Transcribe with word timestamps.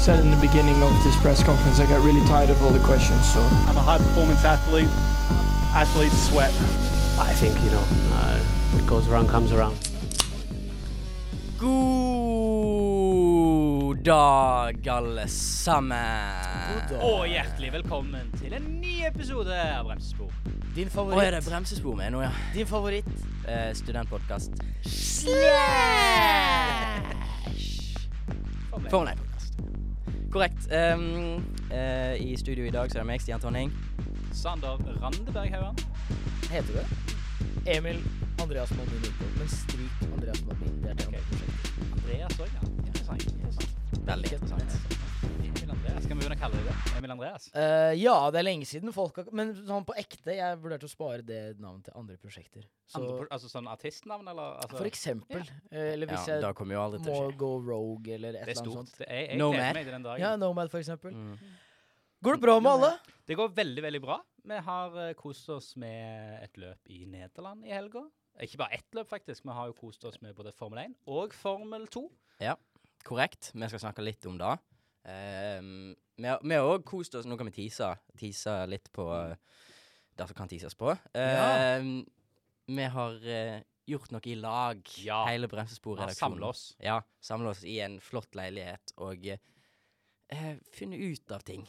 said 0.00 0.18
in 0.20 0.30
the 0.30 0.36
beginning 0.38 0.82
of 0.82 0.90
this 1.04 1.14
press 1.20 1.44
conference, 1.44 1.78
I 1.78 1.84
got 1.84 2.02
really 2.02 2.24
tired 2.26 2.48
of 2.48 2.62
all 2.62 2.70
the 2.70 2.78
questions. 2.86 3.20
So 3.34 3.40
I'm 3.68 3.76
a 3.76 3.82
high 3.82 3.98
performance 3.98 4.42
athlete. 4.46 4.88
Athletes 5.76 6.28
sweat. 6.28 6.50
I 7.20 7.34
think, 7.34 7.54
you 7.62 7.70
know, 7.70 7.84
uh, 8.16 8.38
what 8.72 8.86
goes 8.86 9.06
around 9.08 9.28
comes 9.28 9.52
around. 9.52 9.76
God 11.58 12.80
dag, 14.02 14.88
alle 14.88 15.28
sammen. 15.28 15.98
God 16.74 16.88
dag. 16.88 17.02
Og 17.02 17.28
hjertelig 17.28 17.72
velkommen 17.72 18.32
til 18.40 18.54
en 18.56 18.80
ny 18.80 19.04
episode 19.04 19.52
av 19.52 19.84
Bremsespor. 19.84 20.32
Din 20.74 20.88
favoritt 20.88 21.20
Å, 21.20 21.22
er 21.26 21.30
det 21.36 21.44
bremsespor 21.44 21.94
med 21.98 22.16
nå, 22.16 22.22
ja? 22.24 22.32
Din 22.54 22.66
favoritt. 22.66 23.10
Eh, 23.44 23.74
Studentpodkast. 23.76 24.50
Formel 28.70 28.88
1-podkast. 28.88 29.29
Korrekt. 30.30 30.68
Um, 30.72 31.42
uh, 31.72 32.30
I 32.30 32.36
studio 32.36 32.64
i 32.64 32.70
dag 32.70 32.90
så 32.90 32.98
er 32.98 33.02
det 33.02 33.06
meg, 33.06 33.20
Stian 33.20 33.40
Tonning. 33.40 33.72
Sander 34.32 34.78
Randeberg 35.02 35.50
Haugan. 35.50 35.78
Heter 36.50 36.72
det? 36.72 36.86
Emil 37.66 37.98
Andreas 38.42 38.70
Malmin 38.70 39.02
Nyborg. 39.02 39.38
Men 39.38 39.48
stryk 39.48 40.12
Andreas 40.12 40.44
Malmin. 40.46 40.82
Det 40.82 40.90
er 40.90 40.94
det 40.94 41.08
okay. 41.08 41.20
Andreas 41.92 42.40
òg, 42.40 42.46
ja. 42.54 42.62
Interessant. 42.86 43.26
interessant. 43.32 44.06
Veldig 44.06 44.32
interessant. 44.32 45.09
Skal 46.00 46.16
vi 46.16 46.22
begynne 46.22 46.36
å 46.36 46.40
kalle 46.40 46.56
deg 46.56 46.68
det? 46.70 46.92
Emil 46.96 47.12
Andreas? 47.12 47.46
Uh, 47.52 47.92
ja, 47.98 48.14
det 48.32 48.38
er 48.40 48.44
lenge 48.46 48.66
siden 48.68 48.92
folk 48.94 49.18
har 49.20 49.26
Men 49.36 49.50
sånn 49.58 49.84
på 49.84 49.94
ekte, 50.00 50.32
jeg 50.38 50.58
vurderte 50.62 50.88
å 50.88 50.90
spare 50.90 51.24
det 51.26 51.40
navnet 51.60 51.90
til 51.90 51.96
andre 52.00 52.16
prosjekter. 52.20 52.64
Så 52.88 53.02
Andre, 53.02 53.26
altså 53.36 53.50
sånn 53.52 53.68
artistnavn, 53.70 54.30
eller? 54.32 54.54
Altså, 54.62 54.78
for 54.78 54.88
eksempel. 54.88 55.44
eh, 55.70 55.92
eller 55.92 56.08
hvis 56.10 56.30
Ja, 56.30 56.38
jeg 56.46 56.56
kommer 56.58 56.78
jo 56.78 56.84
aldri 56.86 57.02
til 57.04 57.12
må 57.12 57.34
gå 57.42 57.50
rogue 57.66 58.14
eller 58.16 58.38
et 58.38 58.40
er 58.40 58.52
eller 58.54 58.62
annet 58.62 58.78
sånt. 58.78 58.94
Det 58.96 59.08
er, 59.08 59.20
jeg 59.26 59.40
No 59.42 59.50
gleder 59.52 59.66
mer. 59.66 59.78
meg 59.78 59.84
til 59.90 59.96
den 59.98 60.08
dagen. 60.08 60.24
Ja, 60.24 60.32
Nomad 60.40 60.72
for 60.72 60.80
eksempel. 60.80 61.12
Mm. 61.12 61.52
Går 62.24 62.38
det 62.38 62.44
bra 62.46 62.56
med 62.64 62.72
alle? 62.72 62.90
Det 63.28 63.36
går 63.42 63.52
veldig, 63.60 63.84
veldig 63.88 64.02
bra. 64.06 64.18
Vi 64.54 64.62
har 64.70 64.96
uh, 64.96 65.12
kost 65.20 65.52
oss 65.52 65.74
med 65.76 66.40
et 66.40 66.56
løp 66.64 66.90
i 66.96 67.04
Nederland 67.04 67.68
i 67.68 67.76
helga. 67.76 68.06
Ikke 68.40 68.62
bare 68.64 68.80
ett 68.80 68.96
løp, 68.96 69.08
faktisk. 69.12 69.44
Vi 69.44 69.52
har 69.52 69.68
jo 69.68 69.76
kost 69.76 70.04
oss 70.08 70.20
med 70.24 70.32
både 70.34 70.56
Formel 70.56 70.80
1 70.86 70.96
og 71.12 71.36
Formel 71.36 71.84
2. 71.92 72.06
Ja, 72.40 72.56
Korrekt. 73.06 73.52
Vi 73.54 73.68
skal 73.68 73.80
snakke 73.80 74.04
litt 74.04 74.26
om 74.28 74.36
det. 74.40 74.56
Um, 75.04 75.96
vi 76.20 76.28
har 76.28 76.66
òg 76.68 76.82
kost 76.84 77.14
oss 77.16 77.24
Nå 77.24 77.38
kan 77.40 77.48
vi 77.48 77.54
tease, 77.62 77.86
tease 78.20 78.52
litt 78.68 78.90
på 78.92 79.06
uh, 79.08 79.32
det 80.18 80.26
som 80.28 80.36
kan 80.36 80.50
teases 80.50 80.76
på. 80.76 80.92
Ja. 81.16 81.78
Um, 81.80 82.02
vi 82.70 82.88
har 82.92 83.16
uh, 83.24 83.62
gjort 83.90 84.12
noe 84.14 84.28
i 84.28 84.36
lag, 84.38 84.82
Ja. 85.02 85.24
hele 85.26 85.48
Vi 85.50 86.12
Ja, 86.12 86.14
samle 86.14 86.46
oss. 86.52 86.64
Ja, 86.78 87.00
samle 87.20 87.54
oss 87.54 87.64
i 87.64 87.80
en 87.80 87.98
flott 88.04 88.36
leilighet 88.38 88.92
og 89.00 89.26
eh, 89.26 90.56
funnet 90.76 91.00
ut 91.00 91.32
av 91.32 91.44
ting. 91.46 91.66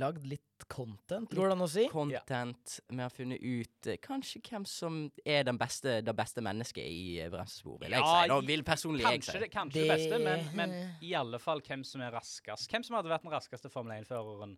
Lagd 0.00 0.24
litt 0.26 0.64
content, 0.70 1.28
går 1.34 1.48
det 1.50 1.54
an 1.56 1.64
å 1.64 1.68
si? 1.68 1.84
Content. 1.90 2.74
Vi 2.88 2.98
har 3.02 3.10
funnet 3.12 3.42
ut 3.42 3.88
eh, 3.90 3.96
kanskje 4.00 4.40
hvem 4.46 4.64
som 4.68 5.00
er 5.26 5.42
den 5.48 5.58
beste, 5.60 5.98
det 6.06 6.14
beste 6.16 6.40
mennesket 6.44 6.86
i 6.86 7.18
eh, 7.20 7.30
bremsespor, 7.32 7.80
vil 7.82 7.90
jeg 7.96 8.00
Ja, 8.00 8.12
si. 8.22 8.28
Da 8.30 8.38
vil 8.46 8.62
personlig 8.64 9.04
jeg 9.04 9.20
Kanskje, 9.20 9.32
si. 9.32 9.42
det, 9.44 9.50
kanskje 9.52 9.80
det, 9.82 9.88
beste, 9.90 10.20
men, 10.22 10.46
men 10.56 10.76
i 11.02 11.12
alle 11.18 11.38
fall 11.42 11.60
hvem 11.66 11.82
som 11.84 12.00
er 12.06 12.14
raskest. 12.14 12.70
Hvem 12.72 12.86
som 12.86 12.96
hadde 12.96 13.10
vært 13.12 13.26
den 13.26 13.34
raskeste 13.34 13.68
Formel 13.74 13.98
1-føreren 14.04 14.56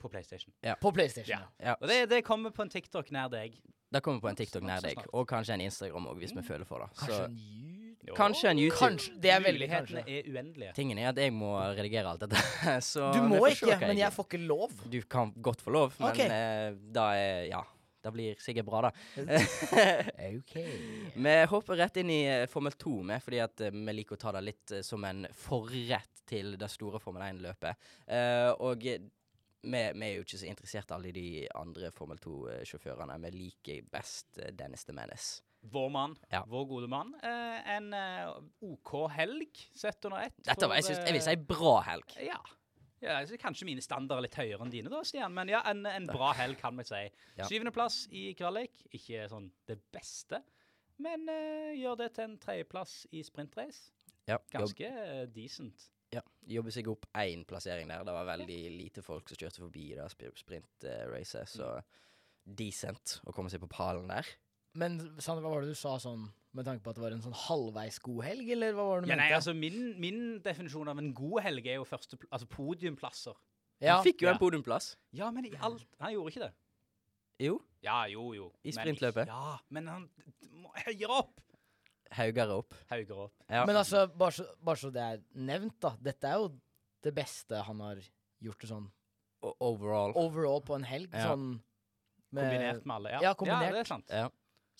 på 0.00 0.08
PlayStation. 0.08 0.52
På 0.80 0.92
PlayStation. 0.96 1.34
Ja. 1.34 1.42
Ja. 1.58 1.72
Ja, 1.72 1.76
Og 1.80 1.88
det, 1.90 1.98
det 2.12 2.22
kommer 2.24 2.54
på 2.56 2.62
en 2.64 2.70
TikTok 2.72 3.10
nær 3.12 3.28
deg. 3.32 3.58
det 3.92 4.00
kommer 4.06 4.20
på 4.22 4.28
en 4.30 4.36
TikTok 4.38 4.62
nær 4.64 4.80
deg, 4.80 5.00
og 5.12 5.26
kanskje 5.28 5.56
en 5.58 5.64
Instagram 5.66 6.06
òg, 6.12 6.20
hvis 6.22 6.32
vi 6.36 6.44
føler 6.46 6.64
for 6.68 6.84
det. 6.84 6.92
Kanskje 7.00 7.16
Så 7.18 7.24
en 7.26 7.36
YouTube? 8.10 8.20
kanskje 8.20 8.52
en 8.52 8.62
YouTube. 8.62 8.82
Kanskje. 8.84 9.16
Det 9.22 9.32
er 9.32 9.42
veldig 9.46 9.64
Mulighetene 9.64 10.04
kanskje. 10.04 10.20
er 10.20 10.30
uendelige. 10.30 10.76
Tingen 10.76 11.00
er 11.00 11.10
at 11.14 11.24
jeg 11.24 11.34
må 11.34 11.56
redigere 11.78 12.12
alt 12.12 12.26
dette. 12.26 12.44
Så 12.92 13.10
Du 13.16 13.22
må 13.30 13.42
ikke, 13.48 13.78
men 13.86 13.98
jeg 14.02 14.12
får 14.14 14.30
ikke 14.30 14.44
lov. 14.44 14.80
Du 14.90 15.00
kan 15.08 15.34
godt 15.40 15.62
få 15.64 15.74
lov, 15.78 15.94
men 16.02 16.10
okay. 16.12 16.30
eh, 16.30 16.80
da 16.94 17.12
er 17.16 17.44
Ja. 17.50 17.66
Det 18.02 18.10
blir 18.10 18.34
sikkert 18.40 18.64
bra, 18.64 18.80
da. 18.80 18.90
OK. 20.38 20.54
Vi 21.14 21.34
hopper 21.52 21.76
rett 21.76 22.00
inn 22.00 22.12
i 22.12 22.22
eh, 22.24 22.46
Formel 22.48 22.72
2 22.72 22.94
med, 23.10 23.22
fordi 23.24 23.42
at 23.44 23.66
eh, 23.66 23.74
vi 23.76 23.96
liker 23.96 24.16
å 24.16 24.22
ta 24.22 24.32
det 24.36 24.44
litt 24.46 24.72
eh, 24.72 24.84
som 24.86 25.04
en 25.04 25.26
forrett 25.36 26.24
til 26.30 26.56
det 26.60 26.70
store 26.72 27.00
Formel 27.02 27.26
1-løpet. 27.26 27.88
Uh, 28.06 28.52
og 28.62 28.84
vi, 28.86 28.94
vi 29.66 29.80
er 29.82 30.12
jo 30.14 30.22
ikke 30.22 30.38
så 30.38 30.46
interessert 30.48 30.92
i 30.92 30.94
alle 30.94 31.12
de 31.16 31.28
andre 31.58 31.90
Formel 31.92 32.20
2-sjåførene. 32.22 33.18
Vi 33.26 33.32
liker 33.34 33.88
best 33.92 34.38
Dennis 34.56 34.86
the 34.86 34.94
Menace. 34.96 35.42
Vår 35.62 35.90
mann, 35.92 36.14
Ja. 36.32 36.44
vår 36.48 36.64
gode 36.70 36.88
mann. 36.88 37.10
Eh, 37.22 37.68
en 37.76 37.92
eh, 37.92 38.30
OK 38.64 38.94
helg 39.12 39.50
sett 39.76 40.04
under 40.08 40.22
ett. 40.24 40.38
Dette 40.46 40.66
var, 40.66 40.76
jeg, 40.80 40.84
synes, 40.88 41.02
jeg 41.04 41.12
vil 41.12 41.20
eh, 41.20 41.26
si 41.26 41.36
bra 41.36 41.74
helg. 41.84 42.14
Ja. 42.24 42.38
ja 43.04 43.18
kanskje 43.42 43.66
mine 43.68 43.82
standarder 43.84 44.22
er 44.22 44.26
litt 44.28 44.38
høyere 44.40 44.64
enn 44.64 44.72
dine, 44.72 44.88
da, 44.92 45.02
Stian. 45.04 45.34
Men 45.36 45.52
ja, 45.52 45.60
en, 45.68 45.84
en 45.86 46.06
bra 46.08 46.32
helg, 46.40 46.56
kan 46.62 46.76
vi 46.80 46.86
si. 46.88 47.02
Ja. 47.36 47.44
Syvendeplass 47.50 48.06
i 48.10 48.30
kvalik. 48.38 48.80
Ikke 48.96 49.26
sånn 49.28 49.50
det 49.68 49.76
beste, 49.92 50.40
men 51.04 51.28
eh, 51.28 51.76
gjør 51.76 52.00
det 52.06 52.10
til 52.16 52.24
en 52.30 52.38
tredjeplass 52.40 53.02
i 53.12 53.22
sprintrace. 53.24 53.90
Ja, 54.28 54.38
jobb, 54.38 54.50
Ganske 54.72 54.88
eh, 54.88 55.24
decent. 55.36 55.90
ja, 56.16 56.20
jobber 56.56 56.72
seg 56.74 56.88
opp 56.92 57.04
én 57.20 57.44
plassering 57.48 57.88
der. 57.92 58.02
Det 58.08 58.12
var 58.16 58.28
veldig 58.32 58.60
lite 58.80 59.02
folk 59.04 59.28
som 59.28 59.36
kjørte 59.40 59.60
forbi 59.68 59.90
det 59.96 60.08
sp- 60.12 60.32
sprintracet, 60.40 61.48
så 61.52 61.74
decent 62.44 63.18
å 63.28 63.32
komme 63.36 63.50
seg 63.52 63.60
på 63.60 63.68
pallen 63.70 64.08
der. 64.08 64.28
Men 64.74 64.98
Sander, 65.18 65.42
hva 65.42 65.50
var 65.50 65.62
det 65.64 65.72
du 65.72 65.78
sa 65.78 65.96
sånn 65.98 66.28
med 66.54 66.64
tanke 66.66 66.82
på 66.82 66.90
at 66.90 66.96
det 66.98 67.02
var 67.02 67.12
en 67.14 67.22
sånn 67.22 67.34
halvveis 67.46 67.98
god 68.02 68.24
helg, 68.24 68.48
eller 68.50 68.72
hva 68.74 68.84
var 68.88 69.00
det 69.00 69.06
du 69.08 69.12
Ja, 69.12 69.16
nei, 69.20 69.30
altså 69.36 69.54
min, 69.54 69.94
min 70.02 70.40
definisjon 70.42 70.88
av 70.90 70.98
en 70.98 71.12
god 71.14 71.42
helg 71.42 71.66
er 71.66 71.76
jo 71.78 71.84
første, 71.86 72.18
altså 72.30 72.46
podiumplasser. 72.50 73.34
ja. 73.80 73.96
Han 73.96 74.04
fikk 74.04 74.22
jo 74.22 74.28
Ja. 74.28 74.32
en 74.34 74.38
podiumplass. 74.38 74.96
Ja, 75.12 75.30
men 75.30 75.46
i 75.46 75.52
alt 75.60 75.86
Han 76.00 76.12
gjorde 76.12 76.30
ikke 76.32 76.40
det. 76.48 76.52
Jo, 77.40 77.60
Ja, 77.82 78.04
jo, 78.06 78.32
jo. 78.34 78.52
I 78.64 78.70
sprintløpet? 78.72 79.26
Ja, 79.26 79.58
men 79.70 79.86
han 79.86 80.10
må 80.52 80.70
høyere 80.84 81.08
opp. 81.22 81.40
haugere 82.12 82.56
opp. 82.58 82.74
Høyere 82.90 83.16
opp. 83.16 83.32
Ja. 83.48 83.64
Men 83.64 83.76
altså, 83.76 84.06
bare 84.18 84.32
så, 84.32 84.44
bare 84.62 84.76
så 84.76 84.90
det 84.92 85.00
er 85.02 85.20
nevnt, 85.34 85.78
da. 85.80 85.94
Dette 86.02 86.24
er 86.28 86.34
jo 86.34 86.50
det 87.02 87.14
beste 87.14 87.62
han 87.62 87.80
har 87.80 87.96
gjort 88.42 88.58
det 88.60 88.68
sånn 88.68 88.90
overall. 89.60 90.12
overall 90.16 90.60
på 90.60 90.74
en 90.74 90.82
helg. 90.84 91.14
Ja. 91.14 91.30
Sånn 91.30 91.60
med- 92.32 92.44
Kombinert 92.50 92.84
med 92.86 92.94
alle. 92.96 93.10
Ja, 93.10 93.20
Ja, 93.22 93.34
kombinert. 93.34 93.62
Ja, 93.62 93.70
det 93.72 93.80
er 93.80 93.84
sant. 93.84 94.04
Ja. 94.10 94.28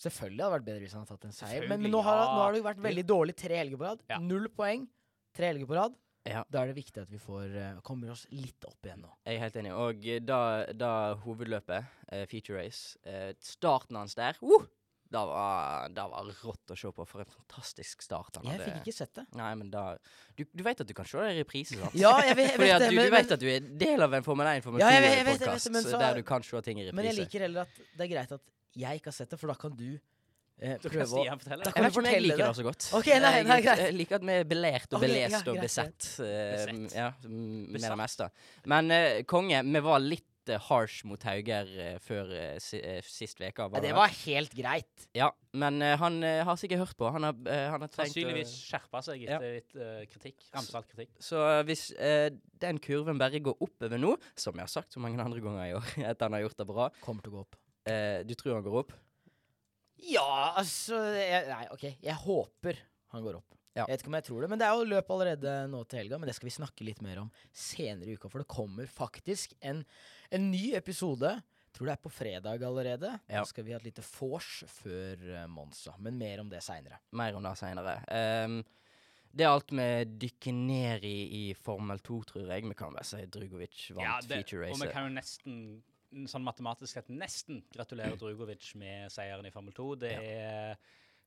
Selvfølgelig 0.01 0.41
hadde 0.45 0.51
det 0.51 0.57
vært 0.57 0.67
bedre 0.69 0.85
hvis 0.85 0.93
han 0.97 1.03
hadde 1.03 1.15
tatt 1.17 1.27
en 1.29 1.35
seier. 1.37 1.67
Men, 1.69 1.83
men 1.83 1.93
nå, 1.93 2.01
har, 2.05 2.21
nå 2.25 2.39
har 2.41 2.55
det 2.55 2.63
vært 2.65 2.81
veldig 2.85 3.03
dårlig 3.11 3.35
tre 3.37 3.59
helger 3.61 3.81
på 3.81 3.89
rad. 3.89 4.05
Ja. 4.09 4.17
Null 4.23 4.47
poeng. 4.55 4.87
Tre 5.37 5.51
helger 5.51 5.69
på 5.69 5.77
rad. 5.77 5.97
Ja. 6.29 6.43
Da 6.53 6.61
er 6.61 6.69
det 6.69 6.77
viktig 6.77 7.01
at 7.01 7.09
vi 7.09 7.17
får, 7.21 7.53
eh, 7.57 7.79
kommer 7.85 8.11
oss 8.13 8.27
litt 8.29 8.65
opp 8.67 8.85
igjen 8.85 9.01
nå. 9.01 9.09
Jeg 9.25 9.39
er 9.39 9.43
helt 9.45 9.57
enig. 9.61 9.71
Og 9.73 10.05
eh, 10.05 10.19
da, 10.21 10.41
da 10.77 10.91
hovedløpet, 11.23 11.95
uh, 12.11 12.25
feature 12.29 12.59
race, 12.59 12.93
uh, 13.09 13.31
starten 13.41 13.97
hans 13.97 14.13
der 14.17 14.37
uh, 14.45 14.67
da 15.11 15.25
var, 15.27 15.89
da 15.91 16.05
var 16.07 16.29
rått 16.43 16.71
å 16.71 16.77
se 16.77 16.91
på. 16.95 17.05
For 17.09 17.23
en 17.23 17.31
fantastisk 17.33 18.05
start 18.05 18.37
han 18.39 18.47
Jeg 18.47 18.59
hadde. 18.59 18.67
fikk 18.69 18.85
ikke 18.85 18.95
sett 18.95 19.13
det. 19.17 19.25
Nei, 19.35 19.49
men 19.59 19.73
da 19.73 19.85
Du, 20.37 20.45
du 20.45 20.63
vet 20.63 20.85
at 20.85 20.87
du 20.87 20.93
kan 20.95 21.09
se 21.09 21.19
det 21.19 21.33
i 21.35 21.41
reprise, 21.41 21.75
sant? 21.81 21.97
Ja, 21.99 22.13
jeg 22.23 22.37
vet, 22.39 22.53
jeg 22.53 22.63
vet 22.63 22.85
det. 22.85 22.89
du, 22.93 22.95
men, 22.95 23.09
du 23.09 23.17
vet 23.17 23.35
at 23.35 23.43
du 23.43 23.49
er 23.51 23.67
del 23.83 24.05
av 24.07 24.15
en 24.15 24.23
Formel 24.23 24.53
1 24.53 24.63
Formel 24.63 24.83
Ja, 24.85 24.93
jeg 24.95 25.03
vet- 25.03 25.17
jeg 25.17 25.25
vet 25.27 25.41
det, 25.41 25.49
jeg 25.49 25.51
vet 25.51 25.51
2-podkast, 25.51 25.67
det, 25.67 25.73
men 25.75 25.83
så- 25.83 25.99
der 26.05 26.21
du 26.21 26.23
kan 26.31 26.43
se 26.47 26.61
ting 26.61 26.79
i 26.79 26.85
reprise. 26.87 26.95
men 27.01 27.09
jeg 27.09 27.17
liker 27.19 27.47
heller 27.47 27.67
at 27.67 27.81
det 27.97 28.05
er 28.07 28.11
greit 28.13 28.31
at 28.37 28.41
jeg 28.77 29.01
ikke 29.01 29.11
har 29.11 29.17
sett 29.17 29.29
det, 29.33 29.39
for 29.41 29.51
da 29.51 29.55
kan 29.59 29.75
du 29.75 29.89
eh, 30.61 30.77
prøve 30.79 31.07
å 31.07 31.23
Da 31.25 31.25
jeg 31.25 31.39
kan 31.41 31.49
vet 31.51 31.65
du 31.65 31.83
jeg 31.83 31.93
fortelle 31.97 32.21
liker 32.27 32.43
det 32.43 32.47
det? 32.47 32.55
så 32.61 32.65
godt. 32.69 32.89
Okay, 33.01 33.19
nei, 33.23 33.35
nei, 33.47 33.59
jeg, 33.65 33.77
jeg 33.85 33.95
liker 33.99 34.19
at 34.21 34.27
vi 34.29 34.35
er 34.39 34.49
belert 34.55 34.91
og 34.93 34.99
Ok, 34.99 35.07
ja, 35.07 35.13
belest 35.13 35.47
og 35.47 35.55
greit, 35.55 35.63
besett. 35.67 36.09
uh, 36.19 36.25
Besett. 36.55 36.97
Ja, 36.99 37.07
med 37.29 37.87
det 37.87 37.97
meste. 38.03 38.29
Men 38.69 38.91
uh, 38.93 39.21
konge, 39.29 39.63
vi 39.67 39.81
var 39.87 40.03
litt 40.05 40.27
eh, 40.49 40.57
harsh 40.69 41.03
mot 41.05 41.21
Hauger 41.21 41.67
før 42.01 42.31
sist 42.59 43.37
uke. 43.43 43.67
Det 43.83 43.91
var 43.93 44.09
helt 44.23 44.55
greit. 44.57 45.03
Ja, 45.13 45.27
men 45.53 45.77
han 46.01 46.17
har 46.23 46.57
sikkert 46.57 46.81
hørt 46.81 46.95
på. 46.97 47.11
Han 47.13 47.27
har, 47.27 47.37
han 47.75 47.83
har 47.85 47.91
Sannsynligvis 47.93 48.55
skjerpa 48.65 49.03
seg 49.05 49.21
Ja. 49.27 49.37
litt 49.43 49.75
uh, 49.77 50.01
kritikk. 50.09 50.41
Ramsalt 50.55 50.89
kritikk. 50.89 51.13
Så 51.21 51.37
eh, 51.45 51.61
hvis 51.69 51.91
uh, 51.93 52.29
den 52.63 52.81
kurven 52.81 53.21
bare 53.21 53.37
går 53.43 53.61
oppover 53.61 54.01
nå, 54.01 54.15
som 54.33 54.57
jeg 54.57 54.65
har 54.65 54.73
sagt 54.73 54.97
så 54.97 55.03
mange 55.03 55.21
andre 55.21 55.43
ganger 55.45 55.67
i 55.69 55.75
år, 55.77 55.93
at 56.15 56.25
han 56.25 56.33
har 56.37 56.47
gjort 56.47 56.57
det 56.63 56.67
bra 56.73 56.89
Kommer 57.05 57.21
til 57.25 57.35
å 57.35 57.37
gå 57.37 57.45
opp. 57.45 57.60
Eh, 57.89 58.21
Du 58.27 58.35
tror 58.37 58.57
han 58.57 58.65
går 58.65 58.81
opp? 58.83 58.93
Ja, 60.01 60.53
altså 60.57 60.97
jeg, 61.13 61.47
Nei, 61.49 61.65
OK. 61.73 61.85
Jeg 62.01 62.17
håper 62.23 62.79
han 63.11 63.25
går 63.25 63.41
opp. 63.41 63.57
Ja. 63.71 63.85
Jeg 63.85 63.93
vet 63.93 64.01
ikke 64.03 64.11
om 64.11 64.17
jeg 64.17 64.27
tror 64.27 64.43
det, 64.43 64.49
men 64.51 64.59
det 64.59 64.67
er 64.67 64.75
jo 64.75 64.87
løp 64.87 65.11
allerede 65.15 65.51
nå 65.71 65.79
til 65.87 66.01
helga. 66.01 66.17
Men 66.19 66.27
det 66.27 66.35
skal 66.35 66.49
vi 66.49 66.55
snakke 66.57 66.87
litt 66.87 66.99
mer 67.05 67.21
om 67.23 67.29
senere 67.55 68.11
i 68.11 68.17
uka, 68.19 68.31
for 68.31 68.43
det 68.43 68.51
kommer 68.51 68.89
faktisk 68.91 69.55
en, 69.63 69.85
en 70.31 70.49
ny 70.51 70.73
episode. 70.79 71.31
Tror 71.71 71.87
det 71.87 71.93
er 71.93 72.01
på 72.03 72.11
fredag 72.11 72.65
allerede. 72.67 73.13
Ja. 73.31 73.39
Da 73.39 73.45
skal 73.47 73.63
vi 73.67 73.71
ha 73.71 73.79
et 73.79 73.87
lite 73.87 74.03
vors 74.03 74.49
før 74.67 75.23
eh, 75.37 75.47
Monza. 75.47 75.95
Men 76.03 76.19
mer 76.19 76.43
om 76.43 76.51
det 76.51 76.59
seinere. 76.65 76.99
Mer 77.15 77.37
om 77.39 77.47
det 77.47 77.53
seinere. 77.61 77.95
det 79.31 79.45
er 79.45 79.53
alt 79.53 79.71
vi 79.71 79.87
dykker 80.25 80.57
ned 80.57 81.07
i 81.07 81.15
i 81.37 81.45
Formel 81.55 82.03
2, 82.03 82.19
tror 82.33 82.51
jeg. 82.51 82.67
Vi 82.67 82.75
kan 82.75 82.99
si 83.07 83.23
Drugovic 83.31 83.85
vant 83.95 84.03
Ja, 84.03 84.17
det, 84.19 84.41
feature 84.41 84.73
og 84.73 84.83
vi 84.83 84.91
kan 84.91 85.07
jo 85.07 85.15
nesten 85.15 85.61
sånn 86.27 86.45
matematisk 86.45 86.93
sett 86.93 87.11
nesten 87.13 87.61
gratulere 87.71 88.17
Drugovic 88.19 88.73
med 88.79 89.11
seieren 89.13 89.47
i 89.47 89.53
Formel 89.53 89.75
2. 89.75 89.87
Det 90.03 90.11
er 90.17 90.75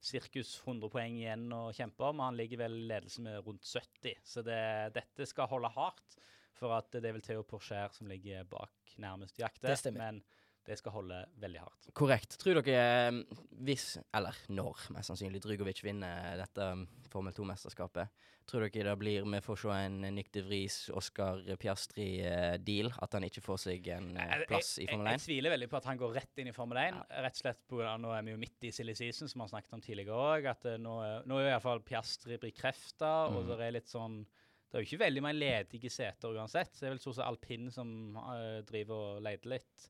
sirkus 0.05 0.59
100 0.61 0.91
poeng 0.93 1.17
igjen 1.17 1.49
å 1.55 1.63
kjempe 1.77 2.05
om. 2.11 2.23
Han 2.25 2.37
ligger 2.39 2.65
vel 2.67 2.77
i 2.83 2.87
ledelse 2.91 3.25
med 3.25 3.41
rundt 3.47 3.65
70, 3.65 4.21
så 4.27 4.45
det, 4.45 4.61
dette 4.97 5.29
skal 5.29 5.51
holde 5.51 5.73
hardt. 5.77 6.19
For 6.55 6.71
at 6.77 6.93
det 6.95 7.09
er 7.09 7.17
vel 7.17 7.25
Theo 7.25 7.43
Porcher 7.49 7.91
som 7.97 8.07
ligger 8.07 8.45
bak 8.47 8.95
nærmest 9.03 9.41
jakte. 9.41 9.67
Det 9.67 9.79
stemmer. 9.81 10.13
Men 10.15 10.21
det 10.67 10.79
skal 10.81 10.93
holde 10.97 11.19
veldig 11.43 11.61
hardt. 11.61 11.89
Korrekt. 11.93 12.39
Tror 12.41 12.61
dere, 12.63 13.09
eh, 13.09 13.41
hvis, 13.67 13.99
eller 14.17 14.35
når, 14.49 14.87
mest 14.97 15.11
sannsynlig, 15.13 15.43
Drugovic 15.45 15.83
vinner 15.85 16.37
dette 16.41 16.69
um, 16.73 16.87
Formel 17.13 17.35
2-mesterskapet, 17.37 18.09
tror 18.49 18.65
dere 18.67 18.91
det 18.91 18.99
blir 19.01 19.25
vi 19.29 19.41
får 19.45 19.57
se 19.63 19.69
en 19.77 20.01
Nyk 20.17 20.31
de 20.33 20.43
Vries, 20.45 20.79
Oscar 20.97 21.39
Piastri-deal? 21.61 22.91
at 23.03 23.13
han 23.17 23.25
ikke 23.29 23.43
får 23.45 23.61
seg 23.65 23.89
en 23.95 24.11
plass 24.15 24.39
Jeg- 24.39 24.49
plass 24.49 24.71
i 24.79 24.83
jeg, 24.85 24.91
Formel 24.91 25.07
jeg, 25.13 25.21
1? 25.21 25.25
tviler 25.27 25.51
veldig 25.55 25.69
på 25.71 25.77
at 25.77 25.85
han 25.85 25.99
går 26.01 26.15
rett 26.15 26.39
inn 26.43 26.49
i 26.49 26.53
Formel 26.53 26.79
1. 26.79 26.95
Rett 27.25 27.39
og 27.39 27.43
slett 27.43 27.73
av- 27.73 28.01
Nå 28.01 28.13
er 28.17 28.23
vi 28.23 28.31
jo 28.33 28.37
midt 28.39 28.65
i 28.65 28.71
silly 28.73 28.95
season, 28.95 29.29
som 29.29 29.41
vi 29.41 29.45
har 29.45 29.53
snakket 29.55 29.73
om 29.73 29.81
tidligere 29.81 30.17
òg. 30.17 30.47
At 30.51 30.65
eh, 30.67 30.77
nå, 30.79 31.25
nå 31.27 31.39
er 31.41 31.53
iallfall 31.53 31.81
Piastri 31.81 32.37
bekrefta, 32.39 33.29
og 33.29 33.45
Mm. 33.45 33.49
det 33.57 33.61
er 33.61 33.71
litt 33.73 33.89
sånn 33.89 34.27
Det 34.75 34.81
er 34.81 34.85
jo 34.87 34.97
ikke 34.97 35.05
veldig 35.07 35.23
mange 35.23 35.39
ledige 35.39 35.89
seter 35.91 36.35
uansett. 36.35 36.73
Så 36.75 36.81
det 36.81 36.87
er 36.89 36.95
vel 36.97 36.99
stort 36.99 37.15
sett 37.15 37.27
alpin 37.29 37.71
som 37.71 38.17
uh, 38.17 38.61
driver 38.67 38.95
og 39.19 39.23
leter 39.23 39.49
litt. 39.53 39.89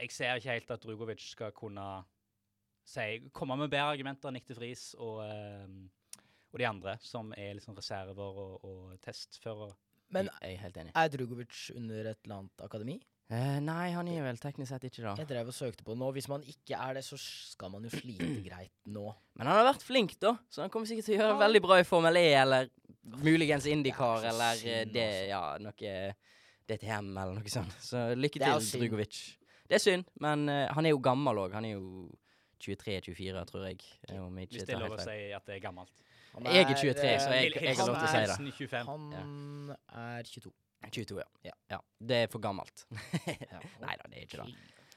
Jeg 0.00 0.10
ser 0.14 0.34
ikke 0.40 0.50
helt 0.56 0.70
at 0.70 0.82
Drugovic 0.82 1.24
skal 1.32 1.52
kunne 1.52 1.86
si, 2.84 3.28
komme 3.32 3.56
med 3.60 3.70
bedre 3.70 3.92
argumenter 3.92 4.28
enn 4.30 4.38
Nikte 4.40 4.56
Friis 4.58 4.92
og, 4.98 5.20
eh, 5.26 6.18
og 6.52 6.58
de 6.60 6.66
andre, 6.68 6.96
som 7.04 7.32
er 7.36 7.54
liksom 7.58 7.76
reserver 7.78 8.18
og, 8.42 8.64
og 8.64 8.98
testførere. 9.04 9.74
Men 10.12 10.28
jeg 10.42 10.56
er 10.56 10.60
helt 10.66 10.76
enig. 10.76 10.92
er 10.94 11.08
Drugovic 11.08 11.70
under 11.76 12.10
et 12.10 12.18
eller 12.24 12.42
annet 12.42 12.64
akademi? 12.66 12.98
Eh, 13.32 13.60
nei, 13.64 13.92
han 13.94 14.08
er 14.12 14.26
vel 14.26 14.36
teknisk 14.36 14.74
sett 14.74 14.82
ikke 14.84 15.04
da. 15.06 15.12
Jeg 15.22 15.28
drev 15.30 15.48
og 15.48 15.54
søkte 15.56 15.84
på 15.86 15.94
nå. 15.96 16.10
Hvis 16.12 16.26
man 16.28 16.42
ikke 16.44 16.76
er 16.76 16.98
det, 16.98 17.04
så 17.06 17.16
skal 17.16 17.70
man 17.72 17.86
jo 17.86 17.92
slite 17.94 18.26
greit 18.48 18.74
nå. 18.92 19.06
Men 19.38 19.48
han 19.48 19.56
har 19.62 19.68
vært 19.70 19.86
flink, 19.86 20.18
da, 20.20 20.34
så 20.52 20.66
han 20.66 20.72
kommer 20.74 20.90
sikkert 20.90 21.06
til 21.08 21.16
å 21.16 21.20
gjøre 21.22 21.36
Ja. 21.36 21.38
veldig 21.46 21.62
bra 21.64 21.78
i 21.80 21.86
Formel 21.88 22.18
E, 22.20 22.26
eller 22.42 22.68
muligens 23.24 23.64
Det 23.64 23.94
så 23.96 24.28
eller 24.34 24.66
eh, 24.68 24.84
det, 24.92 25.06
altså. 25.06 25.30
ja, 25.30 25.42
noe 25.64 25.94
DTM, 26.68 27.08
eller 27.16 27.38
noe 27.38 27.54
sånt. 27.54 27.72
Så 27.80 28.02
lykke 28.18 28.42
Det 28.42 28.48
er 28.50 28.60
til. 28.60 28.84
Drugovic. 28.84 29.22
Det 29.68 29.78
er 29.78 29.82
synd, 29.82 30.04
men 30.20 30.48
uh, 30.50 30.66
han 30.74 30.86
er 30.86 30.92
jo 30.94 31.00
gammel 31.02 31.38
òg. 31.46 31.54
Han 31.56 31.64
er 31.68 31.76
jo 31.76 32.08
23-24, 32.62 33.44
tror 33.48 33.64
jeg. 33.66 33.80
Om 34.18 34.38
jeg 34.38 34.48
Hvis 34.52 34.66
det 34.68 34.74
er 34.76 34.82
lov 34.82 34.96
å 34.96 35.00
si 35.02 35.16
at 35.34 35.46
det 35.48 35.56
er 35.56 35.62
gammelt. 35.64 36.02
Han 36.32 36.46
Jeg 36.48 36.62
er 36.64 36.74
23, 36.74 36.94
så 37.20 37.30
eh, 37.32 37.42
jeg- 37.42 37.62
jeg 37.62 37.76
har 37.76 37.86
lov 37.86 37.96
til 37.96 38.06
å 38.06 38.12
si 38.12 38.20
det. 38.20 38.36
Hilsen 38.38 38.52
25. 38.52 38.86
Han 38.86 39.76
er 39.92 40.22
22. 40.22 40.52
22, 40.90 41.18
ja. 41.18 41.26
Ja. 41.44 41.52
ja. 41.70 41.78
Det 42.00 42.16
er 42.24 42.26
for 42.32 42.38
gammelt. 42.42 42.84
Ja. 43.52 43.60
Nei 43.82 43.96
da, 44.00 44.08
det 44.08 44.18
er 44.18 44.26
ikke 44.26 44.42
det. 44.42 44.54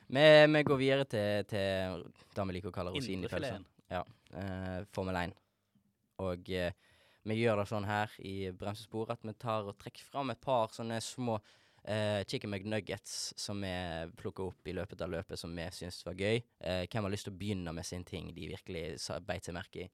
Vi, 0.08 0.26
vi 0.54 0.64
går 0.64 0.78
videre 0.78 1.06
til, 1.10 1.46
til 1.50 2.06
det 2.36 2.46
vi 2.48 2.54
liker 2.58 2.70
å 2.70 2.76
kalle 2.76 2.94
rosinen 2.94 3.26
i 3.26 3.32
pølsa. 3.32 3.60
Ja. 3.92 4.04
Uh, 4.34 4.86
Formel 4.94 5.16
1. 5.24 5.34
Og 6.26 6.50
uh, 6.54 6.72
vi 7.26 7.38
gjør 7.42 7.62
det 7.62 7.68
sånn 7.72 7.88
her 7.90 8.12
i 8.22 8.52
bremsespor 8.54 9.12
at 9.14 9.24
vi 9.26 9.34
tar 9.34 9.66
og 9.66 9.78
trekker 9.82 10.06
fram 10.06 10.30
et 10.34 10.42
par 10.42 10.70
sånne 10.74 11.00
små 11.02 11.40
eh, 11.88 12.24
chicken 12.28 12.52
McNuggets 12.52 13.34
som 13.40 13.62
vi 13.62 13.74
plukka 14.18 14.48
opp 14.50 14.68
i 14.68 14.74
løpet 14.76 15.02
av 15.06 15.14
løpet 15.14 15.40
som 15.40 15.54
vi 15.56 15.68
syntes 15.76 16.02
var 16.08 16.18
gøy. 16.20 16.42
Uh, 16.60 16.84
hvem 16.90 17.08
har 17.08 17.14
lyst 17.14 17.30
til 17.30 17.36
å 17.36 17.40
begynne 17.40 17.74
med 17.76 17.88
sin 17.88 18.04
ting 18.08 18.34
de 18.36 18.50
virkelig 18.54 19.00
sa- 19.04 19.20
beit 19.20 19.46
seg 19.48 19.58
merke 19.58 19.86
i? 19.86 19.92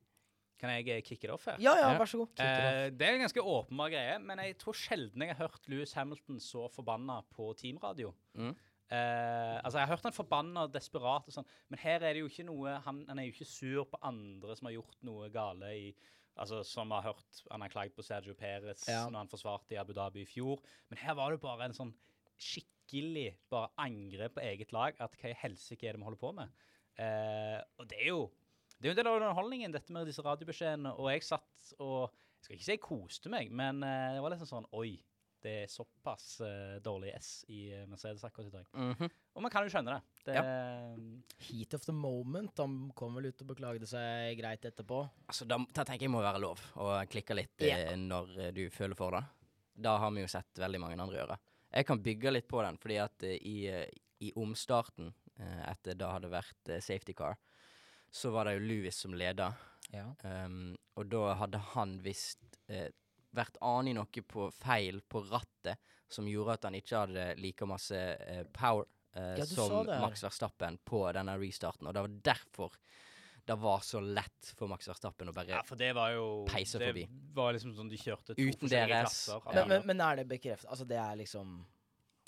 Kan 0.62 0.70
jeg 0.76 0.90
eh, 0.94 1.02
kicke 1.02 1.26
det 1.26 1.34
off 1.34 1.48
her? 1.50 1.58
Ja, 1.64 1.74
ja, 1.80 1.94
vær 1.98 2.10
så 2.10 2.20
god. 2.22 2.38
Eh, 2.38 2.90
det 2.94 3.08
er 3.08 3.16
en 3.16 3.24
ganske 3.26 3.42
åpenbar 3.42 3.90
greie, 3.90 4.18
men 4.22 4.42
jeg 4.44 4.60
tror 4.62 4.78
sjelden 4.78 5.24
jeg 5.26 5.34
har 5.34 5.48
hørt 5.48 5.70
Louis 5.72 5.94
Hamilton 5.98 6.38
så 6.44 6.68
forbanna 6.70 7.22
på 7.34 7.48
teamradio. 7.58 8.14
Mm. 8.38 8.52
Eh, 8.92 9.58
altså, 9.64 9.80
jeg 9.80 9.88
har 9.88 9.94
hørt 9.96 10.06
han 10.06 10.14
forbanna 10.14 10.68
og 10.68 10.74
desperat 10.76 11.26
og 11.26 11.34
sånn, 11.34 11.48
men 11.72 11.82
her 11.82 12.04
er 12.04 12.14
det 12.14 12.22
jo 12.22 12.30
ikke 12.30 12.46
noe 12.46 12.76
han, 12.86 13.06
han 13.08 13.22
er 13.22 13.30
jo 13.30 13.34
ikke 13.34 13.48
sur 13.50 13.86
på 13.90 14.02
andre 14.06 14.58
som 14.60 14.68
har 14.70 14.76
gjort 14.76 14.98
noe 15.08 15.30
gale 15.34 15.70
i 15.80 15.86
Altså, 16.40 16.62
som 16.64 16.92
har 16.96 17.02
hørt 17.10 17.42
Han 17.52 17.62
har 17.62 17.70
klagd 17.70 17.94
på 17.96 18.04
Sergio 18.06 18.34
Perez 18.34 18.86
Ja. 18.88 19.04
når 19.10 19.18
han 19.26 19.28
forsvarte 19.32 19.76
i 19.76 19.80
Abu 19.82 19.92
Dhabi 19.94 20.22
i 20.24 20.26
fjor. 20.30 20.62
Men 20.90 20.98
her 20.98 21.14
var 21.20 21.32
det 21.32 21.42
bare 21.44 21.66
en 21.68 21.74
sånn 21.76 21.94
skikkelig 22.42 23.36
bare 23.52 23.70
angrep 23.84 24.36
på 24.38 24.44
eget 24.46 24.72
lag. 24.76 24.96
At 25.04 25.16
hva 25.20 25.32
i 25.32 25.38
helsike 25.44 25.88
er 25.90 25.94
det 25.98 26.02
vi 26.02 26.08
holder 26.08 26.22
på 26.22 26.32
med? 26.38 26.54
Eh, 27.02 27.60
og 27.80 27.88
det 27.92 28.00
er 28.02 28.12
jo 28.14 28.22
det 28.82 28.88
er 28.88 28.90
jo 28.90 28.96
en 28.96 28.98
del 29.04 29.10
av 29.12 29.18
underholdningen, 29.20 29.74
dette 29.76 29.94
med 29.94 30.08
disse 30.10 30.24
radiobeskjedene. 30.26 30.96
Og 30.98 31.12
jeg 31.12 31.22
satt 31.28 31.74
og 31.80 32.10
Jeg 32.42 32.44
skal 32.48 32.56
ikke 32.56 32.66
si 32.66 32.72
jeg 32.74 32.82
koste 32.82 33.30
meg, 33.30 33.52
men 33.54 33.84
eh, 33.86 34.14
det 34.16 34.22
var 34.24 34.34
liksom 34.34 34.50
sånn 34.50 34.66
Oi, 34.74 34.96
det 35.44 35.54
er 35.64 35.72
såpass 35.72 36.26
uh, 36.44 36.78
dårlig 36.84 37.12
S 37.18 37.30
i 37.50 37.64
eh, 37.74 37.88
Mercedes 37.90 38.24
akkurat 38.28 38.48
i 38.48 38.54
dag. 38.54 38.70
Mhm. 38.74 39.12
Og 39.34 39.46
man 39.46 39.52
kan 39.54 39.64
jo 39.64 39.72
skjønne 39.72 39.96
det. 39.96 40.34
det 40.34 40.42
Heat 41.48 41.74
of 41.78 41.86
the 41.86 41.96
moment. 41.96 42.58
Han 42.60 42.92
kom 42.96 43.16
vel 43.16 43.30
ut 43.32 43.44
og 43.46 43.52
beklagde 43.54 43.88
seg 43.88 44.36
greit 44.40 44.66
etterpå. 44.68 45.00
Altså, 45.32 45.48
da, 45.48 45.58
da 45.72 45.86
tenker 45.88 46.06
jeg 46.08 46.14
må 46.14 46.24
være 46.24 46.42
lov 46.44 46.60
å 46.76 46.92
klikke 47.10 47.38
litt 47.38 47.64
yeah. 47.64 47.94
eh, 47.94 47.98
når 48.00 48.36
eh, 48.38 48.52
du 48.56 48.66
føler 48.74 48.98
for 49.00 49.16
det. 49.16 49.24
Da 49.82 49.96
har 50.04 50.12
vi 50.12 50.26
jo 50.26 50.32
sett 50.32 50.62
veldig 50.62 50.82
mange 50.84 51.00
andre 51.00 51.22
gjøre. 51.22 51.40
Jeg 51.72 51.88
kan 51.88 52.04
bygge 52.04 52.34
litt 52.36 52.50
på 52.52 52.62
den, 52.66 52.78
fordi 52.82 53.00
at 53.00 53.24
eh, 53.28 53.38
i, 53.40 53.58
eh, 53.72 53.88
i 54.28 54.34
omstarten, 54.36 55.14
eh, 55.40 55.62
etter 55.72 55.96
da 55.98 56.12
hadde 56.18 56.32
vært 56.34 56.74
eh, 56.74 56.84
safety 56.84 57.16
car, 57.18 57.40
så 58.12 58.34
var 58.36 58.50
det 58.50 58.58
jo 58.58 58.66
Louis 58.68 58.96
som 58.96 59.16
leda. 59.16 59.54
Ja. 59.92 60.10
Um, 60.24 60.76
og 61.00 61.08
da 61.12 61.34
hadde 61.40 61.60
han 61.74 61.98
visst 62.04 62.60
eh, 62.68 62.92
vært 63.34 63.58
anig 63.62 63.94
noe 63.96 64.24
på 64.28 64.50
feil 64.52 65.02
på 65.08 65.22
rattet 65.30 65.78
som 66.12 66.28
gjorde 66.28 66.54
at 66.58 66.64
han 66.68 66.76
ikke 66.76 66.98
hadde 67.06 67.28
like 67.40 67.66
masse 67.70 67.96
uh, 67.96 68.44
power 68.52 68.84
uh, 69.16 69.38
Ja, 69.40 69.46
som. 69.48 69.86
Max 70.02 70.24
Verstappen 70.24 70.78
på 70.84 71.06
denne 71.16 71.38
restarten. 71.40 71.88
Og 71.88 71.94
det 71.96 72.02
var 72.04 72.18
derfor 72.34 72.76
det 73.46 73.56
var 73.58 73.80
så 73.82 74.00
lett 74.04 74.52
for 74.56 74.68
Max 74.70 74.86
Verstappen 74.88 75.32
å 75.32 75.34
bare 75.34 75.50
ja, 75.56 75.62
for 75.66 75.76
det 75.80 75.94
var 75.98 76.12
jo 76.14 76.26
Peise 76.48 76.78
Det 76.78 76.92
forbi. 76.92 77.06
var 77.34 77.56
liksom 77.56 77.72
sånn 77.76 77.90
de 77.90 77.98
kjørte 77.98 78.36
to 78.36 78.38
Uten 78.38 78.60
forskjellige 78.68 78.88
deres- 78.92 79.16
klasser. 79.26 79.42
Ja. 79.48 79.54
Men, 79.66 79.68
men, 79.72 79.88
men 79.88 80.04
er 80.06 80.20
det 80.22 80.28
bekreftet? 80.30 80.70
Altså, 80.70 80.86
det 80.86 81.00
er 81.02 81.16
liksom 81.24 81.56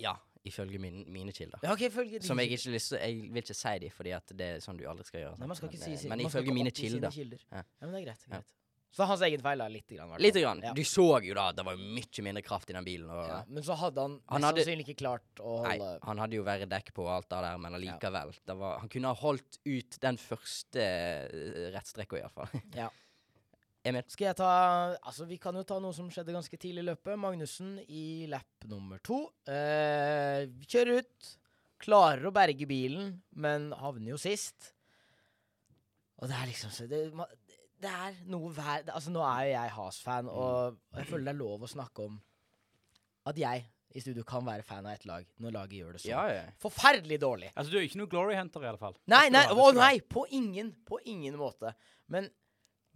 Ja, 0.01 0.15
ifølge 0.43 0.79
min, 0.81 1.03
mine 1.13 1.31
kilder. 1.31 1.59
Ja, 1.63 1.71
okay, 1.75 1.91
følge 1.93 2.19
Som 2.25 2.39
jeg 2.41 2.49
ikke 2.57 2.73
lyst 2.73 2.89
til 2.95 2.97
Jeg 3.03 3.21
vil 3.29 3.43
ikke 3.43 3.53
si 3.59 3.75
de, 3.83 3.89
fordi 3.93 4.15
at 4.17 4.33
det 4.33 4.47
er 4.55 4.59
sånn 4.65 4.79
du 4.81 4.87
aldri 4.89 5.05
skal 5.05 5.21
gjøre. 5.21 5.37
Nei, 5.39 5.47
man 5.51 5.55
skal 5.59 5.69
men, 5.69 5.75
ikke 5.77 5.85
si 5.85 5.93
eh, 5.93 6.01
si- 6.01 6.09
men 6.09 6.25
ifølge 6.25 6.55
mine 6.57 6.71
kilder. 6.71 7.11
kilder. 7.13 7.45
Ja. 7.51 7.61
Ja, 7.61 7.85
men 7.85 7.93
det 7.93 8.01
er 8.01 8.07
greit. 8.09 8.25
Ja. 8.27 8.39
greit. 8.39 8.51
Så 8.93 9.07
hans 9.09 9.23
egen 9.25 9.41
feil, 9.41 9.57
da. 9.57 9.67
Lite 9.73 9.95
grann. 9.97 10.11
Lite 10.21 10.41
grann. 10.43 10.59
Ja. 10.61 10.71
Du 10.77 10.83
så 10.85 11.07
jo 11.25 11.33
da 11.33 11.47
det 11.55 11.63
var 11.65 11.79
mye 11.81 12.23
mindre 12.27 12.43
kraft 12.45 12.69
i 12.69 12.75
den 12.75 12.85
bilen. 12.85 13.09
Og, 13.09 13.23
Ja, 13.27 13.39
men 13.49 13.65
så 13.65 13.73
hadde 13.79 14.01
han 14.05 14.19
Han 14.29 14.43
hadde- 14.45 14.61
sannsynlig 14.61 14.85
ikke 14.87 14.99
klart 15.01 15.41
å 15.41 15.63
Nei, 15.65 15.77
han 16.03 16.21
hadde 16.21 16.37
jo 16.37 16.43
verre 16.45 16.67
dekk 16.69 16.93
på 16.93 17.07
og 17.07 17.09
alt 17.15 17.29
det 17.33 17.39
der, 17.41 17.57
men 17.57 17.73
allikevel. 17.79 18.35
Det 18.45 18.55
var, 18.59 18.77
han 18.83 18.89
kunne 18.93 19.09
ha 19.09 19.17
holdt 19.23 19.57
ut 19.65 19.97
den 19.99 20.17
første 20.21 20.85
uh, 21.33 21.71
rettstrekka, 21.73 22.21
iallfall. 22.21 22.53
Ja. 22.83 22.89
Emil? 23.83 24.03
Skal 24.07 24.29
jeg 24.29 24.37
ta 24.39 24.51
Altså, 25.03 25.25
vi 25.27 25.37
kan 25.41 25.57
jo 25.59 25.63
ta 25.67 25.79
noe 25.83 25.91
som 25.91 26.07
skjedde 26.13 26.31
ganske 26.31 26.55
tidlig 26.55 26.85
i 26.85 26.89
løpet. 26.93 27.17
Magnussen 27.19 27.79
i 27.89 28.27
lap 28.31 28.69
nummer 28.69 29.01
to. 29.03 29.25
Eh, 29.49 30.45
kjører 30.69 31.01
ut. 31.01 31.33
Klarer 31.83 32.29
å 32.29 32.31
berge 32.31 32.63
bilen, 32.69 33.17
men 33.35 33.71
havner 33.75 34.13
jo 34.13 34.21
sist. 34.21 34.69
Og 36.21 36.29
det 36.31 36.37
er 36.37 36.47
liksom 36.47 36.71
så 36.71 36.87
Det, 36.87 37.01
det 37.83 37.91
er 37.91 38.17
noe 38.31 38.51
hver 38.55 38.85
Altså, 38.93 39.11
nå 39.13 39.23
er 39.27 39.45
jo 39.47 39.53
jeg 39.53 39.73
Has-fan, 39.77 40.29
og 40.31 40.77
jeg 40.97 41.09
føler 41.09 41.29
det 41.29 41.33
er 41.33 41.39
lov 41.41 41.65
å 41.65 41.71
snakke 41.71 42.07
om 42.07 42.19
at 43.29 43.39
jeg 43.39 43.65
i 43.93 44.01
studio 44.01 44.23
kan 44.27 44.45
være 44.45 44.65
fan 44.65 44.87
av 44.87 44.95
ett 44.95 45.05
lag 45.05 45.25
når 45.43 45.53
laget 45.53 45.77
gjør 45.77 45.95
det 45.95 46.01
sånn. 46.01 46.11
Ja, 46.11 46.23
ja. 46.31 46.45
Forferdelig 46.61 47.19
dårlig. 47.21 47.51
Altså, 47.53 47.71
du 47.71 47.77
er 47.77 47.85
ikke 47.85 47.99
noe 48.01 48.09
glory 48.09 48.37
hunter, 48.39 48.63
i 48.65 48.69
alle 48.71 48.81
fall. 48.81 48.95
Nei, 49.11 49.27
nei, 49.33 49.43
å 49.53 49.67
nei, 49.77 49.99
på 50.01 50.25
ingen, 50.33 50.71
på 50.87 50.97
ingen 51.11 51.37
måte. 51.37 51.75
Men 52.11 52.27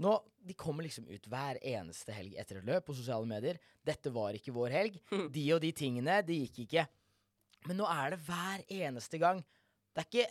nå, 0.02 0.16
de 0.48 0.56
kommer 0.58 0.88
liksom 0.88 1.06
ut 1.10 1.30
hver 1.30 1.60
eneste 1.62 2.16
helg 2.16 2.38
etter 2.42 2.60
et 2.60 2.68
løp 2.68 2.88
på 2.90 2.98
sosiale 2.98 3.30
medier. 3.30 3.62
Dette 3.86 4.12
var 4.14 4.38
ikke 4.38 4.56
vår 4.56 4.74
helg. 4.74 4.98
De 5.36 5.46
og 5.54 5.62
de 5.64 5.72
tingene, 5.76 6.20
det 6.26 6.42
gikk 6.48 6.64
ikke. 6.66 6.88
Men 7.70 7.82
nå 7.82 7.88
er 7.94 8.16
det 8.16 8.22
hver 8.26 8.66
eneste 8.82 9.22
gang. 9.22 9.46
Det 9.94 10.04
er 10.04 10.12
ikke 10.12 10.28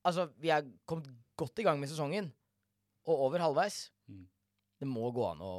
Altså, 0.00 0.30
vi 0.40 0.48
er 0.48 0.64
kommet 0.88 1.10
godt 1.36 1.60
i 1.60 1.64
gang 1.66 1.76
med 1.76 1.90
sesongen, 1.90 2.30
og 3.10 3.26
over 3.28 3.42
halvveis. 3.44 3.82
Mm. 4.10 4.28
Det 4.80 4.88
må 4.88 5.10
gå 5.12 5.24
an 5.28 5.42
å 5.44 5.54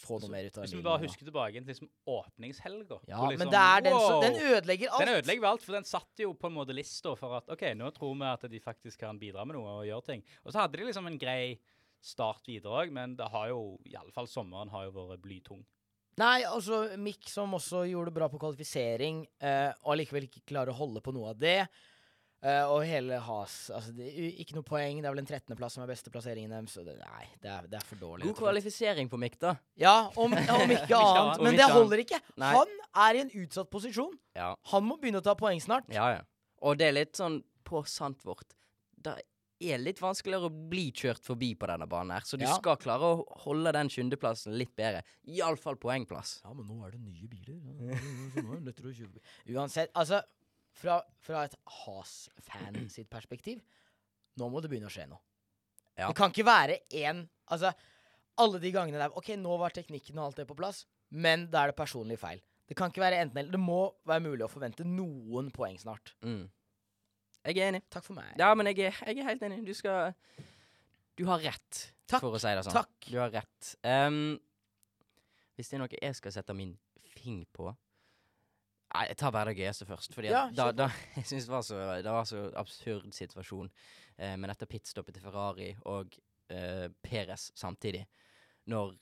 få 0.00 0.16
noe 0.22 0.32
mer 0.32 0.46
ut 0.48 0.54
av 0.56 0.64
Hvis 0.64 0.72
vi 0.72 0.84
bare 0.84 1.02
husker 1.02 1.26
tilbake 1.28 1.60
til 1.60 1.68
liksom 1.68 1.90
åpningshelga. 2.08 2.96
Ja, 3.10 3.18
liksom, 3.28 3.42
men 3.42 3.50
det 3.52 3.60
er 3.60 3.84
den 3.84 3.96
som 3.98 4.14
wow! 4.14 4.22
Den 4.24 4.38
ødelegger 4.54 4.94
alt. 4.94 5.04
Den 5.04 5.18
ødelegger 5.18 5.48
alt, 5.50 5.66
for 5.66 5.76
den 5.76 5.88
satte 5.88 6.24
jo 6.24 6.32
på 6.32 6.48
en 6.48 6.56
måte 6.56 6.76
lista 6.76 7.12
for 7.18 7.36
at 7.36 7.52
OK, 7.52 7.66
nå 7.76 7.90
tror 7.92 8.16
vi 8.16 8.30
at 8.30 8.48
de 8.48 8.62
faktisk 8.64 9.02
kan 9.04 9.20
bidra 9.20 9.44
med 9.44 9.58
noe 9.58 9.76
og 9.82 9.84
gjøre 9.90 10.06
ting. 10.08 10.24
Og 10.46 10.54
så 10.54 10.62
hadde 10.62 10.80
de 10.80 10.88
liksom 10.88 11.10
en 11.10 11.20
grei 11.20 11.58
start 12.02 12.48
videre 12.48 12.80
òg, 12.80 12.96
men 12.96 13.12
det 13.18 13.28
har 13.34 13.52
jo 13.52 13.60
i 13.86 13.94
alle 13.98 14.14
fall 14.14 14.30
sommeren 14.30 14.72
har 14.72 14.88
jo 14.88 14.96
vært 14.96 15.22
blytung. 15.22 15.60
Nei, 16.20 16.42
altså 16.44 16.82
Mick 17.00 17.28
som 17.28 17.52
også 17.56 17.86
gjorde 17.88 18.10
det 18.10 18.16
bra 18.18 18.28
på 18.32 18.40
kvalifisering, 18.40 19.22
eh, 19.40 19.70
og 19.84 19.94
allikevel 19.94 20.26
ikke 20.28 20.46
klarer 20.48 20.72
å 20.72 20.80
holde 20.80 21.04
på 21.04 21.12
noe 21.12 21.32
av 21.32 21.40
det. 21.40 21.60
Eh, 22.42 22.64
og 22.66 22.80
hele 22.82 23.20
Has 23.22 23.68
altså 23.70 23.92
det, 23.94 24.08
er 24.10 24.40
Ikke 24.42 24.56
noe 24.56 24.66
poeng. 24.66 24.98
Det 24.98 25.06
er 25.06 25.14
vel 25.14 25.22
en 25.22 25.28
13.-plass 25.28 25.76
som 25.76 25.84
er 25.84 25.92
beste 25.92 26.10
plasseringen 26.10 26.50
deres. 26.50 26.74
Det, 26.74 26.96
nei, 26.98 27.26
det 27.44 27.52
er, 27.54 27.68
det 27.70 27.78
er 27.78 27.86
for 27.86 28.00
dårlig. 28.00 28.26
God 28.26 28.40
kvalifisering 28.40 29.10
på 29.12 29.20
Mikk, 29.22 29.38
da. 29.44 29.54
Ja, 29.78 29.94
om, 30.18 30.34
om 30.34 30.74
ikke 30.74 30.98
annet. 30.98 31.44
Men 31.46 31.60
det 31.60 31.68
holder 31.70 32.02
ikke. 32.02 32.18
Nei. 32.42 32.54
Han 32.56 32.74
er 33.06 33.18
i 33.18 33.24
en 33.26 33.34
utsatt 33.44 33.70
posisjon. 33.70 34.16
Ja. 34.38 34.52
Han 34.72 34.88
må 34.88 34.98
begynne 34.98 35.22
å 35.22 35.26
ta 35.26 35.36
poeng 35.38 35.62
snart. 35.62 35.86
Ja, 35.94 36.10
ja. 36.16 36.24
Og 36.66 36.78
det 36.78 36.90
er 36.90 36.98
litt 36.98 37.18
sånn 37.18 37.40
på 37.66 37.84
sant 37.90 38.26
vårt. 38.26 38.56
Det 39.02 39.14
er 39.18 39.28
er 39.62 39.78
litt 39.78 40.00
vanskeligere 40.02 40.48
å 40.48 40.68
bli 40.72 40.88
kjørt 40.96 41.22
forbi 41.22 41.52
på 41.58 41.68
denne 41.70 41.86
banen 41.90 42.16
her. 42.16 42.26
Så 42.26 42.38
du 42.40 42.44
skal 42.50 42.78
klare 42.82 43.12
å 43.12 43.24
holde 43.44 43.72
den 43.76 43.90
sjuendeplassen 43.92 44.56
litt 44.58 44.72
bedre. 44.78 45.04
Iallfall 45.30 45.78
poengplass. 45.78 46.40
Ja, 46.42 46.54
men 46.56 46.66
nå 46.66 46.80
er 46.86 46.96
det 46.96 47.02
nye 47.04 47.28
biler. 47.30 47.58
Ja, 47.92 47.98
så 48.34 48.42
nå 48.42 48.56
er 48.56 48.62
det 48.62 48.72
lettere 48.72 48.90
å 48.90 48.96
kjøpe 48.96 49.18
bil. 49.20 49.54
Uansett, 49.54 49.92
altså 49.98 50.22
Fra, 50.72 51.00
fra 51.20 51.44
et 51.46 51.56
Has-fan 51.82 52.78
sitt 52.94 53.10
perspektiv, 53.12 53.60
nå 54.40 54.48
må 54.48 54.62
det 54.64 54.70
begynne 54.72 54.88
å 54.88 54.92
skje 54.92 55.08
noe. 55.10 55.20
Ja. 55.98 56.08
Det 56.08 56.16
kan 56.16 56.32
ikke 56.32 56.48
være 56.48 56.78
én 56.96 57.26
Altså, 57.52 57.68
alle 58.40 58.56
de 58.62 58.70
gangene 58.72 58.96
der 58.96 59.12
OK, 59.18 59.34
nå 59.36 59.58
var 59.60 59.74
teknikken 59.76 60.16
og 60.16 60.30
alt 60.30 60.38
det 60.40 60.46
på 60.48 60.56
plass, 60.56 60.86
men 61.12 61.50
da 61.52 61.66
er 61.66 61.72
det 61.72 61.76
personlig 61.76 62.16
feil. 62.22 62.40
Det 62.64 62.76
kan 62.78 62.88
ikke 62.88 63.02
være 63.02 63.18
enten 63.20 63.42
eller. 63.42 63.52
Det 63.52 63.60
må 63.60 63.80
være 64.08 64.24
mulig 64.24 64.46
å 64.46 64.48
forvente 64.48 64.86
noen 64.88 65.50
poeng 65.52 65.74
snart. 65.76 66.14
Mm. 66.24 66.46
Jeg 67.42 67.58
er 67.58 67.72
enig. 67.72 67.82
Takk 67.92 68.06
for 68.06 68.16
meg. 68.16 68.30
Ja, 68.40 68.52
men 68.56 68.70
jeg 68.70 68.86
er, 68.86 69.00
jeg 69.10 69.20
er 69.20 69.28
helt 69.28 69.44
enig. 69.44 69.58
Du 69.66 69.74
skal 69.76 70.14
Du 71.18 71.26
har 71.28 71.42
rett, 71.44 71.82
Takk. 72.08 72.22
for 72.22 72.38
å 72.38 72.40
si 72.40 72.54
det 72.54 72.64
sånn. 72.64 72.78
Takk. 72.78 73.10
Du 73.10 73.18
har 73.20 73.34
rett. 73.34 73.74
Um, 73.84 74.38
hvis 75.58 75.68
det 75.68 75.76
er 75.76 75.82
noe 75.82 75.92
jeg 75.92 76.16
skal 76.16 76.32
sette 76.38 76.56
min 76.56 76.72
fing 77.12 77.42
på 77.52 77.68
Nei, 78.92 79.06
jeg 79.08 79.16
tar 79.22 79.32
bare 79.32 79.54
GS 79.56 79.62
gøyeste 79.62 79.86
først. 79.88 80.14
Fordi 80.16 80.32
Ja, 80.32 80.42
da, 80.52 80.68
da, 80.76 80.88
jeg 81.16 81.24
synes 81.28 81.46
det 81.48 81.52
var 81.54 81.62
så 81.64 81.78
Det 82.04 82.12
var 82.12 82.26
så 82.28 82.42
absurd 82.60 83.12
situasjon 83.16 83.70
eh, 84.18 84.36
med 84.36 84.52
dette 84.52 84.68
pitstoppet 84.68 85.16
til 85.16 85.24
Ferrari 85.24 85.70
og 85.88 86.18
eh, 86.52 86.88
Perez 87.04 87.50
samtidig. 87.58 88.04
Når 88.68 88.92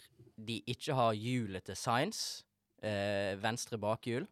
de 0.40 0.60
ikke 0.72 0.94
har 0.96 1.16
hjulet 1.18 1.66
til 1.66 1.76
Science, 1.76 2.44
eh, 2.82 3.34
venstre 3.42 3.78
bakhjul, 3.82 4.28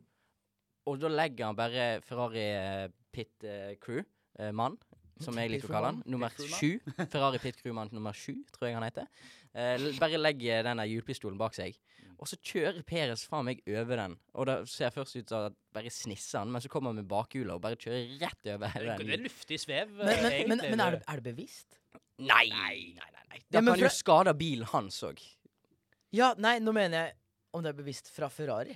og 0.88 1.00
da 1.02 1.10
legger 1.12 1.50
han 1.50 1.58
bare 1.58 1.88
Ferrari 2.06 2.44
eh, 2.46 2.86
pit 3.12 3.44
eh, 3.44 3.74
crew, 3.82 4.00
eh, 4.38 4.54
mann, 4.56 4.78
som 5.20 5.36
jeg 5.36 5.50
liker 5.50 5.68
å 5.68 5.74
kalle 5.74 5.90
han, 5.90 6.02
nummer 6.06 6.32
sju. 6.38 6.78
Ferrari 7.10 7.40
pit 7.42 7.58
crewman 7.60 7.90
nummer 7.92 8.14
sju, 8.16 8.38
tror 8.54 8.70
jeg 8.70 8.78
han 8.78 8.86
heter. 8.86 9.10
Eh, 9.52 9.88
bare 9.98 10.20
legger 10.20 10.62
denne 10.64 10.86
hjulpistolen 10.88 11.40
bak 11.40 11.56
seg. 11.58 11.76
Og 12.18 12.26
så 12.26 12.38
kjører 12.42 12.82
Peres 12.86 13.22
faen 13.30 13.46
meg 13.46 13.60
over 13.70 14.00
den. 14.00 14.16
Og 14.34 14.48
det 14.48 14.56
ser 14.72 14.90
først 14.94 15.20
ut 15.20 15.30
som 15.30 15.48
at 15.52 15.58
bare 15.74 15.92
snisser 15.92 16.40
han, 16.40 16.50
men 16.50 16.62
så 16.64 16.70
kommer 16.72 16.90
han 16.90 16.98
med 16.98 17.06
bakhjula 17.10 17.54
og 17.58 17.62
bare 17.62 17.78
kjører 17.78 18.16
rett 18.24 18.50
over 18.54 18.74
hele 18.74 18.96
den. 18.98 19.06
det 19.06 19.18
er 19.20 19.24
luftig 19.28 19.60
svev, 19.62 19.92
Men, 19.92 20.06
men, 20.06 20.22
men, 20.24 20.32
egentlig. 20.32 20.70
men 20.72 20.82
er, 20.82 20.96
det, 20.96 21.02
er 21.06 21.22
det 21.22 21.26
bevisst? 21.30 21.78
Nei! 22.18 22.48
Nei, 22.50 22.78
nei, 22.98 23.10
nei. 23.14 23.42
Ja, 23.54 23.62
kan 23.62 23.78
jo 23.78 23.90
skade 23.94 24.34
bilen 24.38 24.66
hans 24.72 24.98
òg. 25.06 25.22
Ja, 26.14 26.32
nei, 26.40 26.56
nå 26.64 26.74
mener 26.74 27.04
jeg 27.04 27.16
om 27.54 27.62
det 27.62 27.70
er 27.70 27.78
bevisst 27.78 28.10
fra 28.12 28.30
Ferrari. 28.32 28.74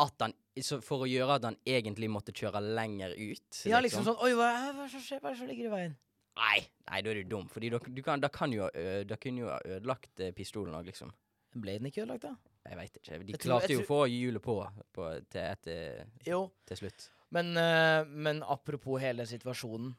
At 0.00 0.22
han 0.22 0.36
så 0.64 0.78
For 0.84 1.04
å 1.04 1.08
gjøre 1.08 1.38
at 1.38 1.44
han 1.48 1.56
egentlig 1.68 2.08
måtte 2.12 2.34
kjøre 2.36 2.60
lenger 2.76 3.14
ut. 3.16 3.62
Ja, 3.68 3.80
liksom 3.80 4.04
sånn 4.04 4.18
Oi, 4.20 4.32
hva, 4.36 4.50
hva, 4.70 4.70
er 4.70 4.86
det 4.86 4.92
som 4.92 5.02
skjer? 5.04 5.20
hva 5.22 5.30
er 5.30 5.36
det 5.36 5.40
som 5.40 5.48
ligger 5.48 5.68
i 5.70 5.72
veien? 5.72 5.94
Nei, 6.40 6.58
nei, 6.86 7.00
da 7.04 7.12
er 7.12 7.20
du 7.20 7.30
dum. 7.32 7.48
Fordi 7.50 7.70
da, 7.72 7.80
du 7.80 8.00
kan, 8.04 8.22
da 8.22 8.30
jo 8.52 8.68
Da 9.08 9.18
kunne 9.20 9.44
jo 9.44 9.50
ha 9.50 9.58
ødelagt 9.64 10.20
eh, 10.20 10.34
pistolen 10.36 10.76
òg, 10.76 10.86
liksom. 10.92 11.12
Ble 11.54 11.78
den 11.80 11.88
ikke 11.90 12.04
ødelagt, 12.04 12.22
da? 12.22 12.34
Jeg 12.68 12.76
veit 12.78 12.96
ikke. 13.00 13.18
De 13.24 13.32
Jeg 13.32 13.40
klarte 13.42 13.66
tror, 13.66 13.74
jo 13.74 13.80
å 13.82 13.88
få 13.88 13.98
hjulet 14.12 14.42
på, 14.44 14.54
på 14.94 15.08
til, 15.32 15.40
etter, 15.42 16.04
Jo. 16.28 16.44
til 16.68 16.76
slutt. 16.84 17.08
Men, 17.34 17.50
uh, 17.56 18.04
men 18.06 18.42
apropos 18.42 19.00
hele 19.02 19.22
situasjonen 19.26 19.92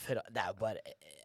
Ferra- 0.00 0.24
Det 0.32 0.40
er 0.40 0.46
jo 0.54 0.56
bare 0.56 0.80
eh, 0.88 1.18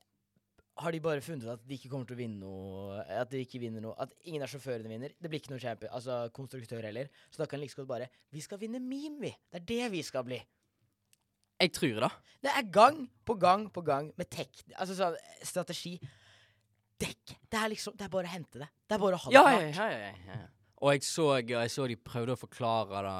Har 0.84 0.92
de 0.92 1.00
bare 1.00 1.22
funnet 1.24 1.46
ut 1.46 1.54
at 1.54 1.62
de 1.64 1.78
ikke 1.78 1.88
kommer 1.94 2.10
til 2.10 2.18
å 2.18 2.20
vinne 2.20 2.42
noe 2.42 2.98
At 3.22 3.30
de 3.32 3.40
ikke 3.46 3.62
vinner 3.64 3.80
noe 3.86 3.96
At 4.04 4.12
ingen 4.28 4.44
av 4.44 4.52
sjåførene 4.52 4.92
vinner? 4.92 5.14
Det 5.16 5.32
blir 5.32 5.40
ikke 5.40 5.54
noen 5.54 5.64
champion, 5.64 5.94
altså 5.96 6.18
konstruktør 6.36 6.84
heller. 6.84 7.08
Så 7.32 7.40
da 7.40 7.48
kan 7.48 7.62
like 7.64 7.72
så 7.72 7.80
godt 7.86 7.94
bare 7.94 8.10
Vi 8.36 8.44
skal 8.44 8.60
vinne 8.60 8.82
meme, 8.84 9.22
vi! 9.24 9.32
Det 9.52 9.62
er 9.62 9.66
det 9.72 9.92
vi 9.96 10.04
skal 10.04 10.28
bli. 10.28 10.42
Jeg 11.64 11.72
tror 11.72 12.02
det. 12.04 12.12
Det 12.44 12.52
er 12.52 12.68
gang 12.76 12.98
på 13.24 13.38
gang 13.40 13.70
på 13.72 13.82
gang 13.88 14.12
med 14.20 14.28
tek... 14.28 14.52
Altså 14.76 14.98
sånn 15.00 15.16
strategi. 15.48 15.96
Dekk. 17.02 17.36
Det 17.52 17.60
er 17.60 17.70
liksom 17.74 17.96
Det 17.98 18.06
er 18.06 18.12
bare 18.14 18.28
å 18.30 18.34
hente 18.36 18.60
det. 18.62 18.68
Det 18.88 18.96
er 18.96 19.00
bare 19.02 19.18
å 19.18 19.24
ha 19.26 19.30
det 19.32 19.34
Ja, 19.36 19.44
ja, 19.52 19.72
klart. 19.72 19.76
ja, 19.76 20.12
ja, 20.12 20.36
ja. 20.36 20.46
Og 20.86 20.92
jeg 20.92 21.06
så, 21.08 21.26
jeg 21.48 21.70
så 21.72 21.86
de 21.88 21.96
prøvde 21.96 22.34
å 22.36 22.38
forklare 22.38 23.00
da, 23.02 23.14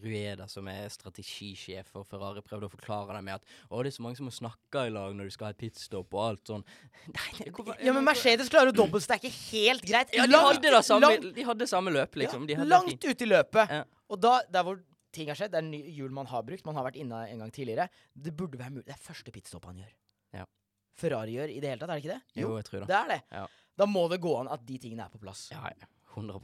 Rueda, 0.00 0.46
som 0.48 0.68
er 0.70 0.86
strategisjef 0.88 1.88
for 1.90 2.06
Ferrari, 2.06 2.40
prøvde 2.46 2.68
å 2.68 2.70
forklare 2.72 3.16
det 3.16 3.22
med 3.26 3.34
at 3.34 3.42
å, 3.68 3.80
det 3.82 3.90
er 3.90 3.96
så 3.96 4.04
mange 4.06 4.16
som 4.16 4.28
må 4.30 4.32
snakke 4.32 4.84
i 4.86 4.92
lag 4.94 5.16
når 5.18 5.26
du 5.28 5.34
skal 5.34 5.48
ha 5.50 5.50
et 5.50 5.58
pitstop 5.58 6.14
og 6.14 6.22
alt 6.28 6.52
sånn. 6.52 6.62
Nei, 7.16 7.26
det, 7.42 7.50
Ja, 7.84 7.92
men 7.96 8.06
Mercedes 8.06 8.48
klarer 8.48 8.70
å 8.70 8.76
dobbeltstacke 8.78 9.28
helt 9.50 9.82
greit. 9.90 10.14
ja, 10.14 10.24
de 10.24 10.32
Langt- 10.32 10.62
hadde, 10.62 10.82
samme, 10.86 11.02
langt- 11.10 11.34
de 11.34 11.42
hadde 11.50 11.68
samme 11.68 11.92
løp, 11.98 12.14
liksom. 12.22 12.46
De 12.46 12.54
Ja, 12.56 12.64
langt 12.64 12.94
ute 12.94 13.10
ut 13.12 13.26
i 13.26 13.30
løpet. 13.34 13.74
Ja. 13.80 13.82
Og 14.08 14.20
da, 14.22 14.36
der 14.48 14.62
hvor 14.70 14.80
ting 15.12 15.28
har 15.28 15.34
skjedd, 15.42 15.50
det 15.50 15.58
er 15.64 15.66
ny 15.66 15.82
hjul 15.98 16.14
man 16.14 16.30
har 16.30 16.46
brukt, 16.46 16.64
man 16.64 16.78
har 16.78 16.86
vært 16.86 17.02
inne 17.02 17.24
en 17.28 17.42
gang 17.42 17.50
tidligere, 17.52 17.88
det 18.14 18.32
burde 18.38 18.56
være 18.62 18.70
mulig. 18.78 18.86
Det 18.86 18.94
er 18.94 19.02
første 19.02 19.34
pitstop 19.34 19.66
han 19.66 19.82
gjør. 19.82 19.92
Ferrari 20.98 21.36
gjør 21.36 21.52
i 21.52 21.60
det 21.62 21.72
hele 21.72 21.80
tatt, 21.80 21.90
er 21.90 22.00
det 22.00 22.04
ikke 22.04 22.16
det? 22.16 22.40
Jo, 22.42 22.52
jeg 22.58 22.66
tror 22.68 22.82
det. 22.82 22.88
Det 22.90 22.98
er 22.98 23.10
det. 23.12 23.20
Ja. 23.32 23.46
Da 23.80 23.86
må 23.88 24.04
det 24.12 24.20
gå 24.20 24.34
an 24.36 24.50
at 24.52 24.64
de 24.68 24.78
tingene 24.82 25.06
er 25.06 25.12
på 25.12 25.20
plass. 25.22 25.46
Ja, 25.52 25.62
ja. 25.72 25.88
100 26.10 26.40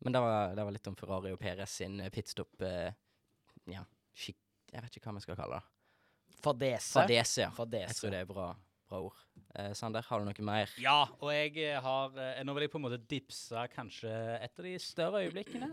Men 0.00 0.12
det 0.12 0.20
var, 0.24 0.54
det 0.56 0.64
var 0.64 0.74
litt 0.74 0.88
om 0.88 0.96
Ferrari 0.96 1.32
og 1.34 1.40
PRS 1.40 1.78
sin 1.82 2.00
eh, 2.00 2.10
pitstop 2.10 2.62
eh, 2.64 2.92
Ja, 3.70 3.84
skikk... 4.16 4.40
Jeg 4.72 4.82
vet 4.82 4.96
ikke 4.98 5.10
hva 5.10 5.18
vi 5.20 5.24
skal 5.26 5.38
kalle 5.38 5.60
det. 5.60 5.72
Fadese. 6.42 6.96
Fadese, 7.00 7.40
ja. 7.44 7.50
Fadese. 7.54 7.92
Jeg 7.92 8.00
tror 8.00 8.14
det 8.14 8.22
er 8.24 8.30
bra, 8.30 8.46
bra 8.90 9.02
ord. 9.06 9.20
Eh, 9.54 9.70
Sander, 9.78 10.04
har 10.08 10.20
du 10.20 10.26
noe 10.28 10.46
mer? 10.48 10.72
Ja, 10.82 10.98
og 11.20 11.30
jeg 11.32 11.76
har 11.84 12.18
eh, 12.18 12.42
Nå 12.44 12.56
vil 12.56 12.66
jeg 12.66 12.72
på 12.74 12.80
en 12.80 12.86
måte 12.88 12.98
dipse 13.08 13.66
kanskje 13.76 14.10
et 14.40 14.58
av 14.58 14.66
de 14.66 14.74
større 14.82 15.22
øyeblikkene. 15.26 15.70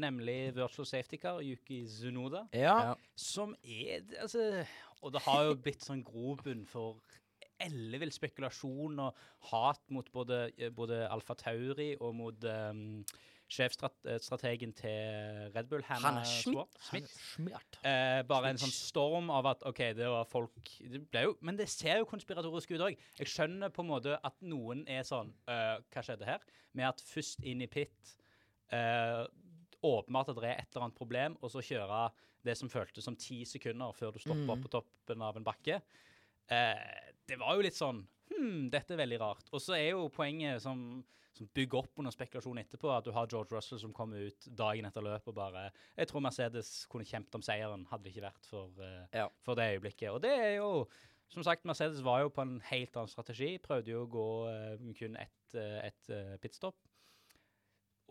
Nemlig 0.00 0.54
virtual 0.56 0.86
safety 0.88 1.18
car, 1.20 1.42
Yuki 1.44 1.82
Zunoda. 1.86 2.46
Ja. 2.52 2.76
Ja. 2.88 2.94
Som 3.16 3.56
er 3.62 4.00
Altså 4.20 4.64
Og 5.02 5.12
det 5.12 5.20
har 5.26 5.42
jo 5.48 5.58
blitt 5.58 5.84
sånn 5.84 6.04
grobunn 6.06 6.64
for 6.66 7.02
ellevill 7.62 8.12
spekulasjon 8.14 8.98
og 9.02 9.18
hat 9.50 9.82
mot 9.94 10.08
både, 10.14 10.48
eh, 10.58 10.70
både 10.74 11.04
Alfa 11.10 11.34
Tauri 11.38 11.92
og 12.00 12.14
mot 12.18 12.44
um, 12.44 13.04
sjefstrategen 13.52 14.72
til 14.76 15.50
Red 15.54 15.68
Bull, 15.70 15.82
Hannah 15.86 16.08
Hannah 16.08 16.26
Schmidt. 16.26 16.78
Schmidt. 16.88 17.10
Smith. 17.34 17.78
Eh, 17.84 18.22
bare 18.28 18.52
en 18.52 18.60
sånn 18.60 18.72
storm 18.72 19.30
av 19.34 19.50
at 19.52 19.66
OK, 19.68 19.82
det 19.98 20.08
var 20.08 20.28
folk 20.30 20.72
det 20.80 21.02
ble 21.12 21.26
jo, 21.26 21.36
Men 21.44 21.58
det 21.58 21.68
ser 21.72 22.00
jo 22.00 22.08
konspiratorisk 22.08 22.72
ut 22.74 22.86
òg. 22.88 22.98
Jeg 23.20 23.32
skjønner 23.34 23.72
på 23.74 23.84
en 23.84 23.92
måte 23.92 24.16
at 24.16 24.36
noen 24.40 24.86
er 24.90 25.04
sånn 25.06 25.34
øh, 25.50 25.76
Hva 25.92 26.06
skjedde 26.06 26.28
her? 26.28 26.44
Med 26.72 26.88
at 26.88 27.04
først 27.04 27.44
inn 27.44 27.64
i 27.64 27.68
pit 27.70 28.14
uh, 28.72 29.26
Åpenbart 29.82 30.28
at 30.30 30.36
det 30.40 30.44
er 30.50 30.60
et 30.62 30.68
eller 30.74 30.86
annet 30.86 30.98
problem, 30.98 31.36
og 31.42 31.50
så 31.50 31.62
kjøre 31.64 32.12
det 32.44 32.56
som 32.58 32.68
føltes 32.70 33.04
som 33.04 33.16
ti 33.16 33.44
sekunder 33.44 33.92
før 33.94 34.12
du 34.12 34.18
stopper 34.18 34.42
Mm. 34.46 34.50
opp 34.50 34.62
på 34.62 34.70
toppen 34.70 35.22
av 35.22 35.36
en 35.36 35.44
bakke. 35.44 35.80
Eh, 36.50 37.12
det 37.28 37.38
var 37.38 37.54
jo 37.56 37.62
litt 37.62 37.78
sånn 37.78 38.06
Hm, 38.32 38.70
dette 38.72 38.94
er 38.94 38.96
veldig 38.96 39.18
rart. 39.20 39.44
Og 39.52 39.60
så 39.60 39.74
er 39.76 39.90
jo 39.90 40.08
poenget 40.08 40.62
som, 40.62 41.04
som 41.36 41.46
bygger 41.54 41.82
opp 41.82 41.98
under 42.00 42.10
spekulasjon 42.10 42.58
etterpå, 42.58 42.88
at 42.96 43.04
du 43.04 43.12
har 43.12 43.26
George 43.28 43.52
Russell 43.54 43.78
som 43.78 43.92
kommer 43.92 44.16
ut 44.26 44.46
dagen 44.56 44.86
etter 44.88 45.02
løpet 45.04 45.28
og 45.28 45.34
bare 45.36 45.70
Jeg 45.98 46.08
tror 46.08 46.20
Mercedes 46.24 46.86
kunne 46.90 47.04
kjempet 47.04 47.34
om 47.34 47.42
seieren, 47.42 47.84
hadde 47.90 48.04
det 48.04 48.14
ikke 48.14 48.24
vært 48.32 48.46
for, 48.48 48.70
eh, 48.80 49.06
Ja. 49.12 49.28
for 49.44 49.54
det 49.54 49.68
øyeblikket. 49.76 50.10
Og 50.14 50.22
det 50.22 50.30
er 50.32 50.56
jo 50.56 50.88
Som 51.28 51.42
sagt, 51.42 51.64
Mercedes 51.64 52.02
var 52.02 52.20
jo 52.20 52.28
på 52.28 52.42
en 52.42 52.60
helt 52.60 52.92
annen 52.94 53.08
strategi. 53.08 53.58
Prøvde 53.58 53.86
jo 53.88 54.06
å 54.06 54.10
gå 54.10 54.48
eh, 54.48 54.92
kun 54.98 55.16
ett 55.16 55.54
uh, 55.54 55.80
et, 55.86 56.10
eh, 56.10 56.36
pitstop. 56.36 56.74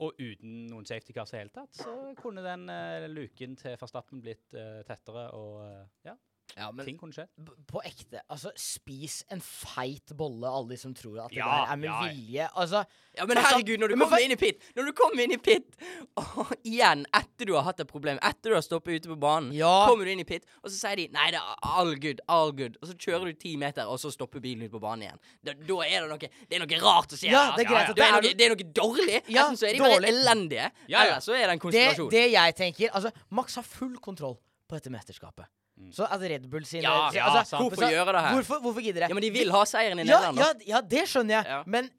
Og 0.01 0.17
uten 0.17 0.65
noen 0.72 0.88
safety 0.89 1.13
cars 1.13 1.34
i 1.36 1.38
hele 1.38 1.53
tatt, 1.53 1.75
så 1.77 1.91
kunne 2.17 2.41
den 2.46 2.65
eh, 2.74 3.05
luken 3.12 3.53
til 3.60 3.77
Verstappen 3.77 4.24
blitt 4.24 4.55
eh, 4.58 4.81
tettere, 4.88 5.27
og 5.38 5.60
eh, 5.67 5.84
ja, 6.10 6.15
Ja, 6.58 6.72
men 6.72 6.86
ting 6.86 6.98
kunne 7.00 7.13
skje. 7.15 7.27
på 7.67 7.81
ekte, 7.86 8.22
altså, 8.29 8.51
spis 8.60 9.22
en 9.31 9.41
feit 9.41 10.12
bolle, 10.17 10.48
alle 10.50 10.74
de 10.74 10.77
som 10.77 10.93
tror 10.98 11.25
at 11.25 11.31
det 11.31 11.38
Ja, 11.39 11.48
der 11.65 11.72
er 11.72 11.79
med 11.81 11.89
ja, 11.89 12.00
ja. 12.05 12.12
vilje. 12.12 12.48
Altså, 12.55 12.84
Ja, 13.17 13.25
men 13.25 13.36
Men 13.36 13.43
herregud, 13.46 13.77
når 13.79 13.88
du 13.91 13.96
kommer 14.00 14.24
inn 14.24 14.31
i 14.31 14.36
pit 14.39 14.62
Når 14.75 14.86
du 14.88 14.91
kommer 14.96 15.24
inn 15.24 15.31
i 15.36 15.38
pit 15.38 15.75
Og 16.22 16.51
igjen, 16.63 17.05
etter 17.13 17.46
du 17.50 17.53
har 17.58 17.63
hatt 17.67 17.79
et 17.84 17.88
problem 17.89 18.20
Etter 18.24 18.51
du 18.51 18.55
har 18.55 18.63
stoppet 18.63 19.01
ute 19.01 19.10
på 19.12 19.17
banen 19.20 19.51
Ja. 19.55 19.88
Kommer 19.89 20.05
du 20.08 20.12
inn 20.13 20.22
i 20.24 20.27
pit 20.27 20.46
Og 20.63 20.72
så 20.72 20.77
sier 20.77 20.96
de 20.96 21.08
Nei, 21.12 21.29
det 21.36 21.41
er 21.41 21.55
all 21.75 21.96
good, 22.00 22.22
all 22.31 22.53
good 22.55 22.77
Og 22.81 22.88
så 22.88 22.96
kjører 22.96 23.31
du 23.31 23.39
ti 23.41 23.58
meter 23.60 23.89
Og 23.91 24.00
så 24.00 24.12
stopper 24.13 24.39
bilen 24.43 24.63
ut 24.63 24.72
på 24.72 24.79
banen 24.84 25.08
igjen 25.10 25.20
Da, 25.43 25.53
da 25.53 25.79
er 25.88 26.05
det 26.05 26.10
noe 26.13 26.20
Det 26.22 26.55
er 26.60 26.63
noe 26.63 26.81
rart 26.86 27.12
å 27.12 27.20
si 27.20 27.27
Ja, 27.27 27.50
det 27.58 27.65
er 27.65 27.72
greit 27.74 27.91
at 27.91 27.96
det, 27.96 28.00
det 28.00 28.08
er 28.08 28.15
noe, 28.15 28.36
det 28.39 28.48
er 28.48 28.55
noe 28.55 28.70
dårlig 28.81 29.17
Ja, 29.27 29.48
Enten 29.48 29.60
så 29.60 29.67
er 29.67 29.75
de 29.75 29.84
dårlig. 29.84 29.98
bare 30.00 30.13
elendige 30.13 30.67
Ja, 30.88 30.96
ja. 30.96 31.01
Eller 31.03 31.25
så 31.25 31.36
er 31.36 31.48
det 31.51 31.58
en 31.58 31.75
det, 31.75 32.12
det 32.15 32.25
jeg 32.31 32.55
tenker 32.63 32.96
Altså, 32.96 33.12
Max 33.29 33.60
har 33.60 33.67
full 33.67 33.98
kontroll 34.00 34.38
på 34.72 34.77
dette 34.79 34.91
mesterskapet. 34.93 35.50
Så 35.91 36.05
at 36.07 36.21
Red 36.21 36.45
Bull 36.51 36.65
sin 36.65 36.83
Ja, 36.83 37.09
si- 37.11 37.17
ja, 37.17 37.25
altså, 37.29 37.57
sant. 37.57 37.63
Hvorfor 37.65 37.89
gjøre 37.89 38.13
det 38.15 38.21
her? 38.25 38.35
Hvorfor, 38.38 38.61
hvorfor 38.63 38.81
gidder 38.85 39.01
det? 39.05 39.09
Ja, 39.09 39.13
men 39.17 39.23
de 39.25 39.31
vil 39.31 39.51
ha 39.51 39.63
seieren 39.65 40.00
i 40.00 40.05
ja, 40.05 40.19
Nederland 40.19 40.38
ja, 40.38 40.51
da. 40.53 40.67
ja, 40.67 40.81
det 40.81 41.07
skjønner 41.09 41.38
jeg. 41.39 41.45
Ja. 41.51 41.63
Men 41.65 41.89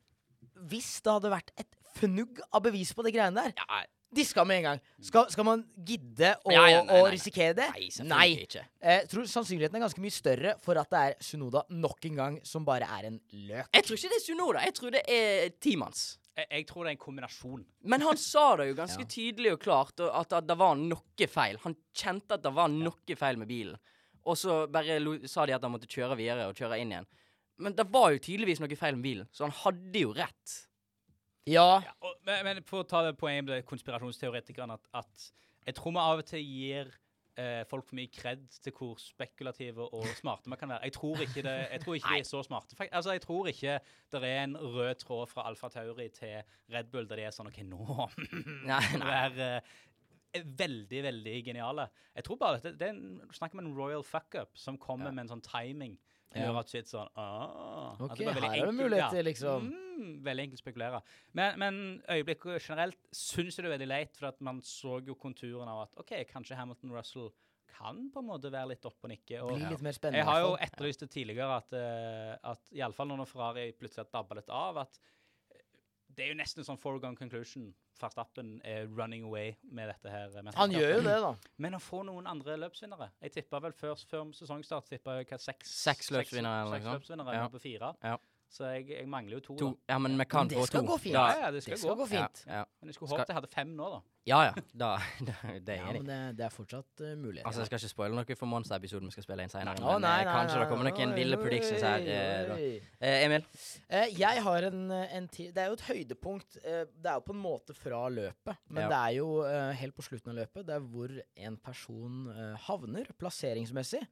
hvis 0.71 1.01
det 1.03 1.13
hadde 1.13 1.33
vært 1.33 1.51
et 1.59 1.69
fnugg 1.99 2.41
av 2.53 2.63
bevis 2.65 2.93
på 2.97 3.05
det 3.05 3.13
greiene 3.17 3.43
der 3.43 3.53
Ja, 3.59 3.83
skal 4.25 4.45
med 4.45 4.59
en 4.61 4.63
gang. 4.63 4.81
Skal, 5.01 5.29
skal 5.33 5.45
man 5.45 5.65
gidde 5.77 6.35
å, 6.45 6.53
Ja, 6.53 6.67
ja, 6.69 6.83
nei, 6.83 6.85
å 6.85 6.87
nei, 6.87 7.03
nei. 7.03 7.13
risikere 7.17 7.55
det? 7.57 7.69
Nei, 7.73 7.89
selvfølgelig 7.91 8.47
ikke 8.47 8.65
Jeg 8.83 9.09
tror 9.09 9.29
sannsynligheten 9.35 9.77
er 9.79 9.85
ganske 9.87 10.05
mye 10.05 10.15
større 10.15 10.55
for 10.61 10.81
at 10.81 10.91
det 10.93 11.03
er 11.09 11.15
Sunoda 11.25 11.63
nok 11.71 12.05
en 12.11 12.19
gang 12.21 12.41
som 12.45 12.65
bare 12.69 12.89
er 12.99 13.09
en 13.09 13.21
løk. 13.33 13.69
Jeg 13.73 13.85
tror 13.89 13.97
ikke 13.97 14.13
det 14.13 14.19
er 14.21 14.27
Sunoda 14.27 14.65
Jeg 14.67 14.75
tror 14.79 14.91
det 14.97 15.05
er 15.09 15.49
teamans 15.65 16.19
Jeg, 16.39 16.47
jeg 16.49 16.67
tror 16.71 16.85
det 16.87 16.91
er 16.93 16.97
en 16.97 17.01
kombinasjon. 17.03 17.65
Men 17.93 18.05
han 18.07 18.17
sa 18.21 18.45
det 18.57 18.71
jo 18.71 18.77
ganske 18.79 19.05
Ja. 19.07 19.11
tydelig 19.15 19.53
og 19.57 19.61
klart, 19.61 20.01
at, 20.01 20.33
at 20.39 20.47
det 20.49 20.57
var 20.61 20.79
noe 20.81 21.29
feil. 21.29 21.59
Han 21.67 21.77
kjente 21.93 22.39
at 22.39 22.45
det 22.47 22.55
var 22.57 22.71
noe 22.73 23.17
feil 23.21 23.37
med 23.43 23.51
bilen. 23.51 23.77
og 24.25 24.37
så 24.39 24.61
bare 24.71 25.01
lo, 25.03 25.17
sa 25.27 25.45
de 25.47 25.53
at 25.57 25.63
han 25.67 25.73
måtte 25.75 25.89
kjøre 25.91 26.17
videre 26.17 26.47
og 26.49 26.55
kjøre 26.57 26.79
inn 26.81 26.93
igjen. 26.95 27.09
Men 27.63 27.75
det 27.77 27.85
var 27.93 28.13
jo 28.15 28.21
tydeligvis 28.23 28.61
noe 28.63 28.77
feil 28.79 28.95
med 28.97 29.03
bilen, 29.05 29.29
så 29.35 29.45
han 29.45 29.53
hadde 29.65 29.99
jo 30.07 30.13
rett. 30.17 30.55
Ja. 31.51 31.83
Ja, 31.83 31.93
og, 32.07 32.15
men, 32.27 32.45
men 32.47 32.61
for 32.65 32.85
å 32.85 32.87
ta 32.89 33.03
det 33.03 33.17
poenget 33.19 33.49
med 33.51 33.65
konspirasjonsteoretikerne, 33.67 34.79
at, 34.79 34.89
at 35.03 35.33
jeg 35.67 35.75
tror 35.77 35.93
vi 35.97 36.01
av 36.03 36.23
og 36.23 36.29
til 36.31 36.43
gir 36.47 36.93
eh, 37.37 37.63
folk 37.69 37.87
for 37.89 37.97
mye 37.97 38.11
kred 38.13 38.43
til 38.63 38.73
hvor 38.77 38.99
spekulative 39.01 39.87
og 39.95 40.07
smarte 40.19 40.51
vi 40.51 40.57
kan 40.61 40.69
være. 40.73 40.83
Jeg 40.89 40.93
tror 40.99 41.21
ikke, 41.25 41.43
det, 41.47 41.55
jeg 41.73 41.81
tror 41.85 41.95
ikke 41.99 42.13
de 42.15 42.19
er 42.21 42.29
så 42.29 42.43
smarte. 42.47 42.77
Altså, 42.93 43.13
Jeg 43.13 43.23
tror 43.25 43.47
ikke 43.53 43.79
det 44.13 44.25
er 44.25 44.43
en 44.45 44.57
rød 44.57 44.95
tråd 45.01 45.27
fra 45.31 45.47
Alfa 45.49 45.69
Tauri 45.69 46.09
til 46.09 46.43
Red 46.73 46.91
Bull 46.93 47.09
der 47.09 47.17
de 47.17 47.23
er 47.29 47.31
sånn 47.37 47.49
OK, 47.53 47.63
nå 47.65 48.09
Nei, 48.71 48.83
være 49.01 49.49
eh, 49.57 50.43
veldig, 50.45 51.03
veldig 51.05 51.37
geniale. 51.45 51.89
Jeg 52.17 52.25
tror 52.25 52.37
bare 52.41 52.57
at 52.61 52.65
det, 52.69 52.79
det 52.81 52.89
er 52.89 52.95
en, 52.97 53.21
snakker 53.33 53.59
om 53.59 53.65
en 53.67 53.75
royal 53.77 54.05
fuck-up 54.05 54.57
som 54.59 54.79
kommer 54.81 55.11
Ja. 55.11 55.13
med 55.17 55.27
en 55.27 55.35
sånn 55.37 55.45
timing. 55.45 55.99
Gjør 56.33 56.59
at 56.63 56.73
shit 56.73 56.89
sånn 56.89 57.09
ah, 57.21 57.95
OK, 58.01 58.17
det 58.19 58.35
her 58.37 58.49
er 58.49 58.67
det 58.71 58.75
muligheter, 58.77 59.25
liksom. 59.27 59.69
Mm, 59.69 60.11
veldig 60.25 60.47
enkelt 60.47 60.61
å 60.61 60.65
spekulere. 60.65 61.01
Men, 61.37 61.59
men 61.61 61.81
øyeblikket 62.11 62.65
generelt 62.65 62.99
syns 63.13 63.59
jeg 63.59 63.65
det 63.65 63.71
er 63.71 63.77
veldig 63.77 63.91
leit, 63.91 64.17
for 64.19 64.31
at 64.33 64.41
man 64.45 64.63
så 64.67 64.99
jo 65.05 65.17
konturen 65.21 65.69
av 65.69 65.87
at 65.87 66.03
OK, 66.03 66.15
kanskje 66.31 66.59
Hamilton 66.59 66.95
Russell 66.97 67.33
kan 67.73 67.99
på 68.13 68.21
en 68.21 68.29
måte 68.29 68.53
være 68.53 68.75
litt 68.75 68.87
opp 68.89 69.07
og 69.07 69.13
nikke. 69.13 69.41
Og 69.45 69.57
Blir 69.57 69.73
litt 69.75 69.85
mer 69.85 69.97
spennende. 69.97 70.21
jeg 70.21 70.29
har 70.29 70.43
jo 70.45 70.53
etterlyst 70.67 71.05
det 71.05 71.11
tidligere, 71.15 71.59
at, 71.63 71.75
uh, 71.77 72.53
at 72.53 72.73
iallfall 72.77 73.13
når 73.13 73.29
Ferrari 73.31 73.67
plutselig 73.77 74.05
har 74.05 74.13
dabba 74.13 74.39
litt 74.39 74.53
av, 74.53 74.83
at 74.85 75.01
det 76.17 76.25
er 76.25 76.29
jo 76.33 76.35
nesten 76.39 76.61
en 76.63 76.67
sånn 76.73 76.79
foregone 76.81 77.17
conclusion. 77.17 77.75
Farstappen 78.01 78.57
er 78.67 78.87
running 78.89 79.25
away 79.25 79.53
med 79.71 79.89
dette 79.93 80.11
her. 80.11 80.33
Han 80.57 80.73
gjør 80.75 80.97
jo 80.97 81.03
det, 81.07 81.17
da. 81.23 81.35
Men 81.63 81.77
å 81.79 81.81
få 81.81 82.01
noen 82.05 82.27
andre 82.27 82.57
løpsvinnere 82.59 83.11
Jeg 83.23 83.33
tippa 83.37 83.61
vel 83.63 83.73
før, 83.73 83.95
før 84.11 84.33
sesongstart 84.35 84.89
tippa 84.91 85.19
jeg 85.21 85.29
hva, 85.31 85.39
seks, 85.39 85.71
Seks 85.85 86.11
løpsvinnere 86.11 86.71
seks 86.73 86.85
sånt. 86.85 86.97
løpsvinnere 86.99 87.35
Ja. 87.37 87.49
på 87.49 87.61
fire. 87.63 87.93
Ja. 88.03 88.17
Så 88.53 88.67
jeg, 88.69 88.85
jeg 88.93 89.07
mangler 89.09 89.39
jo 89.39 89.41
to. 89.41 89.55
To. 89.57 89.69
Da. 89.73 89.95
Ja, 89.95 89.99
men 90.05 90.13
vi 90.21 90.25
kan 90.29 90.43
Men 90.45 90.49
det 90.53 90.59
få 90.61 90.67
skal 90.69 90.83
to. 90.85 90.89
gå 90.93 90.97
fint. 91.01 91.15
Da, 91.17 91.21
Ja, 91.33 91.39
ja, 91.47 91.51
det 91.55 91.63
skal, 91.65 91.73
Det 91.73 91.79
skal 91.81 91.95
gå 91.97 92.03
gå. 92.03 92.09
fint. 92.11 92.41
Ja, 92.47 92.53
ja. 92.59 92.65
Men 92.83 92.91
jeg 92.91 92.95
skulle 92.99 93.09
Skal- 93.09 93.19
håpet 93.23 93.29
jeg 93.33 93.37
hadde 93.39 93.49
fem 93.55 93.71
nå, 93.79 93.87
da. 93.95 94.01
ja. 94.29 94.41
ja. 94.45 94.53
Da, 94.83 94.91
da, 95.29 95.37
det 95.57 95.73
er 95.73 95.79
jeg 95.79 95.87
enig 95.89 95.95
i. 95.97 96.03
men 96.03 96.11
det, 96.11 96.19
det 96.37 96.45
er 96.45 96.53
fortsatt 96.53 97.01
uh, 97.01 97.15
muligheter. 97.17 97.47
Altså, 97.49 97.63
Jeg 97.63 97.71
skal 97.71 97.79
ikke 97.81 97.93
spoile 97.95 98.19
noe 98.19 98.37
for 98.37 98.51
Monster-episoden 98.53 99.09
vi 99.09 99.15
skal 99.17 99.25
spille 99.25 99.47
inn 99.49 99.55
senere. 99.55 99.81
Å, 99.81 99.95
Men 99.95 100.05
nei, 100.05 100.13
eh, 100.21 100.25
nei, 100.29 100.35
kanskje 100.37 100.59
nei, 100.59 100.67
det 100.67 100.69
kommer 100.75 100.91
noen 100.91 101.15
ville 101.17 101.39
predictions 101.41 101.87
her. 101.89 102.05
oi, 102.05 102.13
eh, 102.19 102.45
da. 102.53 102.61
Eh, 103.09 103.25
Emil? 103.25 103.49
Eh, 103.89 104.07
jeg 104.21 104.45
har 104.51 104.69
en, 104.69 104.83
eh, 105.01 105.17
en 105.17 105.29
ti 105.33 105.49
Det 105.51 105.65
er 105.65 105.73
jo 105.73 105.79
et 105.81 105.87
høydepunkt. 105.89 106.61
eh, 106.63 106.85
det 106.93 107.09
er 107.09 107.15
jo 107.23 107.27
på 107.33 107.37
en 107.39 107.43
måte 107.49 107.75
fra 107.75 108.03
løpet, 108.13 108.57
men 108.69 108.83
Ja. 108.85 108.89
det 108.93 109.01
er 109.01 109.17
jo 109.17 109.31
eh, 109.49 109.73
helt 109.81 109.97
på 109.97 110.05
slutten 110.05 110.37
av 110.37 110.43
løpet. 110.45 110.67
Det 110.69 110.77
er 110.77 110.81
hvor 110.93 111.09
en 111.49 111.57
person 111.57 112.29
eh, 112.37 112.57
havner 112.69 113.09
plasseringsmessig. 113.17 114.05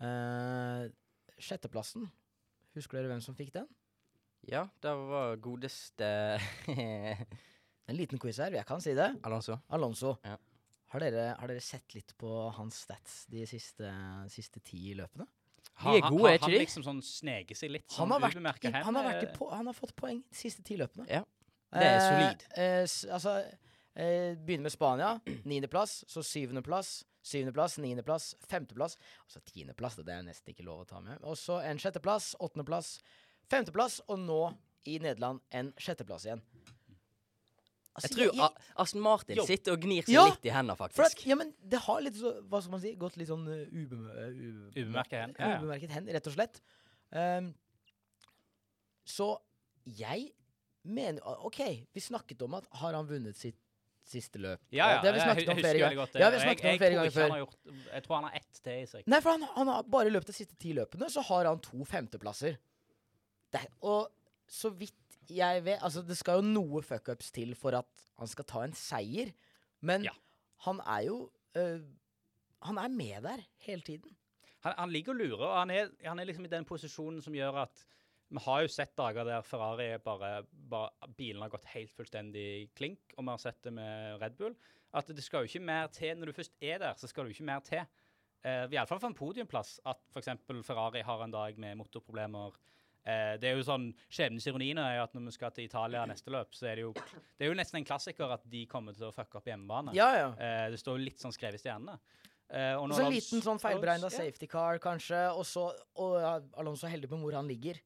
Eh, 0.00 0.88
sjetteplassen. 1.42 2.06
Husker 2.76 2.98
dere 2.98 3.10
hvem 3.12 3.20
som 3.24 3.36
fikk 3.36 3.52
den? 3.54 3.66
Ja, 4.50 4.64
det 4.82 4.92
var 4.96 5.36
godeste 5.42 6.06
En 7.90 7.96
liten 7.98 8.18
quiz 8.22 8.38
her, 8.40 8.54
jeg 8.54 8.66
kan 8.66 8.80
si 8.82 8.94
det. 8.96 9.08
Alonso. 9.26 9.56
Alonso. 9.74 10.14
Ja. 10.24 10.36
Har, 10.92 11.00
dere, 11.02 11.24
har 11.38 11.50
dere 11.50 11.62
sett 11.64 11.94
litt 11.96 12.12
på 12.20 12.30
hans 12.56 12.82
stats 12.84 13.22
de 13.32 13.42
siste, 13.48 13.88
siste 14.32 14.60
ti 14.64 14.92
løpene? 14.98 15.26
De 15.82 15.94
er 15.96 16.04
gode, 16.04 16.28
er 16.30 16.36
ikke 16.36 16.50
han 16.50 16.56
liksom 16.60 16.84
sånn 16.84 17.00
sneket 17.06 17.56
seg 17.58 17.70
litt 17.72 17.86
Han 17.96 18.04
sånn 18.04 18.12
har, 18.12 18.20
vært 18.26 18.66
i, 18.68 18.72
han, 18.74 18.98
har 18.98 19.06
vært 19.08 19.22
eh, 19.24 19.32
på, 19.38 19.48
han 19.50 19.70
har 19.70 19.76
fått 19.76 19.94
poeng 19.98 20.20
de 20.28 20.36
siste 20.36 20.62
ti 20.66 20.76
løpene. 20.78 21.06
Ja. 21.10 21.22
Det 21.72 21.86
er 21.88 22.02
solid. 22.04 22.44
Eh, 22.60 22.82
s- 22.84 23.06
altså, 23.08 23.34
eh, 23.96 24.34
begynner 24.36 24.66
med 24.68 24.74
Spania. 24.74 25.14
Niendeplass, 25.48 26.02
så 26.12 26.22
syvendeplass. 26.28 26.98
Syvendeplass, 27.22 27.76
niendeplass, 27.78 28.32
femteplass. 28.50 28.96
Altså 29.26 29.40
tiendeplass, 29.46 29.94
det 30.02 30.08
er 30.14 30.22
nesten 30.26 30.50
ikke 30.54 30.64
lov 30.66 30.80
å 30.82 30.88
ta 30.90 31.00
med. 31.00 31.20
Og 31.22 31.36
så 31.38 31.60
en 31.62 31.78
sjetteplass, 31.78 32.32
åttendeplass, 32.42 32.96
femteplass, 33.52 34.00
og 34.08 34.18
nå 34.24 34.40
i 34.90 34.96
Nederland 34.98 35.40
en 35.54 35.72
sjetteplass 35.78 36.24
igjen. 36.26 36.42
Altså, 37.94 38.08
Jeg 38.08 38.16
tror 38.32 38.40
A- 38.46 38.82
Aston 38.82 39.02
Martin 39.04 39.36
Jo. 39.36 39.44
sitter 39.46 39.74
og 39.76 39.80
gnir 39.84 40.02
seg 40.06 40.14
Ja, 40.14 40.24
litt 40.30 40.46
i 40.48 40.50
hendene, 40.50 40.74
for 40.76 40.86
at, 40.88 40.94
faktisk. 40.96 41.26
ja, 41.28 41.34
men 41.36 41.52
det 41.62 41.78
har 41.84 42.00
litt 42.00 42.14
så, 42.16 42.30
hva 42.48 42.60
skal 42.62 42.72
man 42.72 42.80
si, 42.80 42.94
gått 42.96 43.18
litt 43.20 43.28
sånn 43.28 43.44
uh, 43.46 43.66
ubem, 43.68 44.06
uh, 44.08 44.30
ube- 44.32 44.72
Ubemerket 44.80 45.18
hen, 45.20 45.34
ja, 45.38 45.50
ja. 45.50 45.58
Ubemerket 45.60 45.90
hen, 45.92 46.06
rett 46.08 46.26
og 46.26 46.32
slett. 46.32 46.60
Um, 47.12 47.54
så 49.04 49.28
jeg 49.84 50.32
mener 50.82 51.20
OK, 51.44 51.60
vi 51.92 52.00
snakket 52.02 52.42
om 52.46 52.54
at 52.58 52.66
har 52.80 52.94
han 52.96 53.06
vunnet 53.06 53.36
sitt 53.38 53.58
siste 54.08 54.38
løp? 54.42 54.60
Ja, 54.74 54.88
ja, 54.96 55.00
det 55.02 55.10
har 55.10 55.14
vi 55.16 55.20
snakket 55.24 55.48
om 55.52 55.58
flere 55.62 55.78
ganger. 55.78 55.96
godt. 56.02 56.16
Ja, 56.20 56.30
vi 56.34 56.40
snakket 56.42 56.64
jeg, 56.64 56.72
om 56.74 56.78
flere 56.82 56.96
ganger 56.98 57.14
før. 57.14 57.36
gjort, 57.38 57.56
jeg 57.92 58.02
tror 58.06 58.16
han 58.18 58.24
har 58.28 58.34
ett 58.40 58.60
til 58.62 58.72
i 58.82 58.86
seg. 58.90 59.04
Nei, 59.06 59.20
for 59.24 59.30
han, 59.36 59.46
han 59.56 59.70
har 59.72 59.82
bare 59.94 60.10
løpt 60.12 60.26
de 60.32 60.34
siste 60.36 60.56
ti 60.60 60.72
løpene, 60.76 61.08
så 61.12 61.22
har 61.28 61.48
han 61.50 61.60
to 61.64 61.84
femteplasser. 61.88 62.58
Det, 63.52 63.62
og 63.82 64.08
så 64.48 64.70
vidt 64.74 64.98
jeg 65.32 65.62
vet 65.64 65.80
Altså, 65.86 66.02
det 66.04 66.16
skal 66.18 66.40
jo 66.40 66.48
noe 66.50 66.80
fuckups 66.84 67.30
til 67.32 67.54
for 67.56 67.76
at 67.78 67.86
han 68.18 68.28
skal 68.28 68.44
ta 68.48 68.62
en 68.66 68.72
seier, 68.76 69.30
men 69.80 70.04
Ja. 70.04 70.12
han 70.66 70.80
er 70.86 71.06
jo 71.06 71.30
øh, 71.56 71.80
Han 72.66 72.78
er 72.78 72.88
med 72.88 73.22
der 73.22 73.40
hele 73.66 73.80
tiden. 73.82 74.16
Han, 74.62 74.74
han 74.78 74.90
ligger 74.90 75.12
og 75.12 75.18
lurer, 75.18 75.46
og 75.46 75.58
han 75.58 75.70
er, 75.70 75.88
han 76.04 76.18
er 76.18 76.24
liksom 76.28 76.44
i 76.44 76.48
den 76.52 76.64
posisjonen 76.64 77.22
som 77.22 77.34
gjør 77.34 77.62
at 77.64 77.84
Vi 78.32 78.40
har 78.46 78.62
jo 78.64 78.70
sett 78.72 78.94
dager 78.96 79.26
der 79.28 79.44
Ferrari 79.44 79.90
er 79.92 80.00
bare, 80.00 80.42
bare 80.72 81.10
Bilene 81.18 81.44
har 81.44 81.52
gått 81.52 81.68
helt 81.74 81.92
fullstendig 81.92 82.70
klink, 82.78 83.12
og 83.16 83.26
vi 83.26 83.32
har 83.34 83.42
sett 83.42 83.60
det 83.66 83.74
med 83.76 84.22
Red 84.22 84.38
Bull. 84.38 84.54
At 84.96 85.08
det 85.08 85.24
skal 85.24 85.44
jo 85.44 85.50
ikke 85.50 85.64
mer 85.64 85.90
til 85.92 86.16
når 86.16 86.30
du 86.30 86.36
først 86.36 86.56
er 86.60 86.80
der, 86.80 86.96
så 86.96 87.08
skal 87.08 87.28
du 87.28 87.34
ikke 87.34 87.48
mer 87.48 87.60
til. 87.66 87.84
Uh, 88.42 88.66
Iallfall 88.72 89.00
for 89.00 89.08
en 89.12 89.16
podiumplass. 89.16 89.76
At 89.88 90.00
f.eks. 90.12 90.32
Ferrari 90.66 91.04
har 91.06 91.24
en 91.24 91.34
dag 91.34 91.58
med 91.60 91.78
motorproblemer. 91.80 92.56
Uh, 93.02 93.34
det 93.40 93.50
er 93.50 93.56
jo 93.58 93.66
sånn, 93.66 93.88
Skjebnens 94.12 94.48
ironi 94.50 94.72
er 94.72 94.96
jo 94.98 95.04
at 95.04 95.14
når 95.16 95.28
vi 95.28 95.36
skal 95.36 95.54
til 95.54 95.68
Italia 95.68 96.02
neste 96.08 96.32
løp, 96.32 96.52
så 96.56 96.68
er 96.70 96.80
det 96.80 96.86
jo 96.86 96.92
Det 96.94 97.46
er 97.46 97.52
jo 97.52 97.56
nesten 97.58 97.80
en 97.80 97.88
klassiker 97.88 98.34
at 98.36 98.44
de 98.48 98.64
kommer 98.70 98.96
til 98.96 99.08
å 99.08 99.14
fucke 99.14 99.40
opp 99.40 99.48
hjemmebane. 99.48 99.94
Ja, 99.98 100.10
ja. 100.16 100.28
Uh, 100.36 100.66
det 100.72 100.80
står 100.80 100.98
jo 100.98 101.06
litt 101.10 101.20
sånn 101.20 101.34
skrevet 101.34 101.60
i 101.60 101.64
stjernene. 101.66 102.00
Uh, 102.52 102.76
og 102.80 102.92
så 102.92 103.06
en 103.06 103.14
liten 103.14 103.40
sånn 103.40 103.60
feilberegna 103.60 104.10
safety 104.12 104.48
car, 104.50 104.76
kanskje, 104.82 105.22
og 105.32 105.46
så 105.48 105.70
Og 106.02 106.18
Alonso 106.60 106.90
heldig 106.90 107.08
på 107.08 107.20
hvor 107.22 107.38
han 107.38 107.48
ligger. 107.48 107.80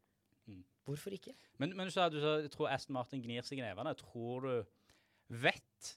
Hvorfor 0.87 1.15
ikke? 1.17 1.35
Men, 1.59 1.73
men 1.77 1.89
du 1.89 1.95
sa 1.95 2.09
du 2.13 2.21
sa, 2.23 2.37
jeg 2.45 2.53
tror 2.55 2.71
Aston 2.71 2.95
Martin 2.95 3.23
gnir 3.25 3.43
seg 3.47 3.59
i 3.59 3.65
nevene. 3.65 3.95
Tror 3.99 4.47
du 4.47 5.37
Vet 5.43 5.95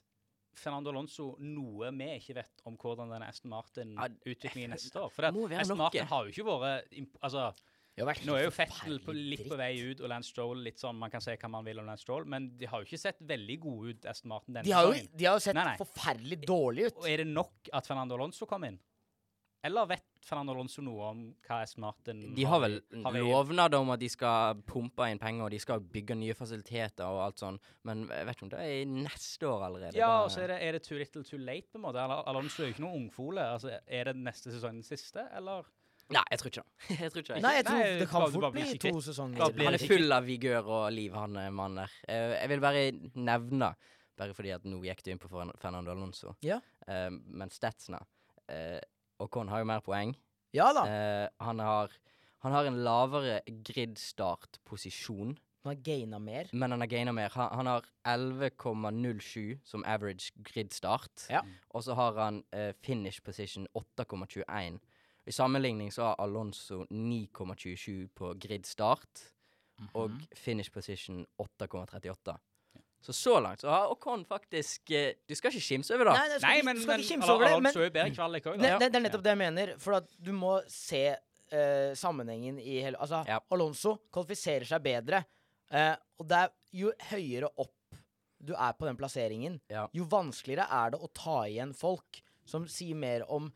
Fernando 0.58 0.90
Alonso 0.90 1.36
noe 1.38 1.92
vi 1.94 2.08
ikke 2.18 2.34
vet 2.40 2.64
om 2.66 2.74
hvordan 2.80 3.12
denne 3.14 3.28
Aston 3.30 3.52
Martin-utviklingen 3.52 4.74
neste 4.74 4.98
år? 4.98 5.12
For 5.14 5.28
Aston. 5.30 5.78
Martin 5.78 6.08
har 6.10 6.26
jo 6.26 6.34
ikke 6.34 6.56
vært 6.58 6.96
altså, 7.22 7.52
Nå 8.00 8.34
er 8.34 8.46
jo 8.46 8.52
Fettel 8.54 8.98
litt 9.12 9.42
på 9.50 9.56
vei 9.60 9.72
ut, 9.90 10.00
og 10.00 10.08
Lance 10.08 10.30
Stroll 10.32 10.62
litt 10.64 10.80
sånn 10.80 10.96
Man 10.96 11.12
kan 11.12 11.20
si 11.20 11.34
hva 11.36 11.50
man 11.52 11.66
vil 11.66 11.82
om 11.82 11.88
Lance 11.88 12.06
Stroll, 12.06 12.24
men 12.32 12.48
de 12.58 12.68
har 12.70 12.80
jo 12.82 12.88
ikke 12.88 13.00
sett 13.00 13.18
veldig 13.28 13.58
gode 13.62 13.94
ut, 13.94 14.06
Aston 14.10 14.32
Martin, 14.32 14.54
denne 14.56 14.66
De 14.66 14.72
har 14.74 14.88
jo, 14.88 14.94
de 15.14 15.26
har 15.28 15.36
jo 15.38 15.44
sett 15.44 15.58
Nei, 15.58 15.66
nei. 15.72 15.78
forferdelig 15.80 16.38
dårlig 16.48 16.86
ut. 16.90 17.00
Og 17.02 17.10
er 17.10 17.22
det 17.22 17.28
nok 17.30 17.70
at 17.76 17.90
Fernando 17.90 18.16
Alonso 18.16 18.48
kom 18.48 18.64
inn? 18.70 18.78
Eller 19.62 19.86
vet 19.90 20.04
Fernando 20.24 20.52
Alonso 20.54 20.80
noe 20.84 21.08
om 21.10 21.18
hva 21.44 21.58
Aston 21.64 21.82
Martin 21.84 22.20
De 22.36 22.44
har 22.48 22.60
vel 22.62 22.78
har 23.04 23.16
i- 23.16 23.74
om 23.76 23.90
at 23.90 24.00
de 24.00 24.08
skal 24.08 24.54
pumpe 24.68 25.04
inn 25.10 25.18
penger, 25.20 25.44
og 25.44 25.50
de 25.50 25.58
skal 25.58 25.80
bygge 25.80 26.16
nye 26.16 26.34
fasiliteter 26.34 27.04
og 27.04 27.20
alt 27.26 27.36
sånn, 27.42 27.58
men 27.84 28.06
jeg 28.08 28.26
vet 28.26 28.36
ikke 28.36 28.42
om 28.42 28.48
det 28.54 28.60
er 28.60 28.82
i 28.82 28.84
neste 28.88 29.42
år 29.48 29.66
allerede. 29.68 29.96
Ja, 29.96 30.22
og 30.24 30.30
så 30.30 30.40
er 30.44 30.46
det, 30.54 30.62
er 30.62 30.72
det 30.72 30.82
too 30.82 30.96
little 30.98 31.22
too 31.24 31.38
late, 31.38 31.68
på 31.72 31.76
en 31.76 31.82
måte. 31.82 32.00
Alonso 32.26 32.62
er 32.62 32.66
jo 32.70 32.72
ikke 32.74 32.84
noen 32.86 33.02
ungfole. 33.04 33.38
Altså, 33.40 33.78
er 33.86 34.04
det 34.04 34.16
neste 34.16 34.50
sesong 34.52 34.80
den 34.80 34.82
siste, 34.82 35.26
eller? 35.36 35.64
Nei, 36.10 36.24
jeg 36.32 36.38
tror 36.40 36.50
ikke 36.50 36.62
det. 36.64 36.98
Jeg 37.04 37.12
tror 37.12 37.22
ikke 37.22 37.34
det. 37.34 37.42
Nei, 37.42 37.52
jeg 37.54 37.64
tror 37.66 37.78
Nei, 37.78 37.98
det 38.00 38.08
kan 38.10 38.32
fort 38.32 38.52
bli 38.52 38.78
to 38.82 39.00
sesonger. 39.00 39.44
Han 39.60 39.74
er 39.76 39.78
full 39.86 40.12
av 40.16 40.24
vigør 40.26 40.66
og 40.66 40.92
liv, 40.92 41.12
han 41.14 41.36
eh, 41.36 41.50
mannen 41.54 41.84
der. 41.84 41.92
Eh, 42.08 42.32
jeg 42.40 42.48
vil 42.48 42.60
bare 42.64 42.86
nevne, 43.14 43.68
bare 44.18 44.34
fordi 44.34 44.50
at 44.56 44.64
nå 44.66 44.80
gikk 44.82 45.04
du 45.04 45.10
inn 45.12 45.20
på 45.22 45.28
Fernando 45.30 45.92
Alonso, 45.92 46.34
Ja. 46.42 46.58
Eh, 46.88 47.10
men 47.10 47.48
statsene 47.54 48.00
Ocon 49.20 49.48
har 49.48 49.58
jo 49.62 49.64
mer 49.68 49.80
poeng. 49.84 50.14
Ja 50.56 50.72
da. 50.74 50.82
Eh, 50.88 51.28
han, 51.40 51.58
har, 51.62 51.92
han 52.42 52.52
har 52.52 52.64
en 52.66 52.80
lavere 52.84 53.40
grid-start-posisjon, 53.46 55.38
Han 55.62 55.74
har 55.76 55.82
gaina 55.84 56.18
mer. 56.18 56.48
men 56.52 56.70
han 56.72 56.80
har 56.80 56.86
gaina 56.88 57.12
mer. 57.12 57.28
Han, 57.34 57.50
han 57.52 57.66
har 57.66 57.84
11,07 58.08 59.58
som 59.64 59.84
average 59.84 60.32
grid-start, 60.42 61.26
Ja. 61.30 61.42
og 61.70 61.82
så 61.84 61.94
har 61.94 62.16
han 62.18 62.42
eh, 62.52 62.72
finish 62.82 63.20
position 63.22 63.66
8,21. 63.74 64.78
I 65.26 65.30
sammenligning 65.32 65.92
så 65.92 66.02
har 66.02 66.14
Alonso 66.18 66.84
9,27 66.90 68.08
på 68.14 68.34
grid-start, 68.40 69.32
og 69.94 70.10
Mhm. 70.10 70.20
finish 70.34 70.70
position 70.72 71.26
8,38. 71.38 72.38
Så 73.02 73.12
så 73.16 73.38
langt 73.40 73.60
så 73.64 73.70
har 73.72 73.88
Ocon 73.94 74.24
faktisk 74.28 74.90
eh, 74.92 75.14
Du 75.26 75.34
skal 75.34 75.50
ikke 75.54 75.64
skimse 75.64 75.94
over 75.96 76.10
det. 76.10 76.12
Nei, 76.18 76.26
skal, 76.38 76.42
Nei, 76.50 76.62
men, 76.66 76.76
du 76.76 76.82
skal 76.82 76.92
men 76.92 77.00
ikke 77.04 77.14
kimse 77.14 77.32
over 77.32 77.44
det. 77.46 77.50
Men 77.54 77.66
Alonso 77.70 77.82
jo 77.86 77.90
bedre 77.94 78.14
kvalik 78.14 78.46
òg, 78.50 78.58
det, 78.60 78.62
ne, 78.66 78.78
det, 78.82 78.88
det 78.92 78.98
er 79.00 79.04
nettopp 79.06 79.24
det 79.24 79.32
jeg 79.32 79.40
mener. 79.40 79.72
For 79.80 79.96
at 80.02 80.10
du 80.20 80.32
må 80.36 80.52
se 80.68 81.02
eh, 81.16 81.92
sammenhengen 81.96 82.58
i 82.60 82.76
hele 82.84 83.00
Altså, 83.00 83.22
Ja. 83.28 83.38
Alonso 83.50 83.96
kvalifiserer 84.12 84.68
seg 84.68 84.82
bedre. 84.84 85.22
eh, 85.72 85.94
og 86.20 86.28
det 86.28 86.36
er 86.44 86.50
jo 86.76 86.92
høyere 87.10 87.48
opp 87.56 87.76
du 88.40 88.54
er 88.56 88.72
på 88.72 88.86
den 88.88 88.96
plasseringen, 88.96 89.58
Ja. 89.68 89.86
jo 89.92 90.04
vanskeligere 90.08 90.64
er 90.72 90.90
det 90.94 91.00
å 91.00 91.08
ta 91.12 91.42
igjen 91.44 91.74
folk 91.76 92.22
som 92.48 92.64
sier 92.68 92.96
mer 92.96 93.24
om 93.28 93.50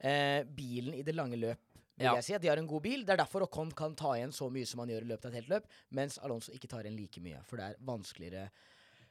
eh, 0.00 0.44
bilen 0.44 0.94
i 0.96 1.02
det 1.04 1.12
lange 1.14 1.36
løp. 1.36 1.58
Vil 2.00 2.06
Ja. 2.06 2.14
jeg 2.16 2.24
si 2.24 2.34
at 2.34 2.40
De 2.40 2.48
har 2.48 2.56
en 2.56 2.66
god 2.66 2.82
bil. 2.82 3.04
Det 3.04 3.12
er 3.12 3.16
derfor 3.24 3.42
Ocon 3.44 3.70
kan 3.76 3.94
ta 3.94 4.14
igjen 4.16 4.32
så 4.32 4.48
mye 4.50 4.64
som 4.66 4.80
han 4.80 4.88
gjør 4.88 5.02
i 5.04 5.10
løpet 5.12 5.24
av 5.26 5.32
et 5.34 5.40
helt 5.42 5.48
løp, 5.52 5.64
mens 5.90 6.16
Alonso 6.24 6.52
ikke 6.52 6.68
tar 6.68 6.84
igjen 6.84 6.96
like 6.96 7.20
mye. 7.20 7.42
For 7.44 7.56
det 7.60 7.64
er 7.66 7.76
vanskeligere 7.84 8.46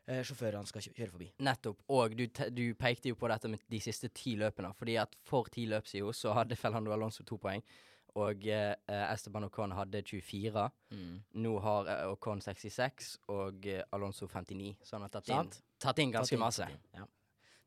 eh, 0.07 0.21
sjåførene 0.23 0.67
skal 0.69 0.81
kjøre 0.87 1.11
forbi. 1.11 1.27
Nettopp. 1.45 1.81
Og 1.95 2.15
du, 2.17 2.25
du 2.55 2.63
pekte 2.79 3.09
jo 3.11 3.15
på 3.19 3.27
dette 3.31 3.49
med 3.51 3.59
de 3.69 3.79
siste 3.83 4.09
ti 4.15 4.35
løpene. 4.39 4.71
Fordi 4.77 4.97
at 5.01 5.15
for 5.27 5.49
ti 5.51 5.65
løp 5.69 5.87
siden 5.89 6.13
så 6.15 6.33
hadde 6.37 6.55
Fernando 6.59 6.91
Alonso 6.95 7.23
to 7.27 7.37
poeng. 7.37 7.63
Og 8.17 8.41
eh, 8.49 8.73
Esteban 9.13 9.45
Ocon 9.45 9.71
hadde 9.77 10.01
24. 10.03 10.63
Nå 11.43 11.51
har 11.61 11.91
eh, 11.93 12.07
Ocon 12.09 12.41
66 12.41 13.11
og 13.29 13.67
eh, 13.69 13.83
Alonso 13.93 14.27
59. 14.27 14.73
Så 14.81 14.97
han 14.97 15.05
har 15.05 15.13
tatt 15.13 15.29
inn, 15.29 15.51
tatt 15.79 16.01
inn 16.01 16.11
ganske 16.15 16.33
Tatt 16.33 16.39
inn, 16.39 16.43
masse. 16.43 16.65
tatt 16.65 16.73
inn. 16.73 17.01
Ja, 17.03 17.05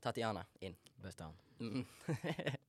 Tatiana 0.03 0.43
inn. 0.67 0.75
beste 1.03 1.29
han. 1.29 1.39
Mm. 1.63 1.87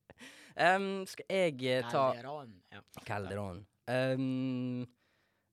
Em, 0.54 0.84
skal 1.10 1.26
jeg 1.34 1.64
eh, 1.66 1.82
ta 1.90 2.12
Calderon. 2.14 2.52
Ja. 2.70 2.80
Calderon. 3.04 3.64
Um, 3.90 4.84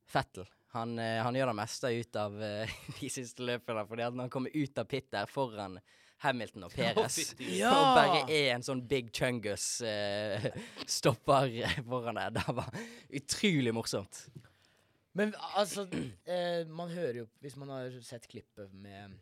Fettel. 0.05 0.45
Han, 0.73 0.93
eh, 1.03 1.17
han 1.23 1.35
gjør 1.35 1.51
det 1.51 1.55
meste 1.59 1.89
ut 1.91 2.15
av 2.21 2.37
eh, 2.43 2.75
de 2.99 3.09
siste 3.11 3.43
løpene. 3.43 3.83
Fordi 3.89 4.05
at 4.07 4.13
når 4.15 4.27
han 4.29 4.33
kommer 4.33 4.53
ut 4.55 4.77
av 4.79 4.87
pit 4.91 5.09
der 5.11 5.27
foran 5.31 5.79
Hamilton 6.21 6.67
og 6.67 6.71
Perez. 6.77 7.33
Ja! 7.41 7.71
Og 7.73 7.95
bare 7.97 8.21
er 8.31 8.51
en 8.55 8.63
sånn 8.63 8.83
big 8.87 9.09
chungus 9.15 9.81
eh, 9.83 10.51
stopper 10.99 11.49
foran 11.87 12.19
der. 12.21 12.35
Det 12.37 12.45
var 12.55 12.69
utrolig 13.21 13.73
morsomt. 13.75 14.25
Men 15.17 15.33
altså, 15.57 15.87
eh, 16.31 16.61
man 16.71 16.93
hører 16.93 17.17
jo 17.23 17.27
Hvis 17.43 17.57
man 17.59 17.67
har 17.73 17.97
sett 18.05 18.29
klippet 18.31 18.71
med 18.71 19.17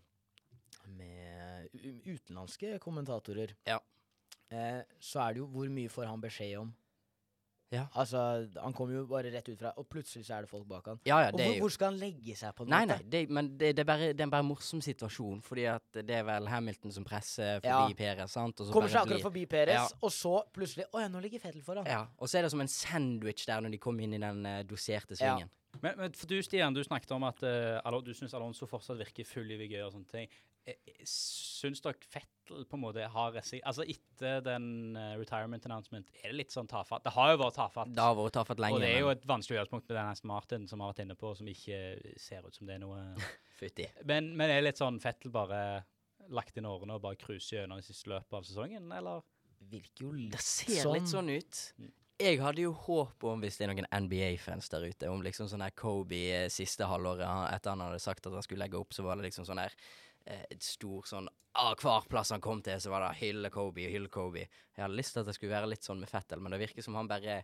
Med 0.94 1.72
utenlandske 2.06 2.76
kommentatorer, 2.84 3.56
Ja. 3.66 3.80
eh, 4.54 4.84
så 5.02 5.24
er 5.24 5.34
det 5.34 5.42
jo 5.42 5.48
hvor 5.50 5.70
mye 5.74 5.90
får 5.90 6.06
han 6.12 6.22
beskjed 6.22 6.60
om? 6.62 6.70
Ja. 7.71 7.84
Altså, 7.93 8.47
Han 8.63 8.73
kommer 8.73 8.95
jo 8.95 9.03
bare 9.05 9.29
rett 9.29 9.45
ut 9.49 9.60
fra 9.60 9.69
Og 9.77 9.86
plutselig 9.89 10.25
så 10.25 10.34
er 10.39 10.41
det 10.41 10.49
folk 10.49 10.65
bak 10.67 10.88
han. 10.89 10.99
Ja, 11.05 11.19
ja, 11.21 11.27
Og 11.29 11.38
hvor, 11.38 11.53
jo 11.53 11.60
hvor 11.62 11.69
skal 11.75 11.91
han 11.91 11.99
legge 12.01 12.34
seg 12.36 12.55
på 12.58 12.65
en 12.65 12.71
Nei, 12.73 12.79
måte? 12.88 12.95
nei, 13.03 13.10
det, 13.13 13.21
men 13.29 13.49
det, 13.60 13.75
det, 13.77 13.84
er 13.84 13.89
bare, 13.91 14.08
det 14.17 14.25
er 14.25 14.32
bare 14.34 14.41
en 14.45 14.49
morsom 14.49 14.82
situasjon. 14.82 15.43
Fordi 15.45 15.65
at 15.69 15.99
det 16.01 16.15
er 16.17 16.23
vel 16.25 16.47
Hamilton 16.49 16.91
som 16.95 17.05
presser 17.05 17.60
Ja. 17.63 17.84
forbi 17.84 17.93
Perez, 17.99 18.32
sant? 18.34 18.60
Og 18.60 18.67
så 18.67 18.73
Kommer 18.73 18.89
seg 18.89 19.01
akkurat 19.03 19.19
blir- 19.19 19.27
forbi 19.27 19.45
Peres, 19.45 19.75
Ja. 19.75 19.86
og 20.01 20.10
så 20.12 20.34
plutselig 20.51 20.86
Å 20.93 20.99
ja, 21.03 21.08
nå 21.13 21.21
ligger 21.21 21.39
Fettel 21.45 21.62
foran. 21.62 21.86
Ja, 21.86 22.08
og 22.17 22.27
så 22.27 22.39
er 22.39 22.41
det 22.47 22.51
som 22.51 22.62
en 22.62 22.67
sandwich 22.67 23.45
der 23.45 23.62
når 23.62 23.71
de 23.71 23.77
kommer 23.77 24.03
inn 24.03 24.13
i 24.13 24.17
den 24.25 24.45
uh, 24.45 24.63
doserte 24.63 25.13
Ja. 25.19 25.36
svingen. 25.38 25.49
Men, 25.84 25.93
men 25.97 26.12
for 26.17 26.25
du, 26.25 26.41
Stian, 26.41 26.73
du 26.73 26.82
snakket 26.84 27.12
om 27.13 27.23
at 27.23 27.43
uh, 27.43 28.01
du 28.01 28.12
syns 28.17 28.34
Alonso 28.34 28.65
fortsatt 28.65 28.97
virker 28.97 29.23
full 29.23 29.51
i 29.51 29.58
vigør 29.58 29.86
og 29.86 29.93
sånne 29.93 30.10
ting. 30.10 30.27
Eh, 30.69 31.03
Syns 31.10 31.82
dere 31.84 32.08
Fettel 32.08 32.65
på 32.69 32.77
en 32.77 32.84
måte 32.84 33.05
har. 33.13 33.38
Altså, 33.39 33.86
etter 33.86 34.43
den 34.45 34.95
eh, 34.97 35.13
retirement 35.19 35.65
announcement, 35.69 36.10
er 36.21 36.32
det 36.32 36.38
litt 36.38 36.55
sånn 36.55 36.69
tafatt? 36.69 37.03
Det 37.05 37.13
har 37.15 37.34
jo 37.34 37.41
vært 37.43 37.60
tafatt. 37.60 37.93
Det 37.95 38.05
har 38.05 38.17
vært 38.17 38.38
tafatt 38.39 38.63
lenge. 38.63 38.79
og 38.79 38.86
det 38.86 38.91
er 38.95 39.03
jo 39.03 39.13
et 39.13 39.29
vanskelig 39.29 39.60
utgangspunkt 39.60 39.89
med 39.89 39.97
den 39.99 40.12
Aston 40.13 40.34
Martin 40.34 40.67
som 40.71 40.84
har 40.84 40.93
vært 40.93 41.03
inne 41.05 41.17
på, 41.19 41.34
som 41.38 41.49
ikke 41.51 41.79
ser 42.21 42.47
ut 42.47 42.55
som 42.55 42.69
det 42.69 42.77
er 42.77 42.84
noe 42.86 43.03
fytti. 43.60 43.89
Men, 44.10 44.34
men 44.36 44.49
er 44.49 44.62
det 44.62 44.69
litt 44.71 44.82
sånn 44.82 45.01
Fettel 45.03 45.34
bare 45.34 45.62
lagt 46.29 46.58
inn 46.60 46.67
årene 46.69 46.97
og 46.97 47.03
bare 47.03 47.19
cruiser 47.19 47.63
gjennom 47.63 47.79
det 47.82 47.88
siste 47.89 48.12
løpet 48.12 48.39
av 48.39 48.45
sesongen, 48.47 48.91
eller? 48.93 49.25
Virker 49.69 50.05
jo 50.05 50.13
litt 50.15 50.36
Det 50.38 50.43
ser 50.45 50.88
litt 50.93 51.10
sånn 51.10 51.32
ut. 51.34 51.63
Mm. 51.82 51.89
Jeg 52.19 52.41
hadde 52.43 52.65
jo 52.65 52.73
håp 52.75 53.23
om, 53.29 53.39
hvis 53.39 53.55
det 53.55 53.63
er 53.63 53.71
noen 53.71 53.88
NBA-fans 53.88 54.67
der 54.71 54.89
ute, 54.91 55.08
om 55.08 55.21
liksom 55.23 55.47
sånn 55.47 55.63
her 55.63 55.71
Kobe 55.71 56.19
eh, 56.36 56.49
siste 56.51 56.88
halvåret 56.88 57.23
etter 57.53 57.71
han 57.71 57.84
hadde 57.86 58.01
sagt 58.03 58.27
at 58.27 58.36
han 58.36 58.43
skulle 58.43 58.65
legge 58.65 58.79
opp, 58.79 58.91
så 58.95 59.05
var 59.05 59.15
det 59.15 59.29
liksom 59.29 59.47
sånn 59.47 59.62
her 59.62 59.75
et 60.30 60.63
stor 60.63 61.06
sånn 61.10 61.30
ah, 61.58 61.74
Hver 61.80 62.08
plass 62.10 62.34
han 62.36 62.44
kom 62.44 62.63
til, 62.65 62.80
så 62.82 62.94
var 62.94 63.06
det 63.06 63.20
hylle 63.24 63.52
Kobe, 63.54 63.88
hylle 63.89 64.12
Kobe. 64.13 64.46
Jeg 64.46 64.84
hadde 64.84 64.98
lyst 64.98 65.15
til 65.15 65.24
at 65.24 65.30
det 65.30 65.38
skulle 65.38 65.56
være 65.56 65.70
litt 65.72 65.86
sånn 65.86 66.02
med 66.02 66.12
Fettel, 66.12 66.42
men 66.44 66.54
det 66.54 66.62
virker 66.62 66.86
som 66.86 66.98
han 67.00 67.10
bare 67.10 67.42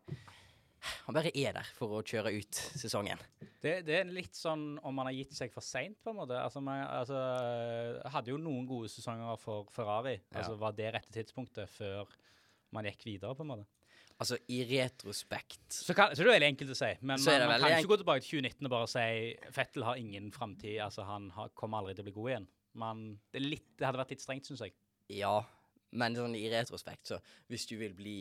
Han 1.06 1.16
bare 1.18 1.32
er 1.34 1.56
der 1.56 1.70
for 1.74 1.98
å 1.98 2.04
kjøre 2.06 2.34
ut 2.36 2.60
sesongen. 2.78 3.22
Det, 3.64 3.80
det 3.88 3.96
er 4.02 4.12
litt 4.12 4.38
sånn 4.38 4.76
om 4.86 4.94
man 4.94 5.10
har 5.10 5.16
gitt 5.18 5.34
seg 5.34 5.54
for 5.54 5.66
seint, 5.66 5.98
på 6.04 6.12
en 6.12 6.20
måte. 6.20 6.38
Altså, 6.38 6.62
man 6.62 6.84
altså, 6.86 7.22
hadde 8.14 8.30
jo 8.30 8.38
noen 8.38 8.68
gode 8.70 8.92
sesonger 8.94 9.40
for 9.42 9.72
Ferrari. 9.74 10.20
Ja. 10.20 10.44
Altså, 10.44 10.60
Var 10.62 10.76
det 10.78 10.92
rette 10.94 11.16
tidspunktet 11.16 11.72
før 11.74 12.12
man 12.76 12.86
gikk 12.86 13.08
videre, 13.08 13.34
på 13.34 13.42
en 13.42 13.54
måte? 13.56 13.66
Altså, 14.16 14.38
i 14.48 14.62
retrospekt 14.64 15.74
Så, 15.76 15.94
kan, 15.94 16.14
så 16.16 16.24
det 16.24 16.30
er 16.30 16.38
veldig 16.38 16.52
enkelt 16.54 16.72
å 16.72 16.78
si. 16.78 16.92
Men 17.02 17.20
man, 17.20 17.48
man 17.50 17.64
kan 17.66 17.74
ikke 17.76 17.92
gå 17.92 17.98
tilbake 18.00 18.24
til 18.24 18.38
2019 18.38 18.70
og 18.70 18.72
bare 18.72 18.92
si 18.94 19.56
Fettel 19.58 19.88
har 19.88 20.00
ingen 20.00 20.30
framtid. 20.36 20.78
Altså, 20.86 21.04
han 21.10 21.28
har, 21.36 21.50
kommer 21.58 21.82
aldri 21.82 21.98
til 21.98 22.06
å 22.06 22.08
bli 22.08 22.16
god 22.20 22.32
igjen. 22.32 22.48
Man, 22.80 23.06
det, 23.32 23.40
er 23.40 23.46
litt, 23.46 23.68
det 23.80 23.88
hadde 23.88 24.02
vært 24.02 24.16
litt 24.16 24.24
strengt, 24.24 24.48
syns 24.50 24.64
jeg. 24.66 24.76
Ja, 25.16 25.38
men 25.96 26.16
sånn 26.18 26.36
i 26.36 26.46
retrospekt, 26.52 27.12
så 27.12 27.20
hvis 27.52 27.68
du 27.70 27.76
vil 27.80 27.94
bli 27.96 28.18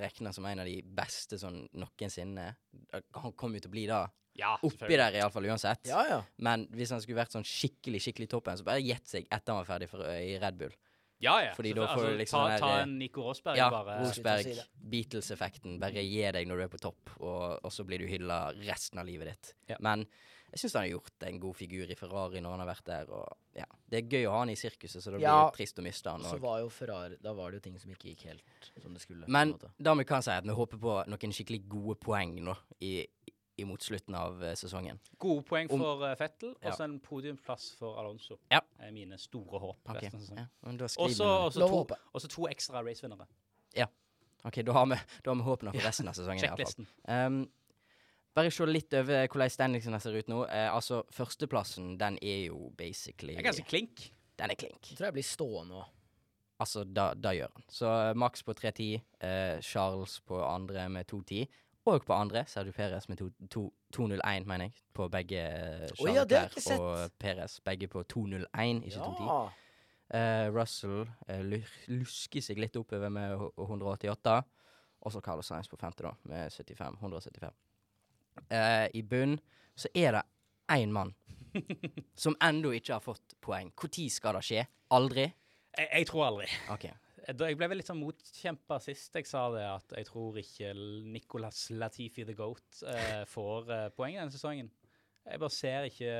regna 0.00 0.32
som 0.36 0.46
en 0.48 0.62
av 0.62 0.68
de 0.68 0.80
beste 0.84 1.38
sånn 1.40 1.62
noensinne 1.80 2.50
Han 3.22 3.32
kommer 3.38 3.56
jo 3.56 3.64
til 3.64 3.70
å 3.70 3.76
bli 3.76 3.86
da. 3.88 4.02
Ja, 4.38 4.52
Oppi 4.66 4.96
der 4.98 5.16
iallfall, 5.18 5.48
uansett. 5.50 5.88
Ja, 5.90 6.04
ja. 6.06 6.20
Men 6.44 6.66
hvis 6.76 6.92
han 6.94 7.00
skulle 7.02 7.18
vært 7.18 7.34
sånn 7.34 7.46
skikkelig 7.46 8.02
skikkelig 8.04 8.30
toppen, 8.30 8.58
så 8.60 8.66
bare 8.66 8.84
gjett 8.84 9.08
seg 9.10 9.26
etter 9.26 9.52
han 9.52 9.62
var 9.62 9.68
ferdig 9.68 9.90
for, 9.90 10.04
i 10.06 10.36
Red 10.40 10.60
Bull. 10.60 10.76
Ja, 11.20 11.34
ja. 11.44 11.50
Fordi 11.52 11.74
da 11.76 11.84
får 11.90 12.00
du 12.00 12.06
altså, 12.06 12.18
liksom 12.22 12.44
ta, 12.46 12.58
ta 12.62 12.76
en 12.80 12.94
Nico 12.96 13.26
Rosberg 13.26 13.58
Ja, 13.60 13.66
bare. 13.72 13.98
Rosberg, 14.00 14.46
si 14.46 14.86
Beatles-effekten. 14.92 15.76
Bare 15.82 16.04
gi 16.06 16.22
deg 16.32 16.48
når 16.48 16.62
du 16.62 16.64
er 16.64 16.72
på 16.72 16.80
topp, 16.80 17.12
og, 17.18 17.42
og 17.60 17.74
så 17.74 17.84
blir 17.88 18.00
du 18.00 18.08
hylla 18.08 18.46
resten 18.62 19.02
av 19.02 19.08
livet 19.08 19.34
ditt. 19.34 19.52
Ja. 19.74 19.76
Men 19.84 20.06
jeg 20.50 20.58
syns 20.64 20.72
han 20.74 20.82
har 20.82 20.88
gjort 20.92 21.22
en 21.28 21.40
god 21.40 21.54
figur 21.56 21.90
i 21.90 21.94
Ferrari 21.94 22.40
når 22.40 22.50
han 22.56 22.60
har 22.64 22.68
vært 22.74 22.84
der. 22.84 23.10
Og 23.10 23.36
ja, 23.56 23.64
Det 23.88 23.98
er 24.04 24.08
gøy 24.08 24.26
å 24.28 24.32
ha 24.32 24.38
han 24.44 24.50
i 24.50 24.56
sirkuset, 24.58 25.02
så 25.02 25.10
det 25.10 25.20
blir 25.20 25.28
Ja. 25.28 25.50
trist 25.54 25.78
å 25.78 25.82
miste 25.82 26.10
han. 26.10 26.22
Så 26.22 26.38
var 26.40 26.60
jo 26.60 26.68
Ferrari 26.68 27.16
Da 27.22 27.32
var 27.32 27.50
det 27.50 27.60
jo 27.62 27.70
ting 27.70 27.78
som 27.78 27.90
ikke 27.90 28.10
gikk 28.14 28.22
helt 28.28 28.70
som 28.82 28.92
det 28.94 29.00
skulle. 29.02 29.28
men 29.28 29.58
da 29.80 29.94
vi 29.94 30.04
kan 30.04 30.22
si 30.22 30.30
at 30.30 30.44
vi 30.44 30.50
håper 30.50 30.78
på 30.78 31.06
noen 31.06 31.32
skikkelig 31.32 31.68
gode 31.68 31.98
poeng 32.00 32.34
nå 32.42 32.56
i, 32.80 33.06
i 33.58 33.64
mot 33.64 33.78
slutten 33.80 34.14
av 34.14 34.42
eh, 34.42 34.54
sesongen. 34.54 34.98
Gode 35.18 35.44
poeng 35.44 35.70
Om- 35.70 35.78
for 35.80 36.02
uh, 36.02 36.14
Fettel, 36.16 36.50
og 36.50 36.62
Ja. 36.64 36.70
så 36.72 36.84
en 36.84 36.98
podiumplass 37.00 37.74
for 37.76 37.98
Alonso. 37.98 38.38
Ja. 38.50 38.60
er 38.80 38.90
mine 38.90 39.18
store 39.18 39.58
håp. 39.60 39.76
Ok, 39.88 39.96
resten 40.02 40.14
av 40.14 40.20
sesongen. 40.20 40.48
ja, 40.64 40.70
det. 40.70 41.98
også, 42.14 42.28
to, 42.28 42.46
ekstra 42.48 42.82
racevinnere. 42.82 43.26
Ja. 43.76 43.86
Ok, 44.44 44.62
da 44.64 44.72
har 44.72 44.86
vi, 44.86 44.96
da 45.22 45.30
har 45.34 45.36
vi 45.36 45.42
håpene 45.42 45.72
for 45.74 45.80
resten 45.84 46.08
av 46.08 46.14
sesongen. 46.14 46.42
i 46.42 46.46
alle 46.48 46.56
fall. 46.56 46.86
Sjekklisten. 46.86 46.86
Um, 47.06 47.50
bare 48.34 48.50
se 48.54 48.66
litt 48.66 48.94
over 48.94 49.26
hvordan 49.28 49.50
standingsene 49.50 50.00
ser 50.00 50.18
ut 50.20 50.28
nå. 50.30 50.44
Eh, 50.48 50.68
altså, 50.74 51.02
Førsteplassen 51.12 51.96
den 52.00 52.18
er 52.22 52.46
jo 52.48 52.70
basically 52.78 53.34
Det 53.34 53.42
er 53.44 53.48
ganske 53.50 53.66
klink. 53.68 54.10
Den 54.38 54.50
er 54.50 54.54
klink. 54.60 54.90
Jeg 54.90 54.96
tror 54.98 55.10
jeg 55.10 55.16
blir 55.18 55.26
stående 55.26 55.80
òg. 55.82 55.88
Altså, 56.60 56.84
da, 56.84 57.14
da 57.16 57.30
gjør 57.32 57.50
han. 57.56 57.64
Så 57.72 57.88
eh, 57.88 58.14
Max 58.20 58.42
på 58.44 58.52
3.10, 58.52 59.00
eh, 59.24 59.60
Charles 59.64 60.18
på 60.28 60.38
andre 60.44 60.88
med 60.92 61.08
2.10. 61.10 61.46
Og 61.88 62.04
på 62.04 62.12
andre 62.12 62.42
Sergio 62.46 62.72
Perez 62.76 63.06
med 63.08 63.16
to- 63.18 63.46
to- 63.48 63.72
2.01, 63.96 64.44
mener 64.46 64.66
jeg. 64.68 64.74
På 64.94 65.06
begge 65.08 65.40
Charles 65.96 66.16
ja, 66.18 66.24
det 66.28 66.36
har 66.36 66.44
jeg 66.44 66.50
ikke 66.52 66.60
sett. 66.66 66.80
og 66.80 67.14
Perez. 67.18 67.54
Begge 67.64 67.88
på 67.88 68.02
2.01, 68.04 68.84
ikke 68.84 69.00
2.10. 69.00 69.30
Ja. 69.30 69.40
Eh, 70.18 70.50
Russell 70.52 71.06
eh, 71.28 71.40
lusker 71.88 72.44
seg 72.44 72.60
litt 72.60 72.76
oppover 72.76 73.08
med 73.14 73.32
188. 73.56 74.36
Og 75.00 75.12
så 75.14 75.22
Carlos 75.24 75.48
Sainz 75.48 75.68
på 75.72 75.78
femte, 75.80 76.04
da, 76.04 76.12
med 76.28 76.52
75. 76.52 76.98
175. 77.00 77.56
Eh, 78.48 78.86
I 78.96 79.02
bunn 79.06 79.36
så 79.76 79.90
er 79.94 80.16
det 80.18 80.24
én 80.72 80.92
mann 80.94 81.12
som 82.22 82.36
ennå 82.42 82.72
ikke 82.76 82.96
har 82.96 83.04
fått 83.04 83.36
poeng. 83.42 83.72
Når 83.74 84.10
skal 84.12 84.38
det 84.38 84.44
skje? 84.46 84.66
Aldri? 84.96 85.26
Jeg, 85.76 85.88
jeg 85.92 86.06
tror 86.10 86.26
aldri. 86.30 86.50
Okay. 86.70 86.96
Jeg 87.30 87.56
ble 87.60 87.66
vel 87.68 87.78
litt 87.78 87.86
sånn 87.86 88.00
motkjempa 88.00 88.78
sist 88.82 89.14
jeg 89.14 89.26
sa 89.28 89.42
det, 89.52 89.60
at 89.62 89.92
jeg 89.92 90.06
tror 90.08 90.38
ikke 90.40 90.70
Nicolas 91.12 91.66
Latifi 91.70 92.24
the 92.26 92.34
Goat 92.34 92.80
eh, 92.90 93.20
får 93.28 93.68
eh, 93.76 93.82
poeng 93.94 94.16
denne 94.16 94.32
sesongen. 94.34 94.70
Jeg 95.28 95.42
bare 95.42 95.54
ser 95.54 95.86
ikke 95.90 96.14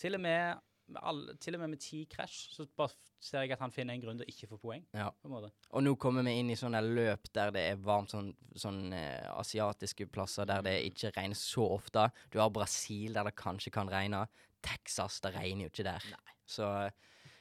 Til 0.00 0.16
og 0.16 0.22
med 0.22 0.62
alle, 0.96 1.34
til 1.40 1.54
og 1.54 1.60
med 1.60 1.70
med 1.74 1.80
ti 1.80 2.04
krasj, 2.10 2.48
så 2.54 2.66
bare 2.76 2.92
ser 3.20 3.42
jeg 3.44 3.52
at 3.52 3.60
han 3.60 3.70
finner 3.74 3.94
en 3.94 4.00
grunn 4.02 4.18
til 4.18 4.26
å 4.26 4.32
ikke 4.32 4.48
få 4.48 4.58
poeng. 4.58 4.84
Ja. 4.96 5.10
på 5.10 5.28
en 5.28 5.34
måte. 5.34 5.50
Og 5.76 5.82
nå 5.84 5.94
kommer 6.00 6.24
vi 6.26 6.32
inn 6.40 6.50
i 6.50 6.56
sånne 6.56 6.80
løp 6.82 7.28
der 7.36 7.50
det 7.54 7.66
er 7.72 7.76
varmt, 7.84 8.10
sånn, 8.14 8.32
sånn 8.56 8.92
eh, 8.96 9.28
asiatiske 9.34 10.06
plasser 10.12 10.48
der 10.48 10.62
det 10.66 10.74
ikke 10.88 11.12
regner 11.16 11.36
så 11.38 11.66
ofte. 11.76 12.08
Du 12.32 12.38
har 12.40 12.50
Brasil 12.50 13.12
der 13.14 13.28
det 13.28 13.36
kanskje 13.38 13.70
kan 13.74 13.88
regne. 13.92 14.24
Texas, 14.64 15.20
det 15.20 15.34
regner 15.36 15.68
jo 15.68 15.72
ikke 15.72 15.86
der. 15.86 16.08
Så 16.48 16.66
eh, 16.86 16.90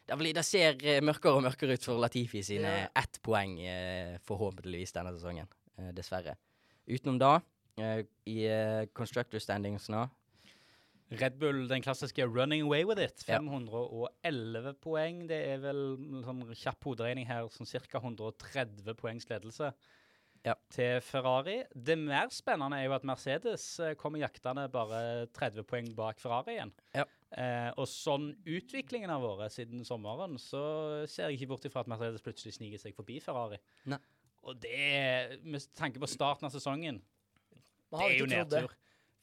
det, 0.09 0.17
blir, 0.19 0.33
det 0.35 0.45
ser 0.47 0.77
eh, 0.83 1.01
mørkere 1.05 1.39
og 1.39 1.43
mørkere 1.47 1.75
ut 1.79 1.85
for 1.87 1.99
Latifi 2.01 2.43
sine 2.43 2.75
Ja. 2.83 2.87
ett 3.01 3.19
poeng, 3.23 3.57
eh, 3.59 4.17
forhåpentligvis, 4.27 4.93
denne 4.95 5.15
sesongen. 5.15 5.47
Eh, 5.77 5.91
dessverre. 5.95 6.35
Utenom 6.89 7.19
da, 7.21 7.33
eh, 7.79 8.03
i 8.25 8.39
constructor 8.93 9.39
standings 9.39 9.89
nå 9.89 10.07
Red 11.11 11.39
Bull, 11.39 11.67
den 11.69 11.81
klassiske 11.81 12.21
'running 12.27 12.61
away 12.65 12.83
with 12.85 12.99
it'. 13.01 13.23
Ja. 13.27 13.39
511 13.39 14.73
poeng. 14.81 15.27
Det 15.27 15.39
er 15.47 15.57
vel 15.57 15.79
en 15.97 16.23
sånn 16.23 16.43
kjapp 16.53 16.83
hoderegning 16.85 17.25
her, 17.27 17.47
sånn 17.49 17.65
ca. 17.65 17.99
130 17.99 18.93
poengs 18.95 19.25
ledelse 19.29 19.73
Ja. 20.45 20.53
til 20.69 21.01
Ferrari. 21.01 21.63
Det 21.73 21.97
mer 21.97 22.29
spennende 22.29 22.77
er 22.77 22.85
jo 22.85 22.93
at 22.93 23.03
Mercedes 23.03 23.79
eh, 23.79 23.95
kommer 23.95 24.19
jaktende 24.19 24.69
bare 24.71 25.25
30 25.33 25.63
poeng 25.63 25.95
bak 25.95 26.19
Ferrari 26.19 26.55
igjen. 26.57 26.71
Ja. 26.93 27.03
Eh, 27.31 27.71
og 27.77 27.87
sånn 27.87 28.35
utviklingen 28.45 29.09
har 29.09 29.19
vært 29.19 29.51
siden 29.51 29.83
sommeren, 29.85 30.37
så 30.37 31.05
ser 31.07 31.29
jeg 31.29 31.39
ikke 31.39 31.47
bort 31.49 31.65
ifra 31.65 31.81
at 31.81 31.87
Mercedes 31.87 32.21
plutselig 32.21 32.53
sniker 32.53 32.77
seg 32.79 32.95
forbi 32.95 33.19
Ferrari. 33.19 33.57
Nei. 33.85 33.97
Og 34.43 34.59
det, 34.61 35.43
med 35.43 35.59
tanke 35.75 35.99
på 35.99 36.07
starten 36.07 36.45
av 36.45 36.51
sesongen, 36.51 37.01
det 37.91 37.99
er 37.99 38.17
jo 38.19 38.25
nedtur 38.25 38.69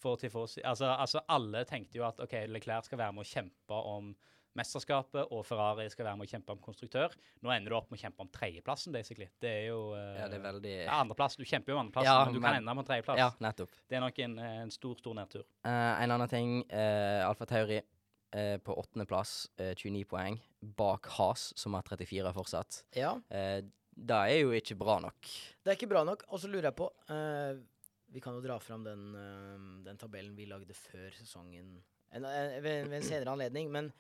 for 0.03 0.17
Tifosi. 0.21 0.61
Altså, 0.65 0.91
altså, 0.95 1.23
alle 1.33 1.65
tenkte 1.69 1.99
jo 1.99 2.05
at 2.09 2.21
OK, 2.21 2.35
Leclerc 2.53 2.85
skal 2.89 2.99
være 3.01 3.13
med 3.17 3.25
å 3.25 3.29
kjempe 3.31 3.79
om 3.97 4.15
mesterskapet, 4.57 5.27
og 5.37 5.43
Ferrari 5.45 5.85
skal 5.93 6.07
være 6.07 6.17
med 6.17 6.29
å 6.29 6.31
kjempe 6.31 6.55
om 6.55 6.61
konstruktør. 6.65 7.13
Nå 7.45 7.51
ender 7.53 7.75
du 7.75 7.77
opp 7.77 7.91
med 7.93 7.99
å 7.99 8.03
kjempe 8.07 8.25
om 8.25 8.31
tredjeplassen, 8.33 8.95
basically. 8.95 9.27
Det 9.43 9.51
er 9.51 9.67
jo 9.69 9.81
uh, 9.93 10.15
Ja, 10.17 10.29
det 10.33 10.39
er 10.39 10.45
veldig 10.47 10.73
ja, 10.79 10.95
andreplass. 11.03 11.37
Du 11.37 11.45
kjemper 11.45 11.75
jo 11.75 11.77
om 11.77 11.83
andreplassen, 11.85 12.09
Ja, 12.09 12.25
men 12.25 12.33
du 12.33 12.41
men- 12.41 12.49
kan 12.49 12.61
ende 12.63 12.75
med 12.79 12.89
tredjeplass. 12.89 13.21
Ja, 13.21 13.29
nettopp. 13.45 13.75
Det 13.89 13.99
er 13.99 14.05
nok 14.07 14.19
en, 14.25 14.39
eh, 14.39 14.57
en 14.63 14.73
stor, 14.73 14.97
stor 15.03 15.19
nedtur. 15.19 15.45
Uh, 15.67 15.93
en 16.01 16.17
annen 16.17 16.33
ting. 16.33 16.55
Uh, 16.73 17.29
Alfa 17.29 17.45
Tauri 17.53 17.83
uh, 17.83 18.57
på 18.65 18.79
åttendeplass, 18.81 19.35
uh, 19.61 19.75
29 19.77 20.07
poeng. 20.09 20.41
Bak 20.81 21.13
Has, 21.19 21.51
som 21.61 21.77
har 21.77 21.85
34 21.85 22.33
fortsatt. 22.41 22.85
Ja, 22.97 23.17
Uh, 23.29 23.61
det 23.97 24.13
er 24.29 24.41
jo 24.43 24.51
ikke 24.53 24.75
bra 24.77 24.99
nok. 25.01 25.29
det 25.65 25.71
er 25.73 25.77
ikke 25.79 25.89
bra 25.89 26.03
nok. 26.05 26.25
Og 26.29 26.41
så 26.43 26.49
lurer 26.53 26.67
jeg 26.69 26.77
på 26.77 26.85
eh, 27.09 27.57
Vi 28.17 28.23
kan 28.25 28.33
jo 28.33 28.41
dra 28.41 28.57
fram 28.63 28.85
den, 28.87 29.11
eh, 29.15 29.67
den 29.85 30.01
tabellen 30.01 30.37
vi 30.39 30.49
lagde 30.49 30.73
før 30.77 31.13
sesongen 31.13 31.75
en, 32.17 32.25
ved, 32.63 32.87
ved 32.89 32.95
en 32.97 33.05
senere 33.05 33.35
anledning, 33.35 33.69
men 33.73 33.91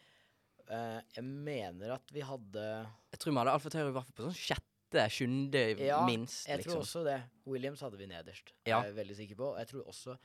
uh, 0.71 1.01
jeg 1.17 1.25
mener 1.27 1.97
at 1.99 2.15
vi 2.15 2.23
hadde 2.25 2.65
Jeg 2.65 3.21
tror 3.21 3.35
vi 3.35 3.41
hadde 3.43 3.55
Alfa 3.59 3.73
Tauri 3.75 3.91
i 3.91 3.97
hvert 3.97 4.09
fall 4.09 4.19
på 4.21 4.29
sånn 4.29 4.39
sjette, 4.39 5.07
sjuende 5.13 5.65
Ja, 5.83 5.99
minst. 6.07 6.47
Jeg 6.49 6.63
tror 6.63 6.79
liksom. 6.79 6.85
også 6.87 7.05
det. 7.09 7.19
Williams 7.51 7.83
hadde 7.85 8.01
vi 8.01 8.09
nederst. 8.09 8.55
Ja. 8.65 8.81
Er 8.81 8.93
jeg 8.93 8.99
veldig 9.03 9.19
sikker 9.19 9.41
på. 9.43 9.53
Jeg 9.61 9.73
tror 9.73 9.91
også 9.93 10.17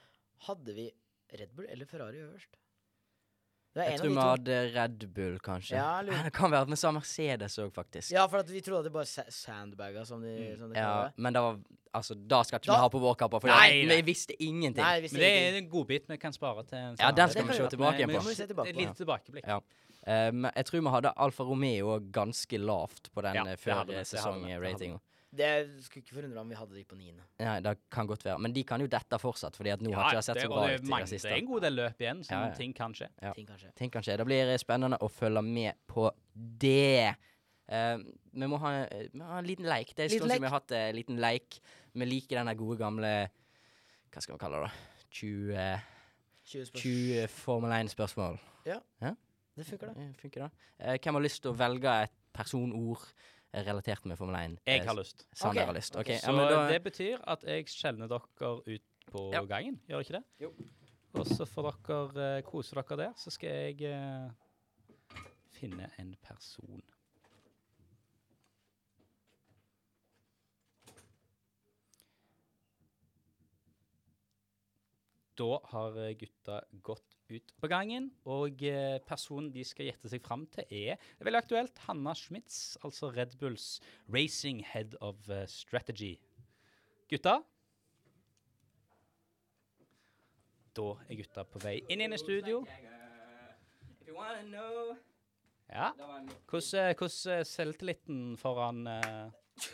Hadde 0.48 0.74
vi 0.74 0.88
Red 1.38 1.52
Bull 1.58 1.68
eller 1.70 1.90
Ferrari 1.90 2.22
øverst? 2.24 2.56
Jeg 3.76 4.00
tror 4.00 4.10
vi 4.10 4.16
hadde 4.20 4.56
Red 4.76 5.04
Bull, 5.16 5.38
kanskje. 5.40 5.78
Ja, 5.78 6.02
Nei, 6.08 6.24
det 6.28 6.34
kan 6.36 6.52
være 6.52 6.68
at 6.68 6.72
vi 6.74 6.80
sa 6.80 6.92
Mercedes 6.92 7.56
òg, 7.64 7.70
faktisk. 7.76 8.12
Ja, 8.12 8.26
for 8.28 8.44
at 8.44 8.50
vi 8.52 8.60
trodde 8.66 8.82
at 8.84 8.90
det 8.90 8.94
bare 8.96 9.08
sa 9.08 9.24
sandbager, 9.32 10.04
som 10.08 10.22
de, 10.26 10.34
som 10.60 10.74
de 10.74 10.80
Ja, 10.80 11.06
det. 11.08 11.14
men 11.18 11.34
det 11.38 11.42
var 11.46 11.62
Altså, 11.92 12.16
da 12.16 12.38
skal 12.48 12.62
ikke 12.62 12.68
Da- 12.72 12.76
vi 12.78 12.80
ha 12.86 12.88
på 12.90 13.00
vår 13.04 13.16
kappe, 13.20 13.40
for 13.42 13.48
Nei, 13.52 13.84
vi 13.84 14.02
visste 14.08 14.32
ingenting. 14.40 14.80
Nei, 14.80 15.02
visste 15.04 15.18
Men 15.18 15.22
det 15.26 15.54
er 15.54 15.58
en 15.58 15.70
godbit 15.70 16.06
vi 16.08 16.16
kan 16.18 16.32
spare 16.32 16.64
til 16.64 16.78
en 16.78 16.96
Ja, 16.98 17.12
den 17.12 17.30
skal 17.30 17.44
vi 17.44 17.54
se 17.54 17.68
tilbake 17.68 17.98
igjen 18.00 18.14
på. 18.16 18.22
vi 18.30 18.36
tilbake 18.48 18.74
på, 18.74 18.80
lite 18.80 18.96
tilbakeblikk. 18.96 19.44
Ja. 19.46 19.60
Eh, 20.08 20.32
jeg 20.32 20.66
tror 20.66 20.82
vi 20.82 20.90
hadde 20.90 21.14
Alfa 21.18 21.44
Romeo 21.44 22.00
ganske 22.00 22.58
lavt 22.58 23.12
på 23.14 23.22
den 23.22 23.36
Ja, 23.36 23.44
eh, 23.46 23.58
før 23.58 23.84
sesongratinga. 24.08 25.02
Det 25.32 25.50
skulle 25.86 26.04
ikke 26.04 26.16
forundre 26.18 26.36
meg 26.36 26.42
om 26.44 26.50
vi 26.52 26.58
hadde 26.60 26.76
de 26.76 26.82
på 26.84 26.98
niende. 27.00 27.24
Nei, 27.40 27.54
det 27.64 27.72
kan 27.94 28.08
godt 28.10 28.26
være. 28.28 28.38
Men 28.44 28.52
de 28.56 28.64
kan 28.68 28.82
jo 28.84 28.88
dette 28.92 29.20
fortsatt, 29.22 29.56
fordi 29.56 29.72
at 29.72 29.84
nå 29.86 29.94
har 29.96 30.10
ikke 30.10 30.20
det 30.20 30.26
sett 30.28 30.42
så 30.44 30.50
bra 30.52 30.66
ut 30.68 30.82
i 30.84 30.92
det 30.92 31.08
siste. 31.08 31.30
Det 31.30 31.38
er 31.38 31.44
en 31.44 31.48
god 31.54 31.62
del 31.64 31.78
løp 31.80 32.02
igjen, 32.04 32.24
så 32.28 32.34
Ja, 32.34 32.42
ja. 32.50 32.56
ting 32.58 32.74
kan 32.76 32.94
skje. 32.98 33.08
Ja. 33.22 33.32
Ting 33.38 33.48
kan 33.48 33.58
skje. 33.62 33.72
Ting 33.80 33.94
kan 33.94 34.04
skje. 34.04 34.18
Det 34.20 34.26
blir 34.28 34.52
eh, 34.52 34.60
spennende 34.60 35.00
å 35.00 35.08
følge 35.08 35.42
med 35.48 35.80
på 35.88 36.10
det. 36.36 37.14
Uh, 37.72 38.04
vi 38.36 38.48
må 38.52 38.58
ha, 38.60 38.74
eh, 38.84 39.08
vi 39.14 39.20
må 39.22 39.30
ha 39.30 39.38
en 39.40 39.48
liten 39.48 39.66
leik. 39.72 39.94
Det 39.96 40.04
er 40.04 40.10
en 40.10 40.18
stund 40.18 40.32
siden 40.34 40.44
vi 40.44 40.50
har 40.52 40.58
hatt 40.60 40.72
eh, 40.76 40.90
en 40.90 40.96
liten 41.00 41.22
leik. 41.24 41.62
Vi 41.96 42.06
liker 42.06 42.42
den 42.44 42.58
gode 42.60 42.78
gamle 42.80 43.12
Hva 44.12 44.20
skal 44.24 44.36
vi 44.36 44.40
kalle 44.44 44.60
det? 44.60 44.68
da? 44.68 45.06
20, 45.12 45.82
20 46.44 46.66
spørsmål. 46.68 46.82
20 46.84 47.28
Formel 47.40 47.72
1-spørsmål. 47.80 48.40
Ja, 48.68 48.80
Det 49.56 49.66
funker, 49.68 49.88
det. 49.94 50.04
Eh, 50.04 50.14
Funker 50.20 50.44
det? 50.44 50.52
Eh, 50.80 50.98
hvem 51.00 51.14
har 51.16 51.24
lyst 51.24 51.42
til 51.44 51.52
å 51.52 51.58
velge 51.60 51.96
et 52.04 52.14
personord 52.36 53.04
eh, 53.08 53.22
relatert 53.54 54.06
med 54.06 54.18
Formel 54.18 54.36
1? 54.36 54.60
Jeg 54.68 54.86
har 54.88 54.96
lyst. 54.96 55.28
Sander 55.34 55.62
okay. 55.62 55.66
har 55.66 55.74
lyst. 55.74 55.96
Okay. 55.96 56.18
Så 56.22 56.32
ja, 56.32 56.46
da, 56.52 56.62
det 56.72 56.84
betyr 56.84 57.26
at 57.28 57.44
jeg 57.48 57.68
skjelner 57.72 58.12
dere 58.12 58.54
ut 58.68 58.88
på 59.12 59.32
Ja. 59.34 59.44
gangen, 59.46 59.82
gjør 59.88 59.98
det 59.98 60.08
ikke 60.08 60.20
det? 60.20 60.24
Jo. 60.40 60.54
Og 61.20 61.28
så 61.28 61.46
får 61.46 61.72
dere 61.88 62.38
uh, 62.38 62.44
kose 62.48 62.76
dere 62.76 62.98
der, 62.98 63.14
så 63.20 63.34
skal 63.34 63.50
jeg 63.50 63.92
uh, 63.92 64.32
finne 65.52 65.90
en 66.00 66.16
person. 66.24 66.84
Da 75.42 75.60
har 75.72 75.96
eh, 75.98 76.14
gutta 76.20 76.62
gått 76.86 77.11
ut 77.32 77.54
på 77.62 77.70
gangen, 77.72 78.10
og 78.30 78.64
eh, 78.68 78.98
personen 79.08 79.52
de 79.54 79.64
skal 79.68 79.88
gjette 79.90 80.12
seg 80.12 80.24
fram 80.26 80.46
til, 80.54 80.66
er 80.68 81.00
det 81.00 81.24
er 81.24 81.30
veldig 81.30 81.42
aktuelt 81.44 81.82
Hanna 81.88 82.16
Schmitz, 82.18 82.78
altså 82.86 83.12
Red 83.16 83.38
Bulls 83.42 83.80
Racing 84.12 84.64
Head 84.74 84.98
of 85.02 85.30
eh, 85.30 85.48
Strategy. 85.52 86.18
Gutta? 87.12 87.40
Da 90.72 90.88
er 91.10 91.18
gutta 91.20 91.44
på 91.44 91.60
vei 91.60 91.82
inn 91.92 92.04
i 92.06 92.20
studio. 92.20 92.62
Ja. 95.72 95.92
Hvordan 96.48 96.80
eh, 96.80 97.38
er 97.38 97.44
selvtilliten 97.48 98.38
foran 98.38 98.88
uh, 98.88 99.32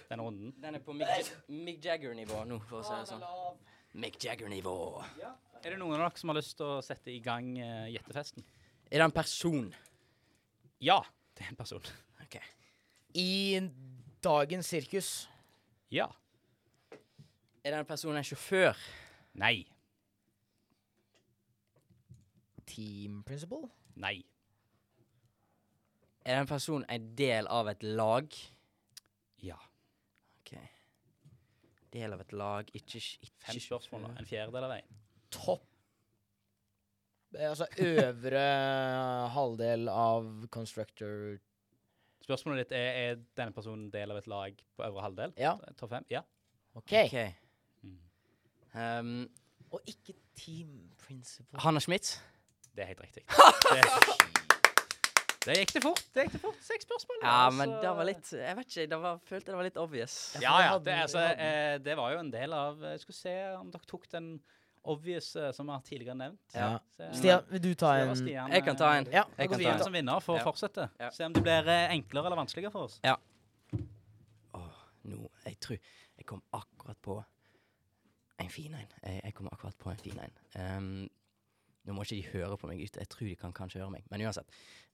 denne 0.09 0.23
runden? 0.23 0.53
Den 0.61 0.75
er 0.75 0.83
på 0.85 0.93
Mick, 0.93 1.31
Mick 1.47 1.85
Jagger-nivå 1.85 2.43
nå, 2.45 2.59
for 2.69 2.81
å 2.81 2.85
si 2.85 2.93
det 2.93 3.09
sånn. 3.09 3.25
Mick 3.97 4.19
Jagger-nivå. 4.21 4.77
Er 5.67 5.73
det 5.73 5.81
noen 5.81 5.97
av 5.97 6.05
dere 6.05 6.15
som 6.15 6.31
har 6.31 6.37
lyst 6.37 6.53
til 6.55 6.63
å 6.63 6.75
sette 6.79 7.11
i 7.11 7.17
gang 7.19 7.47
eh, 7.59 7.89
gjettefesten? 7.91 8.43
Er 8.87 9.01
det 9.01 9.03
en 9.03 9.11
person? 9.11 9.65
Ja, 10.79 11.01
det 11.35 11.43
er 11.43 11.49
en 11.51 11.57
person. 11.59 11.89
Ok. 12.23 12.37
I 13.19 13.59
dagens 14.23 14.69
sirkus 14.71 15.09
Ja. 15.91 16.05
Er 17.65 17.73
det 17.73 17.81
en 17.81 17.89
person 17.89 18.15
en 18.15 18.23
sjåfør? 18.23 18.79
Nei. 19.43 19.65
Team 22.71 23.17
Principle? 23.27 23.67
Nei. 23.99 24.21
Er 26.23 26.39
den 26.39 26.47
personen 26.47 26.85
en 26.87 27.09
del 27.19 27.51
av 27.51 27.67
et 27.73 27.83
lag? 27.83 28.37
Ja. 29.43 29.59
Ok. 30.39 30.55
Del 31.91 32.15
av 32.15 32.23
et 32.23 32.31
lag, 32.31 32.71
ikke, 32.71 33.03
ikke 33.03 33.49
Fem 33.49 33.61
spørsmål, 33.67 34.07
da. 34.07 34.13
En 34.23 34.31
fjerdedel 34.31 34.69
av 34.69 34.73
veien. 34.77 35.03
Topp 35.37 35.65
eh, 37.37 37.49
Altså 37.49 37.67
øvre 37.83 38.45
halvdel 39.35 39.89
av 39.93 40.29
Constructor 40.53 41.37
Spørsmålet 42.27 42.65
ditt 42.65 42.73
er 42.75 43.01
er 43.01 43.19
denne 43.39 43.55
personen 43.55 43.87
del 43.93 44.11
av 44.11 44.17
et 44.19 44.27
lag 44.27 44.57
på 44.75 44.83
øvre 44.83 45.03
halvdel? 45.05 45.35
Ja. 45.39 45.53
Topp 45.79 45.93
fem? 45.93 46.07
Ja. 46.11 46.25
OK. 46.75 46.91
okay. 47.05 47.29
Mm. 47.85 47.99
Um, 48.75 49.29
Og 49.71 49.81
ikke 49.87 50.13
Team 50.35 50.89
Principle. 50.99 51.59
Hanna 51.63 51.79
Schmidt. 51.79 52.17
Det 52.75 52.83
er 52.83 52.91
helt 52.91 53.01
riktig. 53.01 53.23
Det, 55.47 55.53
det 55.53 55.61
gikk 55.61 55.73
det 55.77 55.81
fort. 55.85 56.01
Det 56.11 56.23
gikk 56.25 56.33
det 56.35 56.39
fort. 56.43 56.57
Seks 56.59 56.83
spørsmål. 56.83 57.21
Ja, 57.21 57.35
altså. 57.45 57.57
men 57.61 57.73
det 57.79 57.91
var 57.95 58.07
litt 58.09 58.31
Jeg 58.35 58.55
vet 58.57 58.73
ikke, 58.73 58.87
det 58.91 58.97
var, 58.99 59.19
følte 59.29 59.51
det 59.53 59.55
var 59.55 59.67
litt 59.69 59.77
obvious. 59.79 60.15
Ja, 60.43 60.55
Ja, 60.65 60.73
Det, 60.83 60.95
altså, 61.05 61.21
eh, 61.23 61.77
det 61.85 61.95
var 61.95 62.11
jo 62.11 62.19
en 62.19 62.31
del 62.33 62.55
av 62.57 62.83
Jeg 62.83 62.99
skulle 63.05 63.19
se 63.21 63.35
om 63.55 63.71
dere 63.71 63.87
tok 63.87 64.09
den 64.11 64.27
obvious 64.89 65.35
eh, 65.35 65.51
som 65.53 65.67
vi 65.67 65.71
har 65.75 65.81
tidligere 65.85 66.15
nevnt. 66.15 66.39
Ja. 66.55 66.79
Se- 66.97 67.09
Stian, 67.19 67.43
vil 67.51 67.61
du 67.63 67.73
ta 67.75 67.93
en 67.99 68.15
Stian, 68.15 68.51
Jeg 68.51 68.63
kan 68.63 68.75
ta 68.79 68.91
en. 68.97 69.07
eh, 69.07 69.13
Ja, 69.19 69.23
Jeg 69.37 69.49
kan 69.49 69.59
ta 69.59 69.73
en. 69.73 69.83
som 69.83 69.93
vinner 69.93 70.19
for 70.23 70.37
Ja. 70.37 70.43
å 70.43 70.47
fortsette. 70.51 70.89
Ja. 70.99 71.09
Se 71.11 71.25
om 71.25 71.33
det 71.33 71.43
blir 71.43 71.67
eh, 71.67 71.91
enklere 71.95 72.25
eller 72.25 72.37
vanskeligere 72.39 72.71
for 72.71 72.83
oss. 72.89 72.99
Åh, 74.53 74.69
nå 75.03 75.29
Jeg 75.45 75.59
tror 75.59 75.77
Jeg 76.17 76.25
kom 76.25 76.41
akkurat 76.53 76.97
på 77.01 77.23
en 78.39 78.49
fin 78.49 78.73
en. 78.73 78.87
Jeg, 79.03 79.21
jeg 79.23 79.33
kom 79.33 79.47
akkurat 79.51 79.77
på 79.77 79.89
en 79.89 79.97
fin 79.97 80.19
en. 80.19 80.33
Um, 80.77 81.09
nå 81.87 81.93
må 81.93 82.03
ikke 82.05 82.15
de 82.19 82.27
høre 82.37 82.57
på 82.57 82.67
meg 82.69 82.83
ute. 82.83 82.99
Jeg 83.01 83.09
tror 83.09 83.25
de 83.27 83.35
kan 83.35 83.53
kanskje 83.53 83.79
høre 83.81 83.89
meg. 83.91 84.03
Men 84.11 84.21
uansett. 84.21 84.45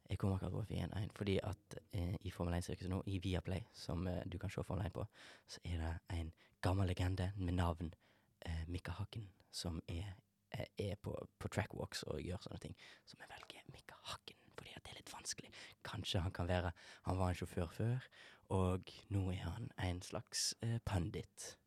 Jeg 0.10 0.17
kom 0.19 0.32
akkurat 0.34 0.51
på 0.53 0.60
en 0.62 0.65
fin 0.69 0.93
en 0.95 1.10
fordi 1.15 1.39
at 1.43 1.75
eh, 1.93 2.15
i 2.23 2.32
Formel 2.32 2.53
1-sirkuset 2.56 2.89
nå, 2.91 3.01
i 3.08 3.17
Viaplay, 3.23 3.65
som 3.73 4.08
eh, 4.08 4.21
du 4.27 4.38
kan 4.39 4.49
se 4.51 4.63
Formel 4.63 4.86
1 4.88 4.93
på, 4.95 5.03
så 5.47 5.60
er 5.65 5.77
det 5.82 5.91
en 6.19 6.32
gammel 6.63 6.88
legende 6.88 7.32
med 7.36 7.53
navn 7.60 7.93
eh, 8.45 8.63
Mikka 8.67 8.91
Hakken, 8.99 9.29
som 9.51 9.82
er, 9.88 10.13
eh, 10.51 10.67
er 10.77 10.95
på, 10.95 11.15
på 11.39 11.51
trackwalks 11.51 12.03
og 12.03 12.21
gjør 12.21 12.41
sånne 12.45 12.62
ting. 12.63 12.77
Så 13.06 13.17
vi 13.19 13.29
velger 13.29 13.67
Mikka 13.73 13.99
Hakken 14.13 14.39
fordi 14.53 14.75
det 14.75 14.91
er 14.91 14.99
litt 14.99 15.10
vanskelig. 15.13 15.49
Kanskje 15.84 16.21
han 16.21 16.32
kan 16.32 16.47
være 16.47 16.71
Han 17.08 17.17
var 17.17 17.29
en 17.29 17.36
sjåfør 17.36 17.71
før, 17.73 18.08
og 18.53 18.91
nå 19.10 19.23
er 19.32 19.41
han 19.47 19.71
en 19.82 20.01
slags 20.01 20.53
eh, 20.62 20.79
pundit. 20.86 21.58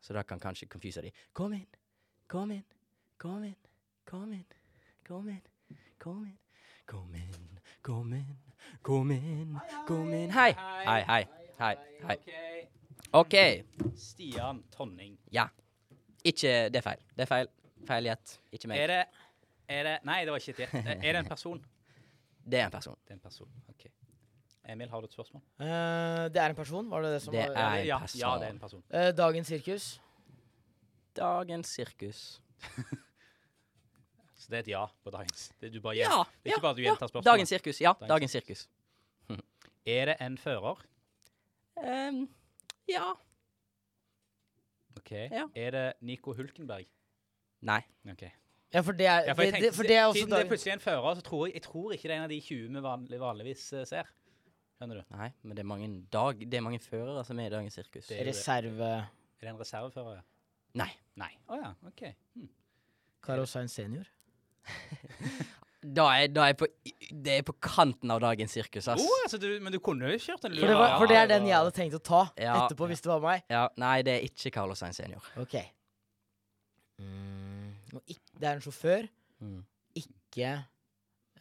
Så 0.00 0.12
da 0.12 0.22
kan 0.22 0.40
kanskje 0.40 0.68
confuse 0.68 1.02
de. 1.02 1.12
Kom 1.32 1.52
inn, 1.54 1.66
kom 2.28 2.50
inn, 2.50 2.64
kom 3.18 3.44
inn, 3.44 3.56
kom 4.04 4.32
inn, 4.32 4.46
kom 5.06 5.28
inn, 5.28 5.42
kom 5.98 6.24
inn. 6.26 6.38
Kom 6.86 7.14
inn, 7.14 7.58
kom 7.82 8.12
inn, 8.12 8.38
kom 8.82 9.10
inn, 9.10 9.58
kom 9.86 10.12
inn. 10.12 10.30
Hei! 10.34 10.50
Hei, 10.58 11.02
hei, 11.06 11.26
hei. 11.58 11.76
hei. 12.02 12.81
OK. 13.12 13.34
Stian 13.96 14.62
Tonning. 14.72 15.18
Ikke 16.24 16.52
Det 16.72 16.78
er 16.80 16.84
feil. 16.86 17.02
Det 17.16 17.26
er 17.26 17.30
feil. 17.30 17.50
Feil 17.86 18.08
gjett. 18.08 18.36
Ikke 18.54 18.70
meg. 18.70 18.78
Er 18.78 18.92
det, 18.92 19.00
er 19.68 19.88
det 19.88 19.96
Nei, 20.06 20.20
det 20.24 20.32
var 20.34 20.42
ikke 20.42 20.54
et 20.54 20.62
gjett. 20.64 20.78
Er 20.92 21.12
det 21.12 21.20
en 21.24 21.28
person? 21.28 21.64
Det 22.42 22.60
er 22.60 22.68
en 22.70 22.74
person. 22.74 22.96
Det 23.06 23.14
er 23.14 23.18
en 23.18 23.24
person. 23.26 23.50
OK. 23.68 23.86
Emil, 24.72 24.88
har 24.90 25.02
du 25.02 25.08
et 25.10 25.14
spørsmål? 25.16 25.42
Uh, 25.58 26.28
det 26.30 26.38
er 26.38 26.52
en 26.52 26.56
person, 26.56 26.90
var 26.90 27.02
det 27.02 27.12
det 27.16 27.22
som 27.24 27.34
Det 27.34 27.42
var 27.50 27.56
er 27.58 27.80
en 27.80 27.86
ja, 27.86 27.98
person. 27.98 28.20
ja, 28.20 28.34
det 28.38 28.46
er 28.46 28.52
en 28.54 28.60
person. 28.62 28.82
Uh, 28.94 29.08
Dagens 29.18 29.50
sirkus. 29.50 29.86
Dagens 31.18 31.72
sirkus. 31.76 32.20
Så 34.42 34.50
det 34.50 34.56
er 34.56 34.62
et 34.64 34.70
ja 34.72 34.84
på 35.04 35.10
dagens. 35.14 35.52
Det, 35.60 35.70
du 35.74 35.80
bare. 35.80 35.94
Ja! 36.00 36.22
det 36.42 36.50
er 36.50 36.56
ikke 36.56 36.64
bare 36.64 36.74
at 36.74 36.78
du 36.78 36.82
gjentar 36.82 37.10
spørsmålet. 37.10 37.26
Dagens 37.30 37.48
sirkus. 37.52 37.80
Ja, 37.80 37.92
Dagens 38.00 38.08
dagens 38.10 38.30
sirkus. 38.30 38.68
Er 39.86 40.06
det 40.10 40.16
en 40.22 40.38
fører? 40.38 40.82
Ehm, 41.82 42.24
ja, 42.92 43.10
OK. 44.96 45.10
Ja. 45.10 45.46
Er 45.56 45.70
det 45.74 45.92
Nico 46.00 46.34
Hulkenberg? 46.36 46.86
Nei. 47.64 47.80
OK. 48.10 48.22
Ja, 48.72 48.80
for 48.80 48.96
det 48.96 49.06
er, 49.06 49.26
Ja, 49.26 49.34
for 49.36 49.42
jeg 49.42 49.52
det, 49.52 49.54
tenkte, 49.54 49.68
det, 49.68 49.76
for 49.76 49.88
det 49.88 49.96
er 49.96 50.04
også 50.06 50.18
Siden 50.20 50.32
det 50.32 50.40
er 50.40 50.48
plutselig 50.48 50.72
en 50.72 50.80
fører, 50.80 51.14
så 51.14 51.24
tror 51.26 51.46
jeg, 51.46 51.54
jeg 51.54 51.62
tror 51.62 51.92
ikke 51.92 52.08
det 52.08 52.14
er 52.14 52.20
en 52.20 52.26
av 52.26 52.32
de 52.32 52.40
20 52.40 52.68
vi 52.76 52.82
vanlig, 52.86 53.20
vanligvis 53.20 53.64
eh, 53.76 53.86
ser. 53.88 54.08
Skjønner 54.78 55.00
du? 55.00 55.02
Nei, 55.16 55.28
men 55.42 55.56
det 55.56 55.62
er 55.62 55.68
mange, 55.68 55.88
dag, 56.12 56.40
det 56.40 56.58
er 56.58 56.64
mange 56.64 56.80
førere 56.82 57.24
som 57.28 57.38
er 57.38 57.50
i 57.50 57.52
dagens 57.52 57.76
sirkus. 57.78 58.06
Det 58.08 58.16
er 58.16 58.24
det. 58.24 58.32
reserve 58.32 58.88
Er 58.92 59.44
det 59.44 59.52
en 59.52 59.60
reservefører? 59.60 60.22
Nei. 60.80 60.88
Nei. 61.20 61.30
Å 61.52 61.58
ja, 61.60 61.72
OK. 61.86 62.02
Hm. 62.38 62.48
Carlos 63.22 63.52
Sainz 63.52 63.76
senior. 63.76 64.08
Da 65.82 66.04
er, 66.14 66.28
da 66.30 66.44
er 66.46 66.54
på, 66.54 66.66
det 67.10 67.32
er 67.40 67.42
på 67.42 67.56
kanten 67.60 68.10
av 68.14 68.20
dagens 68.22 68.52
sirkus, 68.54 68.86
ass. 68.88 69.02
Oh, 69.02 69.22
altså, 69.24 69.38
du, 69.42 69.48
men 69.60 69.72
du 69.74 69.80
kunne 69.82 70.06
jo 70.12 70.18
kjørt 70.22 70.44
en 70.46 70.52
lur. 70.54 70.60
For 70.62 70.70
det, 70.70 70.76
var, 70.78 70.92
for 71.00 71.10
det 71.10 71.16
er 71.18 71.26
den 71.32 71.46
jeg 71.48 71.56
hadde 71.58 71.72
tenkt 71.74 71.96
å 71.98 72.02
ta 72.06 72.20
Ja. 72.38 72.54
etterpå, 72.68 72.86
hvis 72.92 73.02
det 73.02 73.10
var 73.10 73.20
meg. 73.24 73.42
Ja, 73.50 73.64
nei, 73.82 73.96
det 74.06 74.12
er 74.14 74.26
ikke 74.28 74.52
Carlos 74.54 74.78
Sainz 74.78 75.00
senior. 75.02 75.26
Ok. 75.42 75.56
Mm, 77.02 77.72
det 78.38 78.46
er 78.48 78.52
en 78.58 78.62
sjåfør, 78.64 79.08
Mm. 79.42 79.64
ikke 79.98 80.52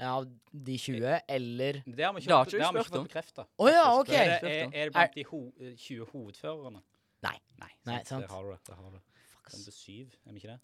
av 0.02 0.26
de 0.52 0.78
20, 0.78 1.22
eller 1.30 1.74
Det 1.86 2.04
har 2.04 2.14
vi 2.14 2.22
Det 2.22 2.28
ikke, 2.28 2.40
ikke 2.42 2.58
det 2.58 2.66
har 2.66 2.74
vi 2.74 2.80
ikke 2.80 2.90
fått 2.90 3.08
bekrefta. 3.12 3.46
Å 3.60 3.68
ja, 3.70 3.84
OK! 4.00 4.10
Er, 4.10 4.40
det- 4.42 4.52
er, 4.52 4.66
er 4.74 4.86
det 4.90 4.94
blant 4.94 5.14
de 5.16 5.24
ho 5.30 5.42
eh, 5.60 5.76
20 5.78 6.06
hovedførerne? 6.14 6.82
Nei. 7.22 7.38
Nei, 7.60 7.70
Nei, 7.86 7.98
sant. 7.98 8.08
sant. 8.08 8.22
Der 8.26 8.34
har 8.34 8.42
du 8.42 8.50
det. 8.50 8.76
Har 8.76 8.90
du 8.90 8.96
det. 8.98 9.04
Kom 9.44 9.60
til 9.64 9.74
syv, 9.74 10.16
er 10.26 10.32
vi 10.34 10.40
ikke 10.40 10.56
det? 10.56 10.60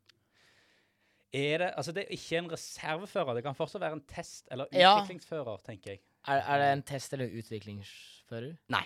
Er 1.33 1.57
det, 1.57 1.73
altså 1.77 1.91
det 1.91 2.03
er 2.05 2.11
ikke 2.15 2.37
en 2.37 2.51
reservefører. 2.51 3.33
Det 3.35 3.43
kan 3.43 3.55
fortsatt 3.55 3.81
være 3.81 3.93
en 3.93 4.03
test- 4.07 4.47
eller 4.51 4.65
Ja. 4.73 4.93
utviklingsfører, 5.01 5.57
tenker 5.65 5.91
jeg. 5.91 5.99
Er, 6.27 6.37
er 6.41 6.57
det 6.57 6.69
en 6.73 6.83
test- 6.83 7.13
eller 7.13 7.27
utviklingsfører? 7.27 8.55
Nei. 8.69 8.85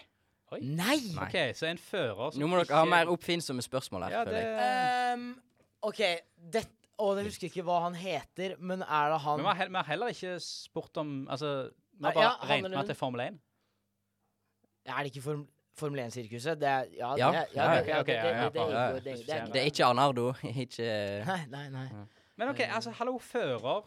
Oi. 0.52 0.60
Nei! 0.62 0.98
Nei. 1.16 1.24
OK, 1.28 1.56
så 1.56 1.66
en 1.70 1.78
fører 1.78 2.32
som 2.34 2.42
Nå 2.42 2.48
må 2.48 2.58
dere 2.64 2.76
ha 2.76 2.84
ikke- 2.84 2.90
mer 2.90 3.06
oppfinnsomme 3.14 3.62
spørsmål 3.62 4.04
her. 4.04 4.10
Ja, 4.12 4.24
føler 4.24 4.32
det 4.32 4.44
jeg. 4.44 5.14
Ehm, 5.14 5.42
OK, 5.84 6.02
det 6.52 6.68
Å, 7.02 7.16
jeg 7.18 7.26
husker 7.26 7.48
ikke 7.50 7.64
hva 7.66 7.80
han 7.82 7.96
heter, 7.96 8.58
men 8.60 8.82
er 8.84 9.10
det 9.10 9.22
han 9.22 9.38
Men 9.42 9.46
vi 9.48 9.58
har, 9.58 9.68
vi 9.70 9.76
har 9.76 9.84
heller 9.84 10.08
ikke 10.14 10.40
spurt 10.40 10.98
om 10.98 11.28
Altså, 11.32 11.72
vi 11.98 12.04
har 12.06 12.12
Ja, 12.12 12.20
bare 12.20 12.24
ja, 12.24 12.48
regnet 12.48 12.70
med 12.70 12.80
at 12.80 12.86
det 12.88 12.92
er 12.92 13.00
Formel 13.00 13.22
1. 13.22 13.40
Er 14.86 14.98
det 15.04 15.06
ikke 15.16 15.22
Form, 15.24 15.48
Formel 15.74 16.00
1-sirkuset? 16.00 16.60
Det 16.60 16.68
er 16.68 16.86
Ja, 16.98 17.16
Ja, 17.18 17.32
det, 17.32 17.48
ja, 17.56 17.74
det, 17.74 17.82
ok, 17.82 18.00
ok, 18.02 18.08
ja, 18.10 18.26
ja, 18.26 18.44
det, 18.44 18.54
det, 18.54 18.60
ja, 18.60 18.70
ja. 18.70 18.92
det, 18.94 19.04
det 19.04 19.30
er 19.30 19.46
Det 19.46 19.54
Det 19.54 19.62
er 19.62 19.66
ikke 19.72 19.86
Arnardo, 19.86 20.34
ikke 20.44 21.26
Nei, 21.26 21.46
nei, 21.50 21.70
nei. 21.70 21.88
Men 22.42 22.50
OK, 22.56 22.60
altså, 22.66 22.90
hallo, 22.98 23.20
fører. 23.22 23.84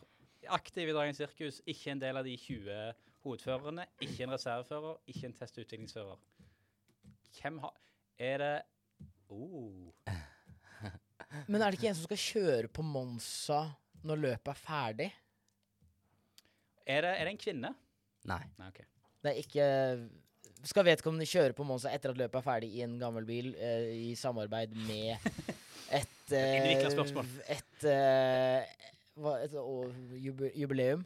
Aktiv 0.54 0.86
i 0.86 0.92
dagens 0.94 1.18
sirkus. 1.18 1.56
Ikke 1.66 1.90
en 1.90 1.98
del 1.98 2.20
av 2.20 2.22
de 2.22 2.36
20 2.38 2.92
hovedførerne. 3.24 3.86
Ikke 4.04 4.28
en 4.28 4.34
reservefører. 4.36 5.00
Ikke 5.10 5.26
en 5.26 5.34
testutviklingsfører. 5.34 6.20
Hvem 7.34 7.58
har 7.64 7.72
Er 8.14 8.38
det 8.38 8.62
oh. 9.26 9.90
Men 11.50 11.62
er 11.62 11.66
det 11.66 11.80
ikke 11.80 11.88
en 11.90 11.98
som 11.98 12.06
skal 12.06 12.20
kjøre 12.22 12.70
på 12.70 12.84
Monsa 12.86 13.58
når 14.06 14.22
løpet 14.22 14.52
er 14.52 14.60
ferdig? 14.60 15.08
Er 16.86 17.02
det, 17.02 17.10
er 17.10 17.24
det 17.24 17.32
en 17.32 17.42
kvinne? 17.42 17.72
Nei. 18.30 18.38
Nei, 18.60 18.68
okay. 18.68 18.86
Det 19.24 19.32
er 19.32 19.42
ikke 19.42 19.66
Skal 20.70 20.86
vedkommende 20.86 21.26
kjøre 21.26 21.58
på 21.58 21.66
Monza 21.66 21.90
etter 21.90 22.14
at 22.14 22.22
løpet 22.22 22.38
er 22.38 22.46
ferdig 22.46 22.70
i 22.78 22.86
en 22.86 22.94
gammel 23.02 23.26
bil, 23.26 23.50
eh, 23.58 23.90
i 24.12 24.14
samarbeid 24.14 24.78
med 24.86 25.18
et 26.32 26.56
Innvikla 26.58 26.92
spørsmål. 26.94 27.28
Et, 27.52 27.86
eh, 27.90 28.86
hva, 29.20 29.36
et 29.44 29.56
jubileum? 30.56 31.04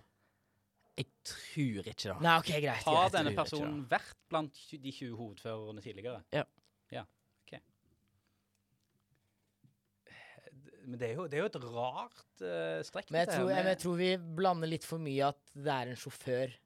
Jeg 0.99 1.07
tror 1.31 1.89
ikke 1.93 2.09
det. 2.11 2.15
Nei, 2.25 2.37
OK, 2.41 2.49
greit. 2.59 2.87
Har 2.87 2.97
greit. 3.05 3.15
denne 3.15 3.35
personen 3.37 3.83
vært 3.91 4.17
blant 4.31 4.63
de 4.73 4.93
20 4.93 5.15
hovedførerne 5.19 5.83
tidligere? 5.85 6.23
Ja. 6.35 6.43
Ja, 6.95 7.05
OK. 7.45 7.59
Men 10.89 10.99
det 10.99 11.11
er 11.11 11.21
jo, 11.21 11.27
det 11.29 11.39
er 11.39 11.45
jo 11.45 11.51
et 11.53 11.61
rart 11.69 12.25
uh, 12.43 12.81
strekk. 12.87 13.13
Men 13.13 13.23
jeg 13.23 13.31
tror, 13.35 13.53
jeg, 13.53 13.69
jeg 13.71 13.81
tror 13.85 14.01
vi 14.01 14.11
blander 14.41 14.73
litt 14.73 14.89
for 14.89 15.03
mye 15.03 15.31
at 15.31 15.55
det 15.55 15.75
er 15.75 15.93
en 15.93 16.01
sjåfør. 16.01 16.57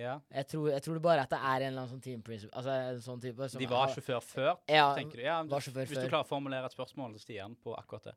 Ja. 0.00 0.14
Jeg 0.32 0.46
tror, 0.50 0.68
jeg 0.72 0.82
tror 0.86 0.96
det 0.98 1.02
bare 1.04 1.24
at 1.26 1.30
det 1.34 1.38
er 1.38 1.64
en 1.66 1.66
eller 1.68 1.82
annen 1.84 1.92
sånn 1.92 2.02
team 2.04 2.22
principle 2.26 2.56
Altså 2.56 2.74
en 2.90 3.00
sånn 3.04 3.20
type 3.22 3.48
som 3.52 3.60
De 3.60 3.66
var 3.70 3.86
har- 3.86 3.94
sjåfør 3.94 4.22
før, 4.24 4.52
Ja, 4.68 4.88
tenker 4.96 5.20
du? 5.20 5.22
Ja, 5.26 5.38
var 5.44 5.60
sjåfør 5.66 5.86
hvis 5.86 6.00
du 6.00 6.08
klarer 6.08 6.24
å 6.24 6.30
formulere 6.30 6.64
et 6.70 6.76
spørsmål 6.76 7.12
til 7.18 7.24
Stian 7.26 7.56
på 7.60 7.74
akkurat 7.76 8.10
det. 8.10 8.16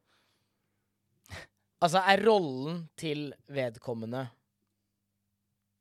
Altså, 1.83 1.99
er 2.07 2.21
rollen 2.23 2.85
til 2.95 3.33
vedkommende 3.51 4.29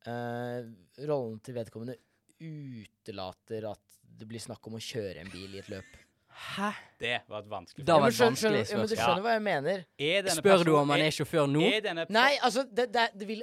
uh, 0.08 0.62
Rollen 1.06 1.38
til 1.46 1.54
vedkommende 1.54 1.94
utelater 2.42 3.68
at 3.70 3.98
det 4.18 4.26
blir 4.28 4.42
snakk 4.42 4.66
om 4.66 4.74
å 4.76 4.82
kjøre 4.82 5.22
en 5.22 5.30
bil 5.32 5.54
i 5.54 5.60
et 5.62 5.68
løp? 5.70 5.92
Hæ? 6.32 6.70
Det 6.98 7.18
var 7.28 7.42
et 7.44 7.48
vanskelig 7.52 7.84
spørsmål. 7.84 7.92
Ja, 7.92 8.00
men 8.02 8.12
skjønner- 8.16 8.40
skjønner- 8.40 8.70
ja, 8.72 8.76
men 8.80 8.88
du 8.88 8.94
skjønner 8.96 9.22
hva 9.22 9.32
jeg 9.36 9.42
mener? 9.46 9.84
Er 9.98 10.22
denne 10.26 10.36
Spør 10.42 10.64
du 10.64 10.72
om 10.76 10.90
han 10.90 11.00
er 11.04 11.10
sjåfør 11.14 11.46
nå? 11.52 11.62
Er 11.76 11.80
denne 11.84 12.06
Nei, 12.08 12.38
altså, 12.42 12.64
det, 12.64 12.88
det, 12.92 13.04
det, 13.18 13.28
vil, 13.28 13.42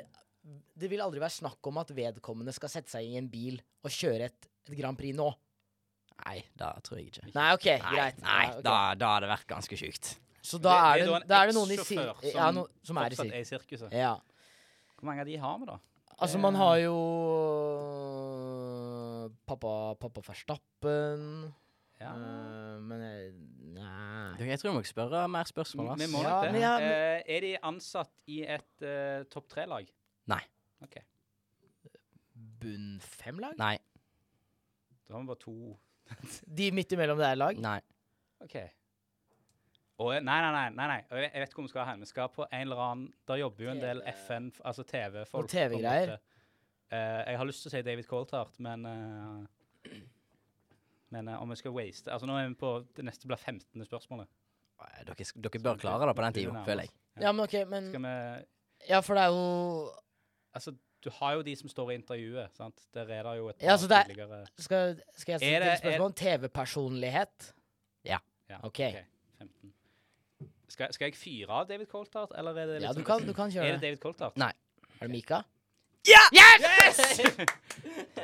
det 0.80 0.90
vil 0.92 1.02
aldri 1.04 1.20
være 1.22 1.36
snakk 1.38 1.70
om 1.72 1.78
at 1.82 1.92
vedkommende 1.96 2.54
skal 2.56 2.72
sette 2.72 2.92
seg 2.94 3.06
i 3.10 3.18
en 3.20 3.28
bil 3.32 3.60
og 3.84 3.92
kjøre 3.94 4.30
et, 4.30 4.50
et 4.70 4.78
Grand 4.80 4.98
Prix 5.00 5.16
nå. 5.18 5.28
Nei, 6.26 6.40
da 6.60 6.74
tror 6.84 7.00
jeg 7.00 7.12
ikke. 7.14 7.30
Nei, 7.36 7.50
OK, 7.56 7.68
Nei, 7.70 7.92
greit. 7.94 8.18
nei 8.24 8.40
Ja, 8.44 8.50
okay. 8.58 8.64
da, 8.66 8.78
da 9.00 9.12
hadde 9.14 9.28
det 9.28 9.32
vært 9.36 9.48
ganske 9.54 9.78
sjukt. 9.80 10.10
Så 10.50 10.58
da 10.64 10.74
er 10.96 11.04
det, 11.04 11.08
da 11.12 11.20
da 11.28 11.38
er 11.44 11.52
det 11.52 11.56
noen 11.56 11.72
i 11.76 11.78
sir 11.80 12.00
som, 12.00 12.26
ja, 12.32 12.50
no, 12.56 12.66
som 12.84 12.98
er 13.00 13.16
i 13.16 13.30
er 13.40 13.46
sirkuset. 13.48 13.94
Ja. 13.96 14.16
Hvor 15.00 15.08
mange 15.12 15.24
av 15.24 15.30
de 15.30 15.38
har 15.40 15.58
vi, 15.62 15.68
da? 15.70 15.78
Altså, 16.20 16.40
man 16.44 16.56
har 16.60 16.76
jo 16.82 16.96
pappa, 19.48 19.96
pappa 20.00 20.22
Verstappen 20.28 21.54
Ja. 22.00 22.12
eh, 22.16 22.80
Men 22.84 23.02
jeg, 23.04 23.32
nei 23.76 24.50
Jeg 24.50 24.60
tror 24.60 24.72
vi 24.72 24.78
må 24.80 24.84
spørre 24.88 25.24
mer 25.32 25.48
spørsmål. 25.48 25.98
Vi 26.00 26.08
må 26.12 26.24
Ja, 26.24 26.42
det. 26.44 26.52
men 26.54 26.62
ja, 26.62 26.74
men- 26.80 26.92
Eh, 26.92 27.24
er 27.36 27.40
de 27.42 27.58
ansatt 27.64 28.12
i 28.28 28.42
et 28.44 28.82
uh, 28.84 29.24
topp 29.30 29.48
tre-lag? 29.50 29.88
Nei. 30.28 30.42
OK. 30.86 30.98
Bunn 32.60 33.00
fem-lag? 33.04 33.56
Nei. 33.60 33.78
Da 35.08 35.16
har 35.16 35.24
vi 35.24 35.32
bare 35.32 35.42
to. 35.42 35.56
De 36.60 36.72
midt 36.76 36.92
imellom 36.96 37.20
det 37.20 37.30
er 37.30 37.40
lag? 37.40 37.62
Nei. 37.62 37.80
OK. 38.44 38.58
Og, 40.00 40.14
nei, 40.24 40.24
nei, 40.24 40.52
nei. 40.56 40.66
nei, 40.78 40.88
nei. 40.88 41.00
Og 41.12 41.20
Jeg, 41.20 41.32
jeg 41.34 41.44
vet 41.44 41.56
hvor 41.58 41.66
vi 41.66 41.72
skal 41.74 41.88
hen. 41.90 42.04
Vi 42.06 42.10
skal 42.10 42.30
på 42.32 42.46
en 42.48 42.62
eller 42.62 42.84
annen 42.86 43.08
Der 43.28 43.42
jobber 43.42 43.66
jo 43.66 43.72
en 43.74 43.82
del 43.84 44.04
FN, 44.14 44.48
altså 44.64 44.86
TV-folk. 44.88 45.50
TV-greier. 45.52 46.14
Eh, 46.90 47.20
jeg 47.28 47.42
har 47.42 47.50
lyst 47.50 47.66
til 47.66 47.70
å 47.70 47.74
si 47.74 47.82
David 47.86 48.08
Coulthard, 48.10 48.56
men 48.66 48.86
uh, 48.88 49.90
Men 51.14 51.28
uh, 51.30 51.42
om 51.42 51.52
vi 51.52 51.58
skal 51.60 51.74
waste 51.76 52.10
Altså 52.10 52.26
Nå 52.26 52.34
er 52.34 52.48
vi 52.50 52.56
på 52.58 52.72
Det 52.98 53.06
neste 53.06 53.30
blir 53.30 53.38
15. 53.38 53.86
spørsmålet. 53.86 54.30
Dere, 55.06 55.28
dere 55.36 55.62
bør 55.62 55.82
klare 55.82 56.08
det 56.08 56.16
på 56.16 56.24
den 56.24 56.38
tida, 56.38 56.64
føler 56.64 56.88
jeg. 56.88 56.94
Ja, 57.20 57.34
men 57.36 57.44
OK, 57.44 57.56
men 57.68 57.92
Ja, 58.88 59.02
for 59.04 59.20
det 59.20 59.26
er 59.26 59.34
jo 59.36 59.44
Altså, 60.54 60.74
du 61.04 61.10
har 61.10 61.34
jo 61.38 61.42
de 61.42 61.56
som 61.56 61.70
står 61.70 61.92
i 61.92 61.96
intervjuet, 62.00 62.50
sant? 62.58 62.76
Der 62.94 63.02
er 63.08 63.24
det 63.24 63.38
jo 63.38 63.50
et 63.50 63.56
par 63.56 63.66
Ja, 63.68 63.72
altså 63.72 63.88
det 63.88 63.98
er- 63.98 64.04
tidligere 64.04 64.46
Skal, 64.58 65.02
skal 65.18 65.32
jeg 65.32 65.36
Er 65.36 65.60
stille 65.60 65.78
spørsmål 65.78 66.06
om 66.06 66.14
TV-personlighet? 66.14 67.54
Ja, 68.06 68.18
OK. 68.64 68.78
15. 69.38 69.74
Skal, 70.70 70.94
skal 70.94 71.06
jeg 71.06 71.16
fyre 71.16 71.50
av 71.54 71.68
David 71.70 71.86
Coltart, 71.86 72.32
eller 72.38 72.52
er 72.52 72.66
det 72.66 72.82
Ja, 72.82 72.88
liksom 72.92 72.96
du 73.02 73.06
kan, 73.06 73.28
du 73.28 73.34
kan 73.34 73.48
Er 73.48 73.52
kjøre 73.52 73.66
det 73.66 73.74
det. 73.74 73.82
David 73.82 73.98
Coltart? 73.98 74.38
Nei. 74.38 74.52
Er 75.00 75.08
det 75.08 75.12
Mika? 75.12 75.42
Ja! 76.08 76.22
Yes! 76.34 77.00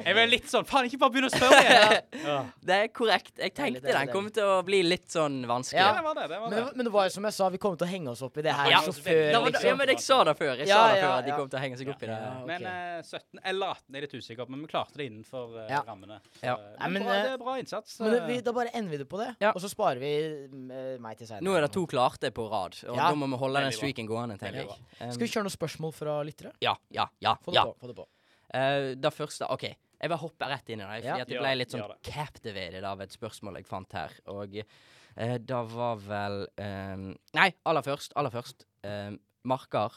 jeg 0.05 0.13
ble 0.17 0.23
litt 0.29 0.47
sånn 0.51 0.65
Faen, 0.67 0.85
ikke 0.89 0.99
bare 1.01 1.13
begynn 1.15 1.27
å 1.27 1.31
spørre 1.33 1.59
igjen! 1.61 1.93
ja. 2.25 2.37
Det 2.65 2.75
er 2.83 2.87
korrekt. 2.95 3.31
Jeg 3.39 3.53
tenkte 3.55 3.81
deilig, 3.85 3.93
den 3.95 4.11
kom 4.13 4.27
til 4.33 4.43
å 4.49 4.57
bli 4.65 4.79
litt 4.85 5.07
sånn 5.13 5.37
vanskelig. 5.49 5.79
ja, 5.81 5.91
det 5.97 6.03
var 6.05 6.17
det. 6.19 6.25
det 6.31 6.39
var 6.41 6.49
Men, 6.53 6.57
det. 6.65 6.73
men 6.79 6.87
det 6.89 6.93
var 6.95 7.07
jo 7.07 7.13
som 7.15 7.27
jeg 7.29 7.35
sa, 7.37 7.49
vi 7.53 7.59
kommer 7.61 7.79
til 7.81 7.87
å 7.87 7.91
henge 7.91 8.11
oss 8.13 8.21
opp 8.25 8.37
i 8.41 8.45
det 8.45 8.53
her. 8.55 8.69
Ja, 8.73 8.79
sjåfør, 8.85 9.19
Det 9.31 9.41
liksom. 9.47 9.67
ja, 9.69 9.75
men 9.79 9.91
jeg 9.93 10.01
sa 10.05 10.17
det 10.29 10.35
før. 10.39 10.51
Jeg 10.61 10.67
Ja, 10.71 10.79
sa 10.81 10.87
det 10.93 11.01
før 11.03 11.13
at 11.15 11.27
de 11.27 11.31
ja. 11.33 11.37
kom 11.39 11.49
til 11.53 11.59
å 11.59 11.63
henge 11.65 11.79
seg 11.81 11.91
opp 11.93 12.03
i 12.05 12.09
det. 12.11 12.17
Ja, 12.19 12.31
ok. 12.41 12.47
Men 12.51 12.65
uh, 12.65 13.01
17 13.05 13.43
eller 13.53 13.75
18 13.75 13.99
er 13.99 14.05
litt 14.07 14.15
usikker 14.19 14.49
men 14.55 14.65
vi 14.65 14.71
klarte 14.73 14.99
det 15.01 15.07
innenfor 15.11 15.55
uh, 15.59 15.65
Ja. 15.71 15.81
rammene. 15.87 16.19
Så, 16.39 16.43
Ja. 16.49 16.55
eh, 16.55 16.81
men 16.85 16.93
men, 16.99 17.03
bra, 17.07 17.13
eh, 17.19 17.23
det 17.29 17.33
er 17.35 17.43
bra 17.45 17.57
innsats. 17.61 17.99
Men 18.01 18.11
det, 18.15 18.21
vi, 18.29 18.39
da 18.45 18.55
bare 18.55 18.73
ender 18.73 18.91
vi 18.97 19.01
det 19.03 19.09
på 19.11 19.21
det, 19.21 19.29
Ja. 19.43 19.51
og 19.55 19.61
så 19.63 19.69
sparer 19.71 19.99
vi 20.01 20.13
uh, 20.49 20.97
meg 21.03 21.17
til 21.21 21.27
seinere. 21.29 21.45
Nå 21.45 21.55
er 21.57 21.65
det 21.67 21.71
to 21.75 21.85
klarte 21.87 22.31
på 22.35 22.49
rad, 22.51 22.77
og 22.89 22.95
Ja. 22.95 23.09
da 23.09 23.15
må 23.15 23.29
vi 23.31 23.37
holde 23.41 23.61
den 23.67 23.71
streaken 23.75 24.07
gående, 24.09 24.37
jeg. 24.41 24.67
Skal 24.99 25.21
vi 25.25 25.31
kjøre 25.31 25.45
noen 25.47 25.57
spørsmål 25.57 25.93
fra 25.93 26.19
lyttere? 26.23 26.51
Ja, 26.61 26.75
ja, 26.91 27.07
ja. 27.21 27.35
Få 27.45 27.51
det 27.53 27.95
på. 27.95 28.07
Få 28.55 28.95
det 29.03 29.11
første 29.11 29.49
OK, 29.51 29.65
jeg 30.05 30.11
bare 30.11 30.21
hopper 30.21 30.51
rett 30.51 30.69
inn 30.71 30.81
i 30.81 30.85
det. 30.85 30.97
Fordi 31.05 31.23
at 31.23 31.31
jeg 31.31 31.41
ble 31.41 31.53
litt 31.55 31.73
sånn 31.73 31.85
det. 31.89 31.97
captivated 32.05 32.87
av 32.87 33.03
et 33.05 33.15
spørsmål 33.15 33.59
jeg 33.59 33.67
fant 33.69 33.95
her. 33.97 34.15
Og 34.33 34.57
uh, 34.61 35.37
det 35.39 35.61
var 35.71 36.01
vel 36.03 36.41
eh, 36.61 37.05
Nei, 37.39 37.47
aller 37.69 37.85
først. 37.85 38.15
Aller 38.19 38.33
først. 38.33 38.67
Eh, 38.85 39.13
Markar 39.47 39.95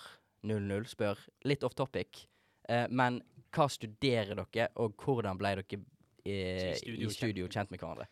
00 0.48 0.86
spør, 0.88 1.20
litt 1.48 1.64
off 1.66 1.74
topic, 1.76 2.22
uh, 2.70 2.86
men 2.94 3.18
hva 3.54 3.66
studerer 3.72 4.36
dere, 4.38 4.68
og 4.78 4.94
hvordan 5.02 5.40
ble 5.40 5.54
dere 5.58 5.80
I 6.28 6.36
studio 6.78 7.08
i 7.08 7.14
studio 7.14 7.48
kjent 7.50 7.72
med 7.72 7.80
hverandre? 7.80 8.06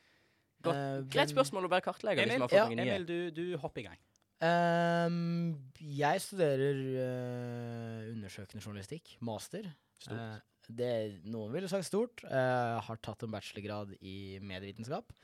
Godt. 0.64 1.12
Greit 1.12 1.30
spørsmål 1.30 1.68
å 1.68 1.70
bare 1.70 1.84
kartlegge 1.84 2.24
hvis 2.24 2.34
Emil, 2.38 2.48
har 2.48 2.56
ja. 2.56 2.66
Emil 2.72 3.04
du, 3.06 3.18
du 3.36 3.44
hopper 3.62 3.84
i 3.84 3.86
gang. 3.90 4.00
Ehm, 4.44 5.56
jeg 5.80 6.20
studerer 6.20 6.80
uh, 7.00 8.12
undersøkende 8.12 8.60
journalistikk, 8.60 9.14
master. 9.24 9.68
Uh, 10.10 10.36
det 10.68 11.22
Noen 11.24 11.54
ville 11.54 11.70
sagt 11.70 11.88
stort. 11.88 12.24
Uh, 12.26 12.76
har 12.84 13.00
tatt 13.00 13.24
en 13.24 13.32
bachelorgrad 13.32 13.94
i 14.02 14.36
medievitenskap. 14.44 15.14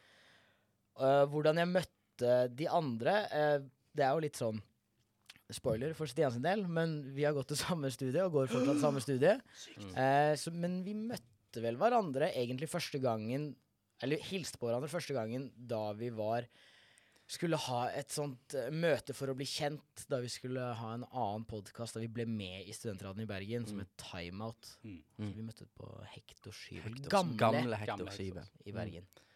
Uh, 0.96 1.24
hvordan 1.32 1.60
jeg 1.60 1.72
møtte 1.72 2.32
de 2.52 2.66
andre 2.68 3.14
Det 3.96 4.04
er 4.04 4.12
jo 4.12 4.20
litt 4.22 4.36
sånn 4.38 4.60
spoiler 5.52 5.94
for 5.96 6.06
Stian 6.06 6.30
sin 6.30 6.44
del, 6.44 6.62
men 6.70 7.00
vi 7.16 7.24
har 7.26 7.34
gått 7.36 7.50
til 7.52 7.60
samme 7.66 7.90
studie 7.92 8.24
og 8.24 8.36
går 8.36 8.52
fortsatt 8.52 8.80
samme 8.80 9.02
studie. 9.04 9.34
Så, 10.38 10.52
men 10.54 10.78
vi 10.86 10.94
møtte 10.96 11.64
vel 11.64 11.76
hverandre 11.80 12.30
egentlig 12.30 12.70
første 12.72 13.00
gangen 13.02 13.50
Eller 14.04 14.22
hilste 14.30 14.60
på 14.60 14.68
hverandre 14.68 14.88
første 14.92 15.16
gangen 15.16 15.50
da 15.56 15.90
vi 15.98 16.08
var 16.14 16.46
skulle 17.32 17.58
ha 17.68 17.80
et 17.96 18.12
sånt 18.12 18.54
eh, 18.58 18.68
møte 18.74 19.14
for 19.16 19.32
å 19.32 19.36
bli 19.38 19.46
kjent, 19.48 20.04
da 20.10 20.20
vi 20.22 20.30
skulle 20.32 20.68
ha 20.78 20.92
en 20.98 21.06
annen 21.08 21.44
podkast 21.48 21.96
da 21.96 22.02
vi 22.04 22.10
ble 22.12 22.26
med 22.28 22.68
i 22.68 22.76
Studentradioen 22.76 23.24
i 23.24 23.30
Bergen, 23.30 23.66
som 23.68 23.80
het 23.82 23.92
Timeout. 24.00 24.74
Mm. 24.84 25.02
Så 25.16 25.22
Mm. 25.22 25.34
vi 25.36 25.42
møtte 25.48 25.66
på 25.78 25.90
Hector 26.14 26.52
Skybel. 26.52 27.00
Gamle, 27.08 27.36
gamle 27.40 27.76
Hector 27.80 28.06
Gamle 28.06 28.46
i 28.66 28.72
Bergen. 28.72 29.06
Så 29.16 29.28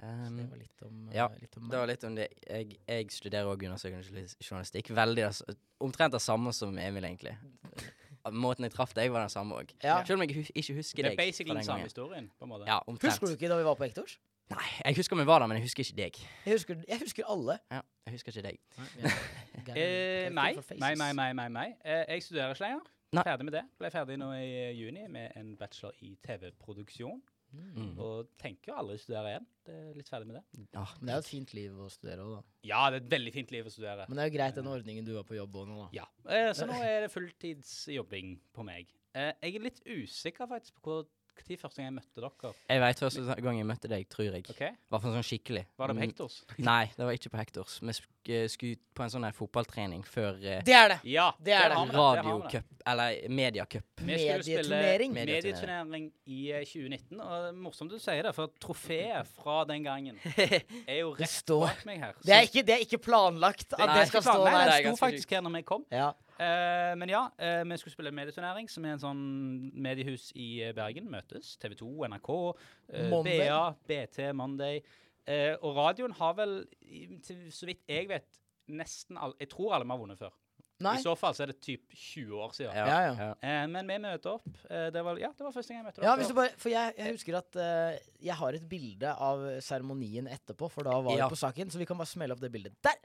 Um, 0.00 0.36
det 0.38 0.46
var 0.48 0.56
litt 0.56 0.82
om, 0.82 1.08
eh, 1.10 1.16
ja, 1.16 1.26
litt 1.40 1.56
om 1.58 1.68
det 1.68 1.76
var 1.76 1.88
litt 1.90 2.04
om 2.08 2.14
det. 2.16 2.28
Jeg, 2.48 2.78
jeg 2.88 3.10
studerer 3.12 3.44
òg 3.50 3.66
undersøkende 3.68 4.22
journalistikk. 4.40 4.88
Veldig 4.96 5.26
det 5.26 5.56
Omtrent 5.80 6.12
det 6.14 6.22
samme 6.24 6.52
som 6.56 6.78
Emil, 6.80 7.04
egentlig. 7.04 7.34
Måten 8.32 8.64
jeg 8.64 8.72
traff 8.72 8.94
deg, 8.96 9.10
var 9.12 9.24
den 9.26 9.32
samme 9.32 9.60
òg. 9.60 9.74
Ja. 9.84 9.98
Selv 10.04 10.20
om 10.20 10.24
jeg 10.24 10.36
hu 10.36 10.40
ikke 10.54 10.76
husker 10.78 11.04
deg. 11.04 11.12
Det 11.16 11.20
er 11.20 11.20
basically 11.20 11.52
den 11.52 11.60
den 11.60 11.68
samme 11.68 11.84
historien, 11.88 12.30
på 12.38 12.48
en 12.48 12.52
måte. 12.52 12.66
Ja, 12.68 12.80
omtrent. 12.86 13.12
Husker 13.12 13.28
du 13.28 13.36
ikke 13.36 13.52
da 13.52 13.58
vi 13.60 13.68
var 13.68 13.76
på 13.76 13.84
Hektors? 13.88 14.16
Nei, 14.50 14.68
jeg 14.84 14.96
husker 14.98 15.18
vi 15.18 15.26
var 15.28 15.42
der, 15.42 15.46
men 15.50 15.60
jeg 15.60 15.68
husker 15.68 15.84
ikke 15.86 15.96
deg. 16.00 16.16
Jeg 16.46 16.56
husker, 16.56 16.78
jeg 16.88 16.98
husker 17.04 17.28
alle. 17.30 17.58
Ja, 17.70 17.80
jeg 18.06 18.16
husker 18.16 18.34
ikke 18.34 18.48
deg. 18.48 18.58
Nei, 18.98 20.32
meg, 20.38 20.62
meg, 20.74 20.96
meg, 20.98 21.12
meg, 21.14 21.36
meg, 21.38 21.52
meg. 21.54 21.76
Eh, 21.84 22.02
jeg 22.16 22.24
studerer 22.26 22.56
ikke 22.56 22.66
lenger. 22.66 22.88
Nei. 23.14 23.24
Ferdig 23.26 23.46
med 23.46 23.54
det. 23.58 23.62
Ble 23.78 23.90
ferdig 23.90 24.16
nå 24.18 24.30
i 24.38 24.48
eh, 24.48 24.72
juni 24.78 25.06
med 25.10 25.36
en 25.38 25.54
bachelor 25.58 25.94
i 26.06 26.16
TV-produksjon. 26.26 27.22
Mm. 27.50 27.96
Og 27.98 28.28
tenker 28.38 28.76
aldri 28.78 28.98
studere 29.02 29.32
igjen. 29.32 29.46
Det 29.66 29.74
er 29.74 29.96
litt 29.98 30.10
ferdig 30.10 30.28
med 30.28 30.38
det. 30.38 30.66
Ja, 30.74 30.84
Men 30.98 31.08
det 31.08 31.14
er 31.14 31.18
jo 31.18 31.24
et 31.24 31.30
fint 31.30 31.54
liv 31.56 31.80
å 31.82 31.88
studere 31.90 32.26
òg, 32.26 32.36
da. 32.36 32.42
Ja, 32.70 32.82
det 32.90 33.00
er 33.00 33.04
et 33.04 33.10
veldig 33.14 33.32
fint 33.34 33.54
liv 33.54 33.66
å 33.66 33.72
studere. 33.74 34.06
Men 34.10 34.18
det 34.18 34.24
er 34.24 34.30
jo 34.30 34.36
greit 34.36 34.60
den 34.60 34.70
ordningen 34.70 35.06
du 35.06 35.16
har 35.16 35.26
på 35.26 35.38
jobb 35.38 35.58
òg 35.62 35.70
nå, 35.70 35.78
da. 35.82 35.88
Ja. 36.02 36.06
Eh, 36.30 36.50
så 36.58 36.68
nå 36.70 36.78
er 36.86 37.06
det 37.06 37.10
fulltidsjobbing 37.14 38.36
på 38.54 38.66
meg. 38.66 38.94
Eh, 39.18 39.32
jeg 39.42 39.58
er 39.58 39.66
litt 39.66 39.82
usikker 39.86 40.50
faktisk 40.50 40.78
på 40.78 40.86
hvor 40.86 41.08
når 41.48 41.56
første 41.60 41.80
gang 41.80 41.88
jeg 41.90 41.96
møtte 41.98 42.20
dere. 42.20 42.52
jeg 42.68 42.80
veit 42.80 42.98
første 43.02 43.36
gang 43.42 43.58
jeg 43.58 43.66
møtte 43.66 43.88
deg, 43.88 44.08
tror 44.12 44.28
jeg. 44.30 44.44
Okay. 44.50 44.70
Hvert 44.90 45.02
fall 45.02 45.14
sånn 45.18 45.26
skikkelig. 45.26 45.64
Var 45.76 45.86
det 45.88 45.96
på 45.96 46.00
Mm, 46.00 46.06
Hektors? 46.10 46.38
Nei, 46.70 46.84
det 46.96 47.04
var 47.08 47.12
ikke 47.16 47.30
på 47.34 47.40
Hektors. 47.40 47.78
Vi 47.82 47.92
sk 47.96 48.06
eh, 48.30 48.46
skulle 48.52 48.76
på 48.94 49.02
en 49.02 49.10
sånn 49.14 49.24
her 49.24 49.32
fotballtrening 49.32 50.02
før 50.04 50.36
uh, 50.36 50.58
Det 50.66 50.74
er 50.76 50.88
det! 50.92 50.98
Ja, 51.08 51.30
Det 51.40 51.54
er 51.56 51.70
det. 51.72 51.76
det, 51.76 51.86
det 51.86 51.92
det. 51.92 51.96
radiocup, 51.96 52.74
eller 52.92 53.28
mediecup. 53.32 53.86
Medieturnering. 54.04 55.12
medieturnering 55.16 56.10
i 56.28 56.40
eh, 56.52 56.64
2019. 56.68 57.20
Og 57.20 57.30
det 57.30 57.48
er 57.48 57.56
morsomt 57.64 57.90
du 57.94 57.98
sier 58.02 58.22
det, 58.28 58.34
for 58.36 58.52
trofeet 58.60 59.26
fra 59.38 59.62
den 59.68 59.84
gangen 59.86 60.18
er 60.86 60.98
jo 61.00 61.14
rett 61.18 61.52
bak 61.64 61.84
meg 61.88 62.02
her. 62.04 62.14
Det 62.24 62.34
er 62.36 62.48
ikke, 62.48 62.62
det 62.68 62.74
er 62.76 62.84
ikke 62.84 63.00
planlagt 63.08 63.72
at 63.78 63.86
Nei, 63.86 63.98
det 64.02 64.08
skal 64.12 64.22
stå 64.28 64.36
der. 64.44 64.58
det 64.70 64.80
sto 64.84 64.96
faktisk 65.00 65.32
her 65.36 65.40
når 65.46 65.56
vi 65.58 65.62
kom. 65.72 65.86
Ja. 65.90 66.10
Eh, 66.40 66.94
men 66.96 67.10
ja, 67.12 67.26
eh, 67.36 67.60
vi 67.68 67.76
skulle 67.80 67.92
spille 67.92 68.12
medieturnering, 68.16 68.68
som 68.72 68.84
er 68.88 68.94
en 68.96 69.02
sånn 69.02 69.22
mediehus 69.76 70.30
i 70.40 70.62
eh, 70.64 70.74
Bergen. 70.76 71.10
Møtes. 71.12 71.52
TV 71.60 71.76
2, 71.82 71.88
NRK, 72.08 72.30
eh, 72.96 73.16
BA, 73.26 73.62
BT, 73.90 74.20
Monday. 74.38 74.80
Eh, 75.28 75.52
og 75.60 75.76
radioen 75.76 76.14
har 76.16 76.36
vel, 76.38 76.62
til, 77.26 77.42
så 77.52 77.68
vidt 77.68 77.84
jeg 77.90 78.08
vet, 78.10 78.38
nesten 78.70 79.18
alle 79.18 79.34
Jeg 79.42 79.50
tror 79.52 79.74
alle 79.76 79.84
vi 79.84 79.92
har 79.92 80.00
vunnet 80.00 80.20
før. 80.22 80.32
Nei. 80.80 80.94
I 80.96 81.02
så 81.04 81.12
fall 81.18 81.34
så 81.36 81.42
er 81.44 81.50
det 81.50 81.58
typ 81.60 81.90
20 81.92 82.38
år 82.40 82.54
siden. 82.56 82.72
Ja, 82.72 83.00
ja. 83.10 83.32
ja. 83.44 83.56
men 83.68 83.84
vi 83.90 83.98
møter 84.00 84.38
opp. 84.38 84.46
Det, 84.64 85.02
var, 85.04 85.18
ja, 85.20 85.28
det 85.36 85.44
var 85.44 85.52
første 85.52 85.74
gang 85.74 85.82
jeg 85.82 85.88
møtte 85.90 86.00
Ja, 86.00 86.14
dere. 86.14 86.22
hvis 86.22 86.30
bare, 86.38 86.54
for 86.62 86.72
jeg, 86.72 86.94
jeg 86.96 87.16
husker 87.18 87.36
at 87.36 87.58
jeg 88.24 88.36
har 88.38 88.56
et 88.56 88.64
bilde 88.70 89.12
av 89.12 89.44
seremonien 89.66 90.30
etterpå, 90.32 90.70
for 90.72 90.88
da 90.88 90.94
var 91.04 91.18
Ja. 91.20 91.26
vi 91.28 91.36
på 91.36 91.42
saken, 91.42 91.68
så 91.68 91.82
vi 91.82 91.84
kan 91.90 92.00
bare 92.00 92.08
smelle 92.08 92.32
opp 92.32 92.40
det 92.40 92.48
bildet. 92.54 92.78
Der! 92.86 92.96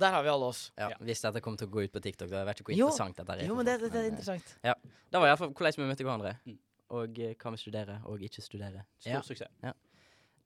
Der 0.00 0.14
har 0.14 0.22
vi 0.22 0.30
alle 0.32 0.46
oss. 0.46 0.70
Ja, 0.78 0.88
Ja. 0.94 0.96
Hvis 1.04 1.20
dette 1.20 1.40
kommer 1.44 1.58
til 1.58 1.68
å 1.68 1.70
gå 1.74 1.82
ut 1.84 1.92
på 1.92 2.00
TikTok, 2.00 2.30
da 2.30 2.44
vet 2.44 2.60
ikke 2.60 2.70
hvor 2.72 2.78
Jo, 2.78 2.86
interessant 2.88 3.16
dette 3.20 3.36
er. 3.36 3.46
Jo, 3.48 3.54
men 3.58 3.66
det, 3.66 3.80
det, 3.82 3.92
det 3.92 4.00
er 4.00 4.08
interessant. 4.12 4.56
Ja. 4.64 4.74
Det 5.10 5.20
var 5.20 5.28
iallfall 5.28 5.52
hvordan 5.52 5.82
vi 5.82 5.88
møtte 5.90 6.06
hverandre. 6.06 6.34
Mm. 6.46 6.58
Og 7.00 7.18
eh, 7.20 7.34
hva 7.38 7.52
vi 7.54 7.60
studerer 7.60 8.02
og 8.08 8.22
ikke 8.22 8.42
studerer. 8.42 8.86
Stor 8.98 9.12
Ja. 9.12 9.20
suksess. 9.26 9.50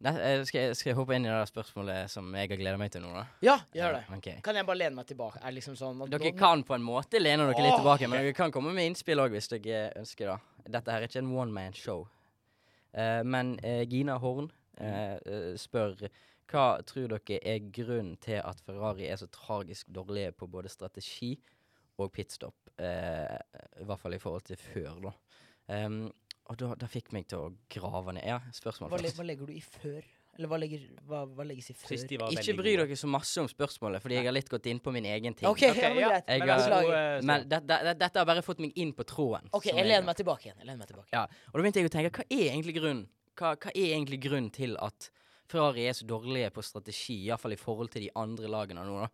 Nei, 0.05 0.13
eh, 0.21 0.43
skal, 0.45 0.61
jeg, 0.61 0.77
skal 0.77 0.91
jeg 0.91 0.97
hoppe 0.99 1.15
inn 1.17 1.25
i 1.25 1.31
det 1.31 1.45
spørsmålet 1.49 2.11
som 2.13 2.27
jeg 2.35 2.51
har 2.51 2.59
gleda 2.61 2.81
meg 2.81 2.91
til 2.93 3.05
nå, 3.05 3.13
da? 3.15 3.23
Ja, 3.45 3.55
gjør 3.77 4.01
det. 4.01 4.03
Okay. 4.19 4.41
Kan 4.45 4.59
jeg 4.59 4.67
bare 4.67 4.81
lene 4.83 4.99
meg 4.99 5.07
tilbake? 5.09 5.39
Er 5.41 5.55
liksom 5.55 5.77
sånn 5.79 6.03
at 6.05 6.11
Dere 6.13 6.33
nå- 6.33 6.39
kan 6.39 6.65
på 6.67 6.75
en 6.75 6.85
måte 6.85 7.21
lene 7.23 7.47
dere 7.49 7.63
litt 7.69 7.79
tilbake, 7.79 8.09
men 8.11 8.21
dere 8.21 8.35
kan 8.37 8.53
komme 8.53 8.75
med 8.75 8.91
innspill 8.91 9.23
òg 9.23 9.33
hvis 9.37 9.49
dere 9.55 9.87
ønsker 10.03 10.33
det. 10.33 10.73
Dette 10.75 10.93
her 10.93 11.05
er 11.05 11.09
ikke 11.09 11.23
en 11.23 11.33
one 11.37 11.55
man 11.55 11.73
show. 11.79 12.09
Uh, 12.95 13.23
men 13.25 13.55
uh, 13.65 13.83
Gina 13.91 14.19
Horn 14.19 14.51
uh, 14.81 14.85
eh, 14.87 15.55
spør 15.59 15.97
hva 16.51 16.67
tror 16.87 17.15
dere 17.15 17.41
er 17.41 17.71
grunnen 17.75 18.17
til 18.23 18.41
at 18.43 18.61
Ferrari 18.67 19.09
er 19.09 19.21
så 19.21 19.29
tragisk 19.33 19.89
dårlige 19.95 20.35
på 20.37 20.49
både 20.51 20.73
strategi 20.73 21.35
og 22.01 22.13
pitstop? 22.13 22.57
Eh, 22.77 23.39
I 23.81 23.87
hvert 23.87 24.03
fall 24.03 24.17
i 24.17 24.21
forhold 24.23 24.45
til 24.49 24.61
før, 24.61 24.99
da. 25.09 25.15
Um, 25.75 26.03
og 26.51 26.59
da, 26.61 26.75
da 26.77 26.89
fikk 26.91 27.15
meg 27.17 27.25
til 27.31 27.41
å 27.41 27.53
grave 27.73 28.13
ned. 28.19 28.27
Ja, 28.29 28.43
spørsmål 28.53 28.93
hva, 28.93 29.01
først. 29.01 29.17
hva 29.17 29.27
legger 29.31 29.49
du 29.49 29.55
i 29.57 29.63
før? 29.65 30.05
Eller 30.35 30.51
hva, 30.51 30.59
legger, 30.59 30.83
hva, 31.07 31.21
hva 31.31 31.45
legges 31.47 31.71
i 31.71 31.77
før? 31.79 31.95
Ikke 32.35 32.57
bry 32.59 32.75
dere 32.77 32.97
så 32.99 33.09
masse 33.09 33.39
om 33.41 33.49
spørsmålet, 33.49 34.03
fordi 34.03 34.19
jeg 34.19 34.27
har 34.27 34.35
litt 34.35 34.51
gått 34.51 34.67
inn 34.69 34.81
på 34.83 34.93
min 34.93 35.07
egen 35.09 35.37
ting. 35.39 35.47
Okay, 35.49 35.71
okay 35.71 35.95
ja, 36.03 36.11
men. 36.11 36.27
Jeg 36.27 36.43
Men. 36.45 37.27
Men 37.31 37.47
det, 37.49 37.61
det, 37.71 37.79
det, 37.87 37.95
dette 38.03 38.21
har 38.21 38.29
bare 38.29 38.43
fått 38.45 38.61
meg 38.65 38.75
inn 38.77 38.91
på 38.99 39.07
tråden. 39.09 39.47
OK, 39.55 39.71
jeg 39.71 39.79
jeg 39.79 39.89
lener 39.89 40.09
meg 40.09 40.19
tilbake 40.19 40.49
igjen. 40.49 40.59
Jeg 40.59 40.67
lener 40.67 40.83
meg 40.83 40.91
tilbake. 40.91 41.13
Ja, 41.15 41.25
og 41.25 41.55
da 41.55 41.63
begynte 41.63 41.85
jeg 41.85 41.93
å 41.93 41.95
tenke, 41.95 42.13
hva 42.19 42.27
er 42.27 42.49
egentlig 42.51 42.77
grunnen? 42.81 43.07
Hva, 43.39 43.55
hva 43.55 43.73
er 43.73 43.95
egentlig 43.95 44.21
grunnen 44.27 44.51
til 44.55 44.77
at 44.83 45.09
Ferrari 45.51 45.87
er 45.89 45.97
så 45.97 46.07
dårlige 46.09 46.53
på 46.55 46.65
strategi, 46.65 47.19
iallfall 47.29 47.57
i 47.57 47.61
forhold 47.61 47.93
til 47.95 48.07
de 48.07 48.13
andre 48.19 48.51
lagene 48.51 48.85
nå, 48.87 49.01
da? 49.05 49.11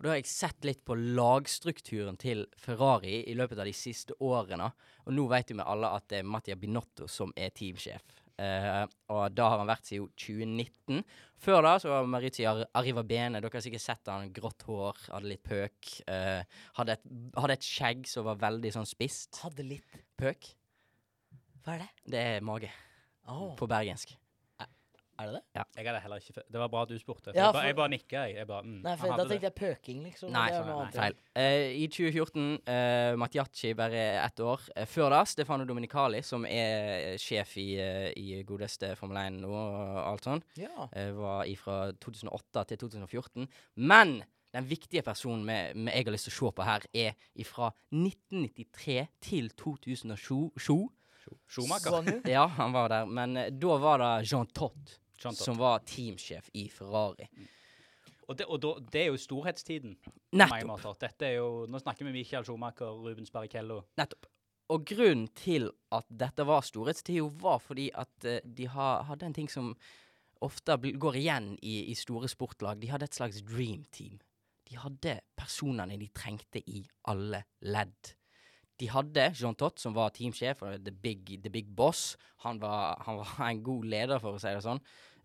Og 0.00 0.06
da 0.06 0.14
har 0.14 0.16
jeg 0.22 0.30
sett 0.30 0.64
litt 0.64 0.80
på 0.88 0.94
lagstrukturen 0.96 2.16
til 2.16 2.46
Ferrari 2.56 3.18
i 3.28 3.34
løpet 3.36 3.58
av 3.60 3.68
de 3.68 3.74
siste 3.76 4.14
årene. 4.24 4.70
Og 5.04 5.12
nå 5.12 5.26
vet 5.28 5.52
jo 5.52 5.58
vi 5.58 5.66
alle 5.68 5.90
at 5.92 6.06
det 6.08 6.22
er 6.22 6.30
Mattia 6.32 6.56
Binotto 6.56 7.04
som 7.04 7.34
er 7.36 7.52
teamsjef. 7.52 8.16
Uh, 8.40 8.86
og 9.12 9.34
da 9.36 9.50
har 9.52 9.60
han 9.60 9.68
vært 9.68 9.90
siden 9.90 10.08
2019. 10.16 11.02
Før 11.44 11.60
da 11.66 11.74
så 11.82 11.90
var 11.92 12.08
Maritzi 12.08 12.46
Arriva 12.48 12.70
Arrivabene. 12.80 13.42
Dere 13.44 13.52
har 13.52 13.66
sikkert 13.66 13.84
sett 13.84 14.08
han. 14.08 14.32
Grått 14.32 14.64
hår, 14.64 15.04
hadde 15.10 15.28
litt 15.34 15.44
pøk. 15.44 15.90
Uh, 16.08 16.40
hadde, 16.80 16.96
et, 16.96 17.04
hadde 17.36 17.58
et 17.58 17.68
skjegg 17.68 18.08
som 18.08 18.24
var 18.30 18.40
veldig 18.40 18.72
sånn 18.78 18.88
spist. 18.88 19.42
Hadde 19.44 19.68
litt 19.68 20.00
Pøk. 20.16 20.54
Hva 21.60 21.76
er 21.76 21.84
det? 21.84 21.90
Det 22.16 22.24
er 22.38 22.46
mage 22.48 22.72
Oh. 23.30 23.52
på 23.60 23.68
bergensk. 23.68 24.16
Er 25.20 25.26
det 25.30 25.34
det? 25.40 25.64
Jeg 25.76 25.86
hadde 25.86 26.00
heller 26.04 26.16
ikke 26.22 26.42
Det 26.50 26.60
var 26.62 26.68
bra 26.72 26.82
at 26.82 26.88
du 26.88 26.98
spurte. 26.98 27.30
For 27.30 27.36
Ja, 27.36 27.44
jeg, 27.46 27.52
bare, 27.52 27.60
for- 27.60 27.66
jeg 27.68 27.76
bare 27.76 27.88
nikka, 27.92 28.22
jeg. 28.26 28.34
jeg 28.36 28.46
bare, 28.46 28.62
mm, 28.64 28.80
Nei, 28.82 28.96
for 28.96 29.16
da 29.16 29.24
tenkte 29.28 29.48
jeg 29.48 29.54
pøking, 29.60 30.02
liksom. 30.04 30.32
Nei, 30.32 30.46
er 30.50 30.64
nei. 30.64 30.90
Feil. 30.96 31.14
Uh, 31.36 31.68
I 31.82 31.86
2014, 31.88 32.48
uh, 32.66 33.16
Matjacci 33.20 33.74
bare 33.76 34.02
ett 34.24 34.40
år. 34.40 34.60
Uh, 34.76 34.84
før 34.86 35.10
da, 35.10 35.22
Stefano 35.24 35.64
Dominicali, 35.68 36.22
som 36.22 36.44
er 36.46 37.16
sjef 37.20 37.56
i, 37.60 37.68
uh, 37.78 38.10
i 38.16 38.42
godeste 38.48 38.94
Formel 38.96 39.16
1 39.26 39.40
nå 39.44 39.50
og 39.52 39.96
alt 40.06 40.24
sånn, 40.30 40.42
Ja. 40.56 40.88
eh, 40.92 41.10
var 41.12 41.44
fra 41.60 41.92
2008 41.92 42.66
til 42.68 42.78
2014. 42.78 43.48
Men 43.76 44.22
den 44.52 44.64
viktige 44.66 45.02
personen 45.06 45.44
med, 45.44 45.76
med 45.76 45.94
jeg 45.94 46.04
har 46.06 46.12
lyst 46.12 46.26
til 46.26 46.32
å 46.32 46.38
se 46.50 46.54
på 46.56 46.64
her, 46.64 46.80
er 46.94 47.44
fra 47.44 47.70
1993 47.92 49.08
til 49.20 49.50
2007. 49.56 50.88
Schumacher. 51.50 51.92
Sånn, 51.92 52.26
Ja, 52.26 52.46
han 52.56 52.72
var 52.72 52.88
der. 52.88 53.06
Men 53.06 53.36
eh, 53.36 53.50
da 53.52 53.76
var 53.78 53.98
det 54.02 54.26
Jean 54.30 54.46
Todt. 54.56 54.96
Som 55.20 55.58
var 55.60 55.82
teamsjef 55.86 56.50
i 56.56 56.68
Ferrari. 56.72 57.28
Og, 58.30 58.36
det, 58.38 58.46
og 58.46 58.60
da, 58.62 58.74
det 58.92 59.00
er 59.02 59.08
jo 59.10 59.18
storhetstiden. 59.18 59.96
Nettopp. 60.38 61.00
Dette 61.02 61.26
er 61.26 61.40
jo, 61.40 61.64
nå 61.66 61.80
snakker 61.82 62.06
vi 62.06 62.14
Michael 62.20 62.46
Schumacher, 62.46 62.92
Rubens 62.94 63.32
Barrichello. 63.34 63.80
Nettopp. 63.98 64.28
Og 64.70 64.84
grunnen 64.86 65.26
til 65.34 65.66
at 65.90 66.06
dette 66.14 66.46
var 66.46 66.62
storhetstid, 66.62 67.24
var 67.42 67.58
fordi 67.58 67.88
at 67.98 68.28
eh, 68.28 68.38
de 68.44 68.68
ha, 68.70 69.00
hadde 69.08 69.26
en 69.26 69.34
ting 69.34 69.50
som 69.50 69.72
ofte 70.46 70.76
går 70.78 71.18
igjen 71.18 71.52
i, 71.58 71.90
i 71.90 71.96
store 71.98 72.30
sportlag. 72.30 72.78
De 72.78 72.92
hadde 72.92 73.08
et 73.10 73.18
slags 73.18 73.42
dream 73.42 73.82
team. 73.90 74.20
De 74.70 74.78
hadde 74.78 75.18
personene 75.34 75.98
de 75.98 76.06
trengte 76.14 76.62
i 76.70 76.84
alle 77.10 77.42
ledd. 77.66 78.14
De 78.80 78.88
hadde 78.88 79.26
Jean 79.36 79.58
Tott, 79.58 79.82
som 79.82 79.92
var 79.96 80.14
teamsjef, 80.14 80.62
og 80.62 80.84
the 80.86 80.94
big, 80.94 81.26
the 81.42 81.50
big 81.52 81.74
boss. 81.76 82.14
Han 82.46 82.62
var, 82.62 83.02
han 83.04 83.18
var 83.20 83.48
en 83.48 83.64
god 83.66 83.90
leder, 83.90 84.22
for 84.22 84.38
å 84.38 84.40
si 84.40 84.54
det 84.54 84.62
sånn. 84.64 84.80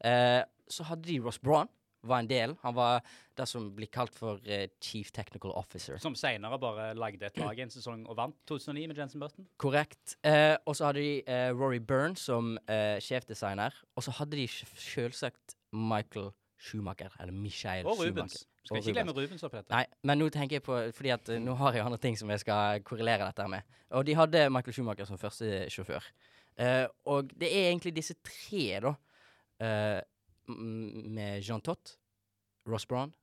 Eh, 0.05 0.43
så 0.69 0.85
hadde 0.89 1.07
de 1.09 1.19
Ross 1.23 1.39
Braun, 1.41 1.69
var 2.05 2.21
en 2.21 2.29
del. 2.29 2.55
Han 2.61 2.75
var 2.75 3.01
det 3.37 3.47
som 3.49 3.67
blir 3.75 3.89
kalt 3.91 4.15
for 4.15 4.39
eh, 4.45 4.67
chief 4.83 5.11
technical 5.11 5.51
officer. 5.57 5.97
Som 6.01 6.15
senere 6.15 6.59
bare 6.61 6.91
lagde 6.97 7.25
et 7.27 7.37
lag 7.41 7.57
i 7.57 7.65
en 7.65 7.73
sesong 7.73 8.05
og 8.05 8.17
vant 8.19 8.37
2009 8.49 8.87
med 8.91 9.01
Jensen 9.01 9.23
Button. 9.23 9.47
Korrekt. 9.61 10.15
Eh, 10.25 10.55
og 10.65 10.77
så 10.77 10.89
hadde 10.89 11.01
de 11.03 11.13
eh, 11.25 11.49
Rory 11.55 11.81
Byrne 11.81 12.17
som 12.19 12.55
eh, 12.69 12.97
sjefdesigner. 13.03 13.75
Og 13.95 14.05
så 14.05 14.13
hadde 14.19 14.37
de 14.37 14.47
selvsagt 14.47 15.57
Michael 15.75 16.31
Schumacher, 16.61 17.11
eller 17.19 17.33
Michael 17.33 17.85
Og 17.85 17.97
Schumacher. 17.97 18.21
Rubens. 18.21 18.45
Skal 18.65 18.81
ikke 18.81 18.95
glemme 18.95 19.13
Rubens. 19.13 19.43
Oppi 19.45 19.59
dette. 19.59 19.73
Nei, 19.73 19.83
men 20.07 20.17
nå 20.21 20.29
tenker 20.33 20.57
jeg 20.57 20.65
på 20.65 20.77
Fordi 20.97 21.11
at 21.13 21.29
nå 21.41 21.53
har 21.59 21.75
jeg 21.75 21.85
andre 21.85 21.99
ting 22.01 22.15
som 22.17 22.31
jeg 22.33 22.41
skal 22.41 22.81
korrelere 22.87 23.27
dette 23.27 23.45
med. 23.51 23.75
Og 23.93 24.05
de 24.07 24.15
hadde 24.17 24.47
Michael 24.49 24.73
Schumacher 24.73 25.09
som 25.09 25.21
første 25.21 25.67
sjåfør. 25.73 26.07
Uh, 26.55 26.87
og 27.11 27.33
det 27.35 27.49
er 27.51 27.67
egentlig 27.67 27.91
disse 27.97 28.15
tre, 28.23 28.79
da, 28.79 28.93
med 29.59 31.43
Jean 31.43 31.61
Tott, 31.63 31.95
Ross 32.69 32.87
Brown 32.87 33.13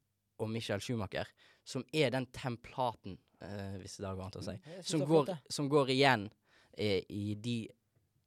og 0.43 0.51
Michael 0.51 0.81
Schumacher, 0.83 1.29
som 1.65 1.85
er 1.95 2.11
den 2.11 2.27
templaten, 2.35 3.19
eh, 3.43 3.77
hvis 3.83 3.99
det 4.01 4.11
går 4.11 4.25
an 4.25 4.41
å 4.41 4.45
si, 4.47 4.57
som 4.87 5.05
går, 5.07 5.31
som 5.53 5.69
går 5.71 5.93
igjen 5.95 6.27
eh, 6.73 7.05
i 7.09 7.37
de 7.39 7.57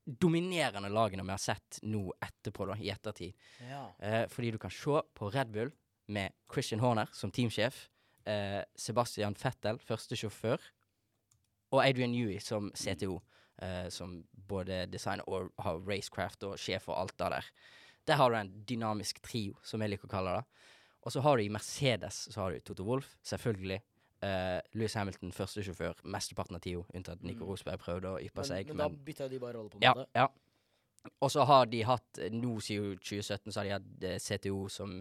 dominerende 0.05 0.91
lagene 0.93 1.25
vi 1.25 1.33
har 1.33 1.41
sett 1.41 1.79
nå 1.83 2.05
etterpå, 2.21 2.67
da, 2.69 2.77
i 2.79 2.91
ettertid. 2.93 3.33
Ja. 3.65 3.87
Eh, 3.99 4.23
fordi 4.31 4.53
du 4.53 4.59
kan 4.61 4.73
se 4.73 5.01
på 5.17 5.31
Red 5.33 5.51
Bull 5.53 5.73
med 6.13 6.35
Christian 6.51 6.83
Horner 6.83 7.09
som 7.13 7.33
teamsjef, 7.33 7.87
eh, 8.29 8.61
Sebastian 8.77 9.35
Fettel 9.35 9.81
første 9.81 10.17
sjåfør, 10.19 10.61
og 11.73 11.81
Adrian 11.81 12.13
Newey 12.13 12.37
som 12.39 12.69
CTO, 12.77 13.17
eh, 13.61 13.89
som 13.89 14.19
både 14.47 14.85
designer 14.91 15.27
og 15.27 15.51
har 15.59 15.81
racecraft 15.81 16.45
og 16.47 16.59
sjef 16.61 16.87
og 16.91 16.99
alt 17.01 17.17
det 17.17 17.31
der. 17.33 17.49
Der 18.07 18.19
har 18.19 18.29
du 18.31 18.37
en 18.37 18.51
dynamisk 18.69 19.21
trio, 19.25 19.55
som 19.65 19.81
jeg 19.81 19.89
liker 19.95 20.09
å 20.09 20.11
kalle 20.11 20.37
det. 20.39 20.45
Og 21.05 21.13
så 21.13 21.21
har 21.21 21.37
du 21.37 21.43
i 21.45 21.49
Mercedes 21.53 22.23
så 22.33 22.41
har 22.43 22.53
du 22.55 22.59
Toto 22.65 22.85
Wolff, 22.87 23.15
selvfølgelig. 23.25 23.79
Uh, 24.25 24.57
Louis 24.73 24.93
Hamilton, 24.97 25.31
første 25.35 25.61
sjåfør, 25.65 25.99
mesteparten 26.09 26.55
av 26.57 26.61
tio, 26.63 26.85
unntatt 26.97 27.21
Nico 27.27 27.45
Rosberg 27.45 27.77
prøvde 27.83 28.13
å 28.15 28.21
yppe 28.23 28.41
Men, 28.41 28.47
seg. 28.49 28.71
men 28.71 28.79
da 28.81 28.87
bytta 29.09 29.27
de 29.29 29.37
bare 29.41 29.57
rolle, 29.59 29.69
på 29.69 29.77
en 29.77 29.83
Ja, 29.85 29.93
måte. 29.93 30.07
ja. 30.15 30.27
Og 31.21 31.29
så 31.29 31.43
har 31.45 31.67
de 31.69 31.83
hatt 31.85 32.17
eh, 32.17 32.31
Nå 32.33 32.55
siden 32.65 32.95
2017 32.97 33.51
så 33.53 33.59
har 33.59 33.67
de 33.67 33.73
hatt 33.75 34.05
eh, 34.09 34.15
CTO 34.17 34.63
som 34.73 34.95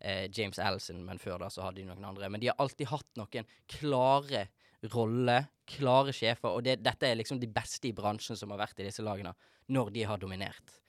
eh, 0.00 0.24
James 0.34 0.58
Allison, 0.58 1.04
men 1.06 1.20
før 1.22 1.38
da 1.44 1.50
så 1.54 1.62
hadde 1.62 1.82
de 1.82 1.86
noen 1.86 2.02
andre. 2.08 2.26
Men 2.34 2.42
de 2.42 2.48
har 2.50 2.58
alltid 2.58 2.90
hatt 2.90 3.06
noen 3.20 3.46
klare 3.70 4.48
roller, 4.92 5.46
klare 5.70 6.12
sjefer, 6.12 6.50
og 6.58 6.64
det, 6.66 6.80
dette 6.82 7.06
er 7.08 7.20
liksom 7.20 7.38
de 7.40 7.46
beste 7.48 7.88
i 7.88 7.94
bransjen 7.96 8.36
som 8.36 8.50
har 8.52 8.64
vært 8.64 8.82
i 8.82 8.88
disse 8.88 9.04
lagene, 9.06 9.36
når 9.70 9.92
de 9.94 10.02
har 10.10 10.18
dominert. 10.20 10.80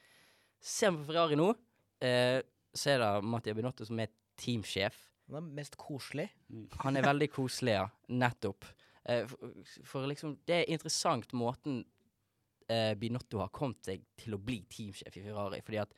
Ser 0.62 0.92
vi 0.92 1.02
på 1.02 1.10
Ferrari 1.12 1.38
nå, 1.40 1.50
eh, 2.04 2.40
så 2.76 2.96
er 2.96 3.02
det 3.02 3.12
Mattia 3.28 3.56
Binotto 3.58 3.86
som 3.88 4.00
er 4.02 4.12
teamsjef. 4.40 4.98
Han 5.30 5.40
er 5.40 5.54
mest 5.58 5.78
koselig. 5.82 6.28
Han 6.84 6.98
er 6.98 7.06
veldig 7.06 7.30
koselig, 7.34 7.78
ja. 7.80 7.86
Nettopp. 8.14 8.68
Eh, 9.06 9.26
for, 9.30 9.54
for 9.86 10.10
liksom 10.10 10.40
Det 10.46 10.62
er 10.62 10.74
interessant 10.74 11.34
måten 11.38 11.84
eh, 12.70 12.94
Binotto 12.98 13.42
har 13.42 13.54
kommet 13.54 13.86
seg 13.86 14.06
til 14.18 14.38
å 14.38 14.42
bli 14.42 14.60
teamsjef 14.70 15.18
i 15.18 15.26
Ferrari. 15.26 15.62
Fordi 15.66 15.82
at 15.82 15.94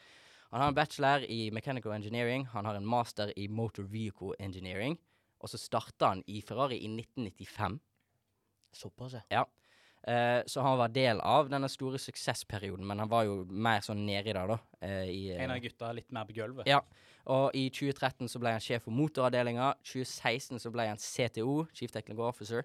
han 0.52 0.64
har 0.64 0.72
en 0.72 0.78
bachelor 0.78 1.26
i 1.28 1.50
mechanical 1.52 1.92
engineering, 1.92 2.46
han 2.54 2.66
har 2.66 2.78
en 2.80 2.88
master 2.88 3.34
i 3.36 3.50
motor 3.52 3.84
vehicle 3.84 4.36
engineering, 4.40 4.96
og 5.44 5.52
så 5.52 5.60
starta 5.60 6.14
han 6.14 6.24
i 6.32 6.40
Ferrari 6.42 6.80
i 6.86 6.88
1995. 6.88 7.80
Såpass, 8.78 9.18
ja. 9.32 9.44
Eh, 10.08 10.42
så 10.48 10.64
han 10.64 10.78
var 10.80 10.94
del 10.96 11.20
av 11.20 11.50
denne 11.52 11.68
store 11.68 12.00
suksessperioden, 12.00 12.86
men 12.88 13.04
han 13.04 13.10
var 13.12 13.26
jo 13.28 13.42
mer 13.50 13.84
sånn 13.84 14.06
nedi 14.08 14.32
der, 14.32 14.48
da. 14.48 14.58
Uh, 14.80 15.04
i, 15.04 15.22
uh, 15.34 15.42
En 15.44 15.52
av 15.52 15.60
gutta 15.60 15.92
litt 15.98 16.08
mer 16.16 16.28
på 16.30 16.38
gulvet. 16.38 16.70
ja. 16.70 16.80
Og 17.28 17.52
i 17.60 17.66
2013 17.76 18.30
så 18.32 18.40
ble 18.40 18.54
han 18.56 18.64
sjef 18.64 18.86
for 18.86 18.96
motoravdelinga. 18.96 19.74
2016 19.84 20.62
så 20.64 20.70
ble 20.72 20.86
han 20.88 21.02
CTO, 21.02 21.66
Chief 21.76 21.92
Technical 21.92 22.24
Officer. 22.30 22.64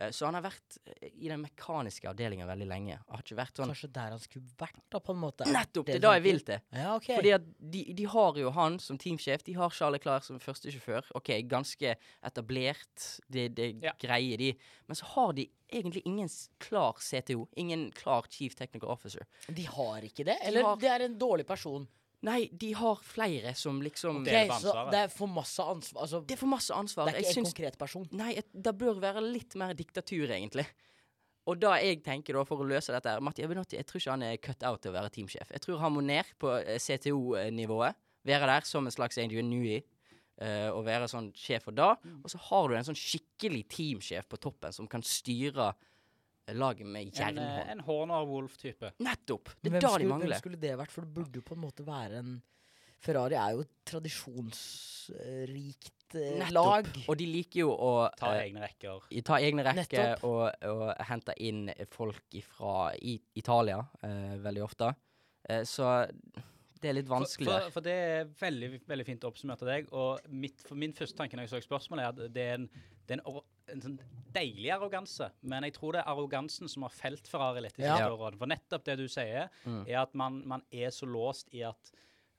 Eh, 0.00 0.10
Så 0.10 0.24
han 0.24 0.34
har 0.34 0.42
vært 0.42 0.78
eh, 0.86 1.10
i 1.20 1.28
den 1.28 1.42
mekaniske 1.42 2.08
avdelinga 2.08 2.46
veldig 2.48 2.66
lenge. 2.66 2.98
Har 3.08 3.20
ikke 3.22 3.36
vært 3.36 3.56
sånn 3.60 3.68
Kanskje 3.68 3.90
der 3.92 4.10
han 4.14 4.18
skulle 4.22 4.48
vært, 4.58 4.78
da, 4.90 4.98
på 5.00 5.12
en 5.12 5.20
måte. 5.20 5.44
Nettopp! 5.52 5.86
Det 5.86 5.96
er 5.98 6.00
da 6.00 6.12
jeg 6.16 6.22
vil 6.22 6.40
til. 6.48 6.60
Ja, 6.72 6.94
ok. 6.96 7.10
Fordi 7.18 7.32
at 7.36 7.42
de, 7.58 7.82
de 7.94 8.04
har 8.14 8.38
jo 8.40 8.50
han 8.56 8.78
som 8.80 8.96
teamsjef, 8.98 9.44
de 9.44 9.52
har 9.58 9.70
Charles 9.70 9.98
Leclerc 10.00 10.24
som 10.24 10.38
førstesjåfør. 10.40 11.10
OK, 11.14 11.30
ganske 11.50 11.96
etablert, 12.24 13.20
det, 13.28 13.48
det 13.56 13.68
Ja. 13.84 13.92
greier 14.00 14.38
de. 14.38 14.52
Men 14.88 14.96
så 14.96 15.04
har 15.14 15.32
de 15.36 15.48
egentlig 15.72 16.02
ingen 16.06 16.28
klar 16.58 16.94
CTO. 17.00 17.48
Ingen 17.56 17.90
klar 17.92 18.24
Chief 18.30 18.54
Technical 18.54 18.88
Officer. 18.90 19.26
De 19.48 19.64
har 19.64 20.00
ikke 20.08 20.24
det? 20.24 20.38
Eller 20.42 20.62
har- 20.62 20.76
det 20.76 20.88
er 20.88 21.04
en 21.04 21.18
dårlig 21.18 21.46
person? 21.46 21.86
Nei, 22.22 22.46
de 22.54 22.70
har 22.78 23.00
flere 23.02 23.50
som 23.58 23.80
liksom 23.82 24.20
okay, 24.20 24.46
så 24.62 24.86
det 24.92 25.00
er 25.08 25.10
for 25.10 25.26
masse 25.26 25.64
ansvar 25.66 26.04
Altså, 26.04 26.20
Det 26.22 26.36
er 26.36 26.38
for 26.38 26.52
masse 26.52 26.74
ansvar. 26.76 27.08
det 27.10 27.16
er 27.16 27.24
ikke 27.24 27.32
en 27.32 27.38
syns- 27.40 27.50
konkret 27.50 27.78
person. 27.80 28.08
Nei, 28.14 28.32
et, 28.38 28.48
det 28.54 28.74
bør 28.78 29.00
være 29.02 29.24
litt 29.24 29.56
mer 29.58 29.74
diktatur, 29.74 30.30
egentlig. 30.30 30.66
Og 31.50 31.58
da 31.58 31.72
jeg 31.82 31.98
tenker 32.06 32.38
da, 32.38 32.44
for 32.46 32.62
å 32.62 32.68
løse 32.68 32.94
dette 32.94 33.10
her 33.10 33.22
Matti 33.24 33.42
Abinotti, 33.42 33.74
jeg 33.74 33.88
tror 33.88 33.98
ikke 33.98 34.14
han 34.14 34.22
er 34.22 34.36
cut 34.38 34.62
out 34.68 34.84
til 34.84 34.92
å 34.92 34.94
være 34.94 35.10
teamsjef. 35.10 35.50
Jeg 35.50 35.64
tror 35.64 35.80
han 35.82 35.94
må 35.96 36.04
ned 36.06 36.30
på 36.38 36.52
eh, 36.60 36.78
CTO-nivået. 36.78 37.98
Være 38.30 38.46
der 38.46 38.68
som 38.68 38.86
en 38.86 38.94
slags 38.94 39.18
Adrian 39.18 39.50
Newey. 39.50 39.82
Uh, 40.42 40.72
og 40.72 40.86
være 40.86 41.06
sånn 41.10 41.28
sjef 41.38 41.66
for 41.68 41.76
da. 41.76 41.90
Og 42.24 42.30
så 42.32 42.38
har 42.48 42.70
du 42.70 42.74
en 42.74 42.86
sånn 42.86 42.96
skikkelig 42.98 43.66
teamsjef 43.70 44.26
på 44.30 44.38
toppen 44.42 44.72
som 44.74 44.88
kan 44.90 45.02
styre 45.06 45.68
laget 46.48 46.86
med 46.86 47.06
eh, 47.06 47.12
jernhånd. 47.20 47.70
en 47.70 47.80
Horner 47.86 48.24
Wolf-type. 48.28 48.90
Nettopp! 48.98 49.48
Det 49.62 49.72
er 49.72 49.80
da 49.80 49.80
de 49.80 49.86
skulle, 49.94 50.18
hvem 50.18 50.32
skulle 50.40 50.60
det 50.62 50.78
vært? 50.80 50.92
For 50.94 51.00
det 51.06 51.12
burde 51.14 51.36
jo 51.38 51.42
på 51.46 51.54
en 51.58 51.64
måte 51.66 51.82
være 51.86 52.14
en 52.22 52.32
Ferrari 53.02 53.34
er 53.34 53.50
jo 53.56 53.60
et 53.64 53.72
tradisjonsrikt 53.90 56.14
eh, 56.14 56.36
Nettopp. 56.38 56.54
lag. 56.54 56.84
Og 57.08 57.14
de 57.18 57.26
liker 57.26 57.60
jo 57.64 57.70
å 57.74 58.08
Ta 58.18 58.26
eh, 58.36 58.44
egne 58.46 58.60
rekker. 58.62 58.96
ta 59.26 59.36
egne 59.42 59.62
rekker 59.66 60.22
og, 60.28 60.42
og 60.70 60.84
hente 61.08 61.32
inn 61.42 61.66
folk 61.90 62.30
fra 62.46 62.92
Italia 63.02 63.80
eh, 64.06 64.38
veldig 64.44 64.62
ofte. 64.62 64.94
Eh, 65.48 65.64
så 65.66 66.04
det 66.82 66.90
er 66.90 66.96
litt 66.98 67.10
vanskelig 67.10 67.50
For, 67.50 67.60
for, 67.66 67.72
for 67.76 67.82
det 67.86 67.94
er 67.94 68.30
veldig, 68.40 68.68
veldig 68.90 69.06
fint 69.06 69.24
oppsummert 69.28 69.62
av 69.62 69.68
deg. 69.72 69.82
Og 69.94 70.10
mitt, 70.30 70.62
for 70.66 70.76
min 70.78 70.94
første 70.96 71.16
tanke 71.18 71.36
når 71.38 71.42
jeg 71.48 71.52
så 71.56 71.60
spørsmålet, 71.66 72.04
er 72.04 72.08
at 72.10 72.18
det 72.34 72.46
er 72.46 72.54
en, 72.60 72.68
det 73.06 73.16
er 73.16 73.20
en, 73.20 73.26
en 73.72 73.80
sånn 73.82 73.98
deilig 74.32 74.70
arroganse. 74.72 75.30
Men 75.42 75.64
jeg 75.66 75.74
tror 75.74 75.92
det 75.92 76.00
er 76.02 76.10
arrogansen 76.12 76.68
som 76.70 76.82
har 76.86 76.90
felt 76.94 77.26
Ferrari 77.28 77.60
litt 77.66 77.78
i 77.78 77.82
Ja. 77.84 78.08
årene. 78.10 78.38
For 78.38 78.46
nettopp 78.46 78.84
det 78.84 78.96
du 78.98 79.06
sier, 79.08 79.48
Mm. 79.66 79.86
er 79.88 79.98
at 80.02 80.14
man, 80.14 80.42
man 80.46 80.62
er 80.72 80.88
så 80.90 81.06
låst 81.06 81.48
i 81.54 81.62
at 81.62 81.92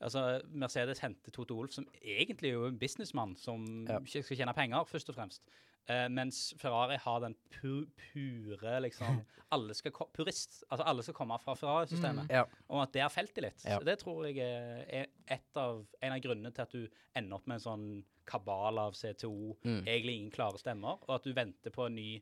Altså, 0.04 0.42
Mercedes 0.52 1.00
henter 1.00 1.32
Toto 1.32 1.56
Wolff, 1.56 1.72
som 1.72 1.86
egentlig 2.04 2.50
er 2.50 2.54
jo 2.58 2.66
en 2.68 2.78
businessmann 2.78 3.38
som 3.38 3.86
Ja. 3.88 4.00
ikke 4.00 4.22
skal 4.26 4.36
tjene 4.38 4.54
penger, 4.54 4.84
først 4.84 5.08
og 5.08 5.16
fremst. 5.16 5.40
Eh, 5.92 6.08
mens 6.10 6.54
Ferrari 6.58 6.96
har 7.04 7.20
den 7.20 7.34
pu 7.52 7.86
pure 8.00 8.80
liksom 8.86 9.18
alle 9.52 9.74
skal 9.76 9.92
ko- 9.92 10.08
Purist. 10.16 10.62
Altså 10.72 10.86
alle 10.88 11.04
skal 11.04 11.14
komme 11.18 11.36
fra 11.44 11.56
Ferrari-systemet. 11.60 12.30
Ja. 12.32 12.46
Og 12.70 12.84
at 12.86 12.94
det 12.96 13.02
har 13.04 13.10
felt 13.12 13.34
det 13.36 13.44
litt. 13.50 13.66
Ja. 13.68 13.80
Så 13.80 13.86
det 13.90 13.98
tror 14.00 14.24
jeg 14.30 14.40
er 14.40 15.08
et 15.28 15.58
av, 15.60 15.82
en 16.02 16.14
av 16.16 16.22
grunnene 16.24 16.54
til 16.56 16.62
at 16.64 16.72
du 16.72 16.88
ender 17.20 17.36
opp 17.36 17.48
med 17.52 17.60
en 17.60 17.66
sånn 17.66 17.88
kabal 18.26 18.80
av 18.80 18.94
CTO, 18.96 19.58
Mm. 19.66 19.82
egentlig 19.84 20.16
ingen 20.16 20.32
klare 20.32 20.58
stemmer, 20.58 21.02
og 21.04 21.16
at 21.18 21.24
du 21.28 21.34
venter 21.34 21.70
på 21.76 21.86
en 21.90 21.96
ny 21.96 22.22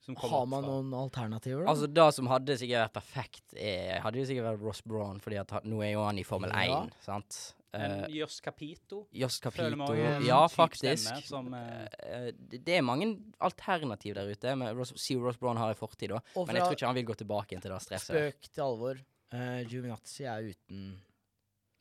som 0.00 0.14
kommer 0.16 0.38
Har 0.38 0.46
man 0.46 0.64
fra- 0.64 0.70
noen 0.72 0.94
alternativer, 0.96 1.64
da? 1.64 1.70
Altså 1.70 1.86
Det 1.92 2.14
som 2.14 2.26
hadde 2.26 2.56
sikkert 2.60 2.88
vært 2.88 2.96
perfekt, 2.96 3.54
er, 3.56 4.00
hadde 4.00 4.16
jo 4.18 4.24
sikkert 4.24 4.48
vært 4.48 4.62
Ross 4.64 4.80
Brown, 4.80 5.20
fordi 5.20 5.36
at 5.40 5.52
nå 5.64 5.82
er 5.84 5.92
jo 5.92 6.02
han 6.04 6.18
i 6.18 6.22
Formel 6.24 6.50
Ja. 6.50 6.82
1, 6.86 6.92
sant? 7.04 7.54
En 7.74 7.94
Uh, 8.04 8.10
Jøss 8.14 8.40
Capito. 8.44 9.00
Joss 9.12 9.40
Føler 9.40 9.74
Capito 9.76 9.94
meg 9.94 10.26
Ja, 10.28 10.40
faktisk. 10.48 11.04
stemme 11.08 11.22
som, 11.26 11.52
eh, 11.54 11.88
Eh, 12.04 12.30
det, 12.38 12.60
det 12.64 12.76
er 12.78 12.82
mange 12.86 13.08
alternativ 13.40 14.14
der 14.14 14.30
ute. 14.30 14.54
Men 14.56 14.76
Ross, 14.78 14.92
Sio 15.00 15.20
Ross 15.24 15.36
Brown 15.40 15.56
har 15.58 15.70
en 15.74 15.78
fortid, 15.80 16.08
da. 16.14 16.20
Men 16.36 16.54
jeg 16.56 16.62
tror 16.64 16.76
ikke 16.78 16.86
han 16.86 16.94
vil 17.00 17.06
gå 17.10 17.16
tilbake 17.22 17.52
igjen 17.54 17.62
til 17.64 17.72
det 17.74 17.82
stresset. 17.82 18.14
spøk 18.14 18.52
til 18.54 18.62
alvor. 18.62 19.00
Uh, 19.34 19.64
Giovinazzi 19.66 20.24
er 20.30 20.52
uten 20.52 21.00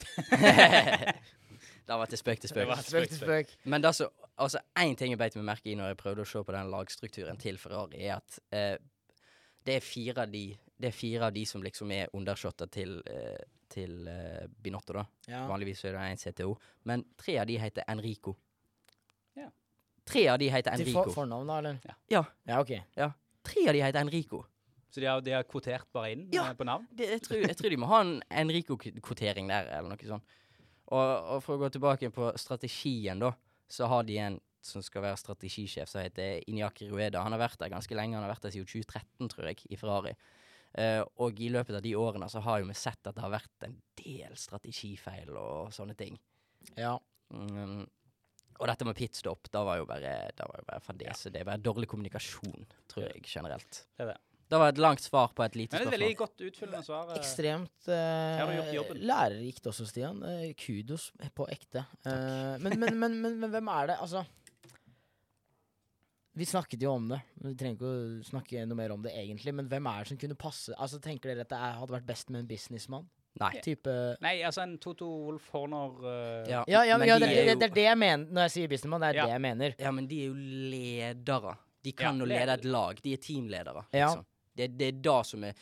det 1.88 1.96
var 1.98 2.10
til 2.12 2.18
spøk 2.20 2.40
til 2.42 2.50
Det 2.50 2.56
spøk. 2.56 2.68
var- 2.68 2.82
Spøk 2.84 3.08
til 3.08 3.18
spøk. 3.20 3.54
Men 3.66 3.82
det 3.82 3.94
så, 3.96 4.08
altså 4.38 4.60
én 4.80 4.96
ting 4.98 5.12
jeg 5.14 5.18
beit 5.20 5.36
meg 5.36 5.46
merke 5.46 5.72
i 5.72 5.76
når 5.76 5.88
jeg 5.94 5.98
prøvde 5.98 6.22
å 6.26 6.28
se 6.28 6.44
på 6.44 6.52
den 6.56 6.72
lagstrukturen 6.72 7.38
til 7.40 7.58
Ferrari, 7.58 8.02
er 8.08 8.16
at 8.18 8.40
eh, 8.52 8.78
det 9.66 9.76
er 9.78 9.80
fire 9.86 10.22
av 10.26 10.32
de 10.32 10.58
Det 10.84 10.88
er 10.90 10.92
fire 10.98 11.22
av 11.28 11.34
de 11.34 11.46
som 11.46 11.62
liksom 11.64 11.92
er 11.96 12.08
undershotter 12.14 12.68
til, 12.68 12.98
eh, 13.08 13.38
til 13.74 14.08
uh, 14.08 14.46
Binotto, 14.64 14.94
da. 15.00 15.04
Ja. 15.32 15.44
Vanligvis 15.50 15.84
er 15.90 15.98
det 15.98 16.06
én 16.14 16.22
CTO. 16.22 16.54
Men 16.90 17.04
tre 17.20 17.40
av 17.42 17.50
de 17.50 17.58
heter 17.62 17.86
Enrico. 17.92 18.36
Ja. 19.40 19.50
Tre 20.06 20.28
av 20.34 20.40
de 20.42 20.50
heter 20.54 20.76
Enrico 20.76 20.90
Enrico. 20.94 21.04
får 21.10 21.18
fornavn, 21.18 21.50
da, 21.52 21.58
eller? 21.64 21.80
Ja. 21.90 21.96
Ja. 22.18 22.24
Ja, 22.54 22.62
OK. 22.62 22.74
Tre 23.44 23.66
av 23.68 23.74
de 23.78 23.82
heter 23.84 24.00
Enrico. 24.06 24.44
Så 24.94 25.02
de 25.02 25.08
har, 25.10 25.22
de 25.26 25.32
har 25.34 25.44
kvotert 25.50 25.88
bare 25.96 26.12
inn 26.14 26.28
Ja. 26.36 26.44
eh, 26.52 26.54
på 26.54 26.66
navn? 26.70 26.86
Det, 26.94 27.08
jeg, 27.16 27.22
tror, 27.26 27.40
jeg 27.48 27.58
tror 27.58 27.74
de 27.74 27.78
må 27.82 27.88
ha 27.90 28.02
en 28.06 28.12
Enrico-kvotering 28.44 29.48
der, 29.50 29.72
eller 29.80 29.90
noe 29.96 30.06
sånt. 30.10 30.36
Og, 30.94 31.02
og 31.34 31.40
for 31.42 31.56
å 31.58 31.64
gå 31.64 31.70
tilbake 31.74 32.12
på 32.14 32.28
strategien, 32.38 33.18
da, 33.24 33.32
så 33.74 33.88
har 33.90 34.04
de 34.06 34.20
en 34.22 34.38
som 34.64 34.84
skal 34.86 35.02
være 35.04 35.18
strategisjef, 35.20 35.90
som 35.90 36.04
heter 36.06 36.44
Inyaki 36.48 36.86
Rueda. 36.92 37.24
Han 37.26 37.34
har 37.36 37.42
vært 37.42 37.58
der 37.60 37.72
ganske 37.74 37.98
lenge. 37.98 38.16
Han 38.16 38.24
har 38.24 38.32
vært 38.32 38.46
der 38.46 38.54
siden 38.54 38.70
2013, 38.70 39.32
tror 39.34 39.50
jeg, 39.50 39.66
i 39.74 39.80
Ferrari. 39.82 40.14
Eh, 40.74 41.02
og 41.22 41.40
i 41.40 41.50
løpet 41.54 41.76
av 41.78 41.84
de 41.86 41.92
årene 42.00 42.30
så 42.34 42.42
har 42.42 42.62
jo 42.64 42.70
vi 42.72 42.74
sett 42.78 43.06
at 43.10 43.14
det 43.16 43.22
har 43.22 43.34
vært 43.36 43.68
en 43.68 43.76
del 44.00 44.36
strategifeil 44.40 45.30
og 45.38 45.74
sånne 45.76 45.96
ting. 46.00 46.18
Ja. 46.80 46.96
Mm, 47.34 47.84
og 48.60 48.68
dette 48.70 48.86
med 48.88 48.98
pitstop, 48.98 49.50
da 49.54 49.64
var 49.68 49.80
jo 49.82 49.88
bare, 49.90 50.14
da 50.38 50.46
var 50.50 50.62
jo 50.62 50.68
bare 50.70 50.82
fadese. 50.86 51.30
Det 51.34 51.42
er 51.42 51.50
bare 51.52 51.62
dårlig 51.62 51.90
kommunikasjon, 51.92 52.66
tror 52.90 53.08
jeg, 53.10 53.24
generelt. 53.28 53.84
Det 53.98 54.06
er 54.08 54.14
det. 54.14 54.20
Det 54.54 54.60
var 54.60 54.70
et 54.70 54.78
langt 54.82 55.02
svar 55.02 55.32
på 55.34 55.42
et 55.46 55.56
lite 55.58 55.74
Men 55.74 55.82
det 55.82 55.88
et 55.88 55.88
spørsmål. 55.88 56.04
veldig 56.04 56.18
godt 56.20 56.42
utfyllende 56.48 56.86
svar. 56.86 57.08
eh. 57.10 57.18
Ekstremt 57.18 57.88
eh, 57.90 58.98
lærerikt 59.02 59.70
også, 59.72 59.86
Stian. 59.90 60.20
Eh, 60.30 60.52
kudos 60.60 61.08
på 61.34 61.48
ekte. 61.50 61.86
Eh, 62.06 62.58
men, 62.62 62.78
men, 62.80 63.00
men, 63.00 63.16
men, 63.24 63.40
men 63.42 63.50
hvem 63.56 63.72
er 63.74 63.88
det? 63.94 63.98
Altså 64.04 64.22
Vi 66.34 66.46
snakket 66.50 66.82
jo 66.82 66.92
om 66.98 67.10
det. 67.12 67.20
Vi 67.46 67.52
trenger 67.60 67.76
ikke 67.78 67.90
å 67.90 68.24
snakke 68.26 68.64
noe 68.66 68.78
mer 68.80 68.94
om 68.96 69.04
det 69.06 69.12
egentlig. 69.14 69.54
Men 69.54 69.68
hvem 69.70 69.90
er 69.92 70.00
det 70.02 70.10
som 70.14 70.18
kunne 70.18 70.38
passe 70.40 70.74
Altså 70.74 70.98
Tenker 71.04 71.30
dere 71.30 71.46
at 71.46 71.52
det 71.52 71.60
er, 71.60 71.76
hadde 71.78 71.94
vært 71.94 72.08
best 72.08 72.32
med 72.34 72.42
en 72.42 72.48
businessmann 72.50 73.06
Nei. 73.42 73.52
Type 73.66 73.94
Nei, 74.22 74.34
altså 74.46 74.62
en 74.64 74.74
Toto 74.82 75.08
Wolff 75.28 75.52
Horner 75.54 75.94
uh, 76.02 76.50
Ja, 76.50 76.64
Ja, 76.70 76.82
ja, 76.86 76.98
men, 77.02 77.08
ja 77.10 77.20
de 77.22 77.26
det, 77.28 77.38
er 77.38 77.48
det, 77.52 77.56
det 77.62 77.70
er 77.70 77.76
det 77.78 77.86
jeg 77.86 78.00
mener 78.02 78.34
når 78.34 78.48
jeg 78.48 78.54
sier 78.56 78.74
businessman. 78.74 79.02
Det 79.06 79.12
er 79.12 79.20
Ja. 79.20 79.26
det 79.30 79.36
jeg 79.38 79.46
mener. 79.46 79.76
Ja, 79.86 79.92
men 79.94 80.10
de 80.10 80.20
er 80.24 80.28
jo 80.32 80.36
ledere. 80.74 81.56
De 81.84 81.92
kan 81.98 82.16
Ja, 82.18 82.26
jo 82.26 82.30
lede 82.34 82.58
et 82.58 82.66
lag. 82.66 83.02
De 83.04 83.14
er 83.14 83.22
teamledere. 83.22 83.86
Ja. 83.94 84.10
Liksom. 84.10 84.26
Det, 84.56 84.68
det 84.78 84.88
er 84.92 85.00
da 85.06 85.16
som 85.26 85.44
er 85.50 85.54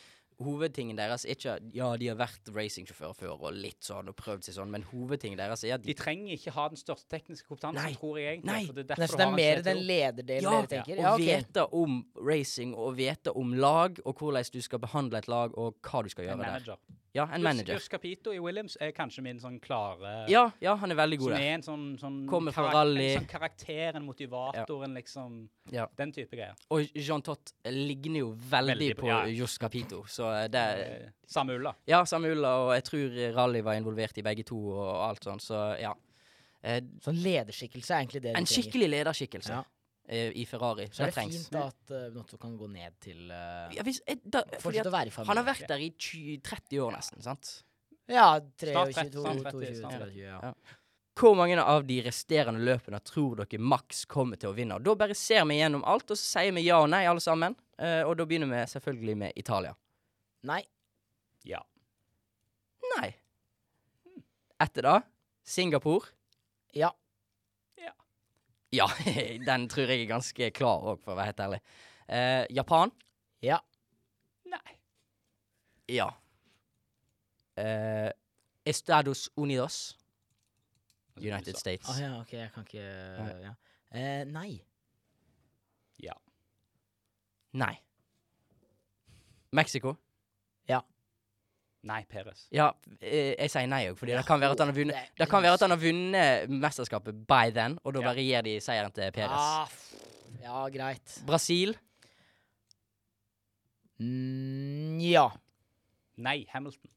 Hovedtingen 0.43 0.97
deres 0.97 1.23
er 1.25 1.35
ikke 1.35 1.55
Ja, 1.73 1.89
de 1.97 2.07
har 2.11 2.17
vært 2.19 2.49
racingsjåfører 2.55 3.15
før 3.15 3.33
og 3.47 3.53
litt 3.53 3.81
sånn 3.85 4.09
og 4.11 4.15
prøvd 4.19 4.43
seg 4.47 4.55
sånn, 4.57 4.71
men 4.73 4.83
hovedtingen 4.89 5.37
deres 5.39 5.63
er 5.67 5.75
at 5.75 5.83
De 5.85 5.93
de 5.93 5.97
trenger 5.99 6.33
ikke 6.37 6.51
ha 6.55 6.67
den 6.69 6.77
største 6.81 7.07
tekniske 7.13 7.47
kompetansen, 7.47 7.81
Nei. 7.83 7.93
tror 7.99 8.17
jeg 8.19 8.37
egentlig. 8.37 8.51
Nei. 8.51 8.65
For 8.65 8.73
det 8.73 8.83
er 8.83 8.87
Nei, 8.89 8.95
derfor 9.01 9.13
så 9.13 9.21
det 9.21 9.27
er 9.27 9.35
mer 9.37 9.61
den 9.67 9.83
lederdelen 9.87 10.43
Ja, 10.49 10.61
dere 10.61 10.67
tenker? 10.73 10.95
å 10.97 11.01
Ja, 11.01 11.13
okay. 11.13 11.37
vite 11.41 11.67
om 11.81 12.05
racing 12.31 12.73
og 12.75 12.95
vite 12.97 13.35
om 13.35 13.53
lag, 13.53 13.99
og 14.05 14.15
hvordan 14.17 14.49
du 14.53 14.61
skal 14.61 14.79
behandle 14.79 15.17
et 15.17 15.27
lag, 15.27 15.57
og 15.57 15.75
hva 15.81 16.03
du 16.03 16.09
skal 16.09 16.25
gjøre 16.25 16.37
der. 16.65 16.77
Ja, 17.13 17.25
en 17.33 17.43
manager. 17.43 17.75
Gus 17.75 17.89
Capito 17.91 18.31
i 18.31 18.39
Williams 18.39 18.77
er 18.79 18.93
kanskje 18.95 19.21
min 19.25 19.39
sånn 19.39 19.57
klare 19.59 20.29
Ja, 20.31 20.45
ja, 20.63 20.75
han 20.79 20.91
er 20.93 20.95
veldig 20.95 21.17
god 21.19 21.33
Som 21.33 21.41
er 21.41 21.53
en 21.57 21.63
sånn, 21.65 21.83
sånn 21.99 22.19
Kommer 22.29 22.55
fra 22.55 22.69
rally. 22.71 23.09
En 23.09 23.19
sånn 23.19 23.27
karakter, 23.27 23.97
en 23.99 24.05
motivator, 24.05 24.85
en 24.87 24.93
liksom 24.95 25.49
Ja. 25.71 25.87
Den 25.97 26.11
type 26.15 26.31
greier. 26.31 26.55
Og 26.71 26.87
Jean 26.95 27.21
Tott 27.21 27.51
ligner 27.65 28.19
jo 28.23 28.29
veldig, 28.31 28.77
Veldig 28.77 28.95
på 29.01 29.07
ja. 29.11 29.47
Capito, 29.59 30.05
så 30.07 30.31
det 30.49 30.61
Eh, 30.61 31.09
Samme 31.27 31.53
Ulla. 31.59 31.75
Ja, 31.87 32.03
samme 32.05 32.31
Ulla, 32.31 32.55
og 32.65 32.73
jeg 32.75 32.83
tror 32.83 33.19
Rally 33.35 33.61
var 33.61 33.73
involvert 33.75 34.17
i 34.17 34.21
begge 34.21 34.43
to, 34.47 34.55
og 34.71 35.09
alt 35.09 35.23
sånn, 35.23 35.39
så 35.39 35.77
ja. 35.79 35.93
Eh, 36.63 36.79
Sånn 37.01 37.17
lederskikkelse 37.23 37.91
er 37.91 38.05
egentlig 38.05 38.21
det 38.21 38.35
en 38.37 38.43
du 38.43 38.45
trenger. 38.45 38.71
skikkelig 38.71 38.89
lederskikkelse 38.89 39.49
Ja. 39.49 39.63
Eh, 40.07 40.31
i 40.35 40.45
Ferrari. 40.45 40.87
Så 40.91 41.03
er 41.03 41.11
det 41.11 41.15
trengs. 41.17 41.37
fint 41.37 41.55
da 41.55 41.65
at 41.69 41.93
uh, 41.95 42.07
Notto 42.15 42.37
kan 42.41 42.55
gå 42.57 42.67
ned 42.71 42.97
til 43.03 43.31
uh, 43.31 43.71
Ja, 43.75 43.85
hvis, 43.87 44.01
eh, 44.07 44.19
da, 44.23 44.43
fordi 44.45 44.61
Fortsette 44.63 44.85
at 44.85 44.91
å 44.91 44.95
være 44.97 45.11
i 45.11 45.15
familie. 45.15 45.29
han 45.31 45.41
har 45.41 45.47
vært 45.51 45.67
der 45.71 45.85
i 45.85 45.89
20, 45.95 46.37
30 46.47 46.83
år 46.85 46.95
nesten, 46.97 47.25
sant? 47.25 47.51
Ja, 48.11 48.27
Snart 48.39 48.59
23, 48.59 48.93
30, 48.93 49.11
snart 49.21 49.43
30, 49.45 49.51
22, 49.51 49.75
snart 49.79 49.97
23, 50.05 50.21
ja. 50.25 50.39
Ja. 50.49 50.77
Hvor 51.21 51.35
mange 51.37 51.59
av 51.61 51.83
de 51.85 51.97
resterende 52.01 52.63
løpene 52.65 52.99
tror 53.05 53.41
dere 53.43 53.59
Max 53.61 54.05
kommer 54.09 54.39
til 54.39 54.49
å 54.51 54.55
vinne? 54.57 54.79
Og 54.79 54.85
Da 54.87 54.95
bare 54.97 55.15
ser 55.17 55.43
vi 55.45 55.59
gjennom 55.59 55.83
alt, 55.85 56.09
og 56.09 56.17
så 56.17 56.39
sier 56.39 56.55
vi 56.55 56.63
ja 56.65 56.79
og 56.81 56.89
nei, 56.91 57.03
alle 57.05 57.23
sammen. 57.23 57.57
Uh, 57.81 58.03
og 58.07 58.15
da 58.17 58.25
begynner 58.29 58.49
vi 58.49 58.61
selvfølgelig 58.71 59.17
med 59.17 59.37
Italia. 59.39 59.75
Nei. 60.47 60.61
Ja. 61.47 61.61
Nei. 62.95 63.11
Etter 64.61 64.87
da 64.87 64.95
Singapore. 65.43 66.13
Ja. 66.77 66.91
Ja, 68.71 68.87
den 69.49 69.67
tror 69.69 69.89
jeg 69.91 70.05
er 70.05 70.11
ganske 70.13 70.51
klar 70.55 70.85
òg, 70.93 71.01
for 71.03 71.13
å 71.13 71.19
være 71.19 71.31
helt 71.33 71.43
ærlig. 71.43 71.61
Eh, 72.07 72.43
Japan. 72.55 72.93
Ja. 73.43 73.59
Nei. 74.51 74.77
Ja. 75.91 76.07
Eh, 77.59 78.09
Estados 78.65 79.29
Unidos. 79.35 79.97
United 81.19 81.57
States. 81.59 81.89
Ah, 81.91 81.99
ja, 81.99 82.11
OK, 82.21 82.33
jeg 82.33 82.51
kan 82.55 82.65
ikke 82.65 82.85
ja. 83.43 83.53
Eh, 83.91 84.23
nei. 84.31 84.61
Ja. 85.99 86.15
Nei. 87.59 87.75
Mexico. 89.51 89.97
Nei, 91.83 92.03
Peres. 92.05 92.43
Ja, 92.53 92.67
eh, 93.01 93.33
jeg 93.39 93.49
sier 93.49 93.65
nei 93.67 93.87
òg, 93.89 93.95
fordi 93.97 94.13
det 94.13 94.25
kan 94.27 94.39
være 94.39 94.51
at 94.53 94.59
han 94.59 94.67
har 94.69 94.75
vunnet 94.75 95.07
det- 95.17 95.29
kan 95.29 95.41
være 95.41 95.53
at 95.53 95.59
han 95.65 95.71
har 95.71 95.77
vunnet 95.81 96.49
mesterskapet 96.49 97.25
by 97.27 97.49
then, 97.51 97.79
og 97.83 97.93
da 97.93 97.99
Ja. 98.01 98.05
bare 98.05 98.21
gir 98.21 98.41
de 98.43 98.59
seieren 98.61 98.91
til 98.93 99.11
Peres. 99.11 99.31
Ah, 99.31 99.67
ja, 100.43 100.69
greit. 100.69 101.23
Brasil. 101.25 101.75
Mm, 103.99 104.99
ja. 105.01 105.29
Nei, 106.17 106.45
Hamilton. 106.53 106.89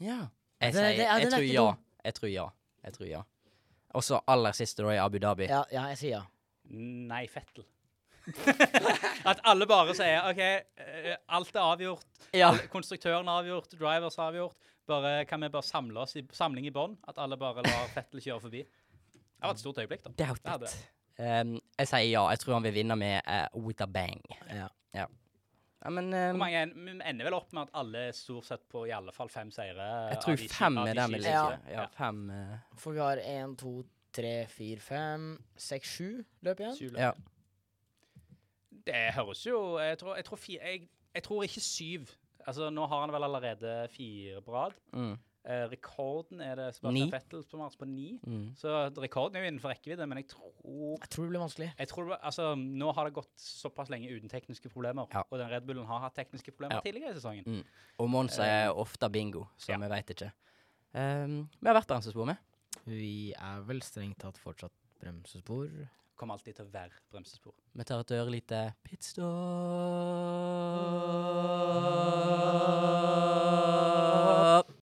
Ja. 0.00 0.28
Jeg 0.60 0.68
er- 0.68 0.72
sier 0.72 0.82
det- 0.82 0.96
det, 0.96 0.98
Jeg 0.98 1.22
er 1.24 1.30
tror 1.30 1.52
ja. 1.52 1.74
Jeg 2.04 2.14
tror 2.14 2.28
ja. 2.32 2.48
Jeg 2.84 2.92
tror 2.94 3.06
ja. 3.08 3.22
Og 3.94 4.02
så 4.02 4.20
aller 4.26 4.52
siste, 4.52 4.82
da, 4.82 4.88
i 4.90 4.96
Abu 4.98 5.18
Dhabi. 5.18 5.44
ja. 5.46 5.64
Ja, 5.72 5.86
jeg 5.88 5.98
sier 5.98 6.10
ja. 6.10 6.22
Nei, 6.70 7.26
Fettel. 7.26 7.64
At 9.30 9.40
alle 9.48 9.66
bare 9.70 9.94
sier 9.98 10.28
OK, 10.30 10.40
eh, 10.42 11.16
alt 11.36 11.56
er 11.56 11.62
avgjort. 11.62 12.06
Ja. 12.36 12.52
Konstruktøren 12.72 13.28
er 13.28 13.42
avgjort, 13.42 13.74
drivers 13.78 14.18
er 14.18 14.28
avgjort. 14.30 14.70
Bare, 14.90 15.12
kan 15.30 15.42
vi 15.44 15.50
bare 15.52 15.66
samle 15.66 16.02
oss 16.02 16.16
i 16.18 16.24
samling 16.34 16.66
i 16.66 16.74
bånn? 16.74 16.96
At 17.08 17.20
alle 17.22 17.38
bare 17.38 17.62
lar 17.66 17.90
Fettel 17.94 18.22
kjøre 18.24 18.42
forbi? 18.48 18.62
Det 18.62 19.46
var 19.48 19.54
et 19.56 19.62
stort 19.62 19.78
øyeblikk, 19.82 20.04
da. 20.06 20.14
Doubt 20.24 20.42
Det 20.46 20.70
it. 20.70 20.76
Um, 21.22 21.56
jeg 21.78 21.88
sier 21.90 22.08
ja. 22.08 22.22
Jeg 22.32 22.40
tror 22.42 22.56
han 22.56 22.64
vil 22.66 22.74
vinne 22.74 22.96
med 22.98 23.20
uh, 23.28 23.46
with 23.58 23.84
a 23.84 23.86
bang. 23.90 24.22
ja. 24.50 24.68
Ja, 25.82 25.90
men 25.90 26.12
Hvor 26.14 26.30
um, 26.30 26.38
mange 26.38 26.60
Vi 26.76 26.92
ender 27.10 27.26
vel 27.26 27.34
opp 27.34 27.48
med 27.56 27.64
at 27.66 27.72
alle 27.80 28.04
er 28.08 28.12
stort 28.14 28.46
sett 28.46 28.62
på 28.70 28.84
i 28.86 28.92
alle 28.94 29.10
fall 29.14 29.30
fem 29.32 29.50
seire. 29.50 29.88
Jeg 30.12 30.20
tror 30.22 30.38
de 30.38 30.48
fem 30.50 30.78
er 30.78 30.94
det 30.94 31.06
vi 31.10 31.18
liker. 31.24 31.56
Ja, 31.72 31.86
fem 31.96 32.20
Uh, 32.30 32.52
For 32.78 32.94
vi 32.94 33.02
har 33.02 33.18
én, 33.18 33.56
to, 33.58 33.80
tre, 34.14 34.46
fire, 34.52 34.78
fem, 34.80 35.26
seks, 35.58 35.96
sju 35.96 36.22
løp 36.46 36.60
igjen. 36.62 36.76
Syv 36.78 36.92
løp. 36.94 37.00
Ja. 37.02 37.12
Det 38.86 39.12
høres 39.14 39.44
jo 39.46 39.78
Jeg 39.78 39.98
tror, 39.98 40.16
jeg 40.16 40.24
tror, 40.24 40.36
fi, 40.36 40.58
jeg, 40.58 40.88
jeg 41.14 41.22
tror 41.22 41.42
ikke 41.46 41.60
syv. 41.60 42.06
Altså, 42.46 42.70
nå 42.70 42.86
har 42.90 43.00
han 43.04 43.12
vel 43.14 43.22
allerede 43.28 43.88
fire 43.88 44.40
på 44.42 44.52
rad. 44.52 44.72
Mm, 44.92 45.18
Eh, 45.44 45.64
rekorden 45.72 46.38
er 46.40 46.54
det 46.54 46.68
Sebastian. 46.76 47.08
Vettel 47.10 47.40
som 47.42 47.58
har 47.64 47.72
på 47.74 47.84
ni. 47.84 48.20
mm. 48.22 48.52
Så 48.54 48.68
rekorden 48.94 49.34
er 49.34 49.42
jo 49.42 49.48
innenfor 49.50 49.72
rekkevidde, 49.72 50.06
men 50.06 50.18
jeg 50.20 50.28
tror 50.28 51.00
Jeg 51.02 51.08
tror 51.10 51.24
det 51.24 51.30
blir 51.32 51.40
vanskelig. 51.42 51.72
jeg 51.78 51.88
tror, 51.88 52.12
altså, 52.22 52.54
Nå 52.54 52.92
har 52.94 53.04
det 53.08 53.14
gått 53.14 53.32
såpass 53.36 53.90
lenge 53.90 54.06
uten 54.06 54.28
tekniske 54.30 54.68
problemer, 54.70 55.06
Ja. 55.12 55.24
og 55.28 55.38
den 55.40 55.50
Red 55.50 55.66
Bullen 55.66 55.84
har 55.84 55.98
hatt 55.98 56.14
tekniske 56.14 56.52
problemer 56.52 56.76
Ja. 56.76 56.80
tidligere 56.80 57.10
i 57.10 57.14
sesongen. 57.14 57.42
Mm. 57.44 57.64
Og 57.98 58.10
Monza 58.10 58.44
er 58.44 58.70
ofte 58.70 59.10
bingo, 59.10 59.48
så 59.58 59.72
ja. 59.72 59.78
vi 59.78 59.88
veit 59.88 60.06
ikke. 60.14 60.30
Um, 60.94 61.48
vi 61.60 61.66
har 61.66 61.74
vært 61.74 61.88
bremsespor 61.88 62.24
med. 62.24 62.36
Vi 62.86 63.32
er 63.32 63.60
vel 63.66 63.80
strengt 63.82 64.18
tatt 64.20 64.38
fortsatt 64.38 64.70
bremsespor 65.00 65.88
kommer 66.16 66.38
alltid 66.38 66.54
til 66.58 66.66
å 66.66 66.72
være 66.72 66.94
bremsespor. 67.12 67.54
Vi 67.72 67.84
tar 67.88 68.02
et 68.04 68.14
ørlite 68.18 68.60
pitstop. 68.86 69.30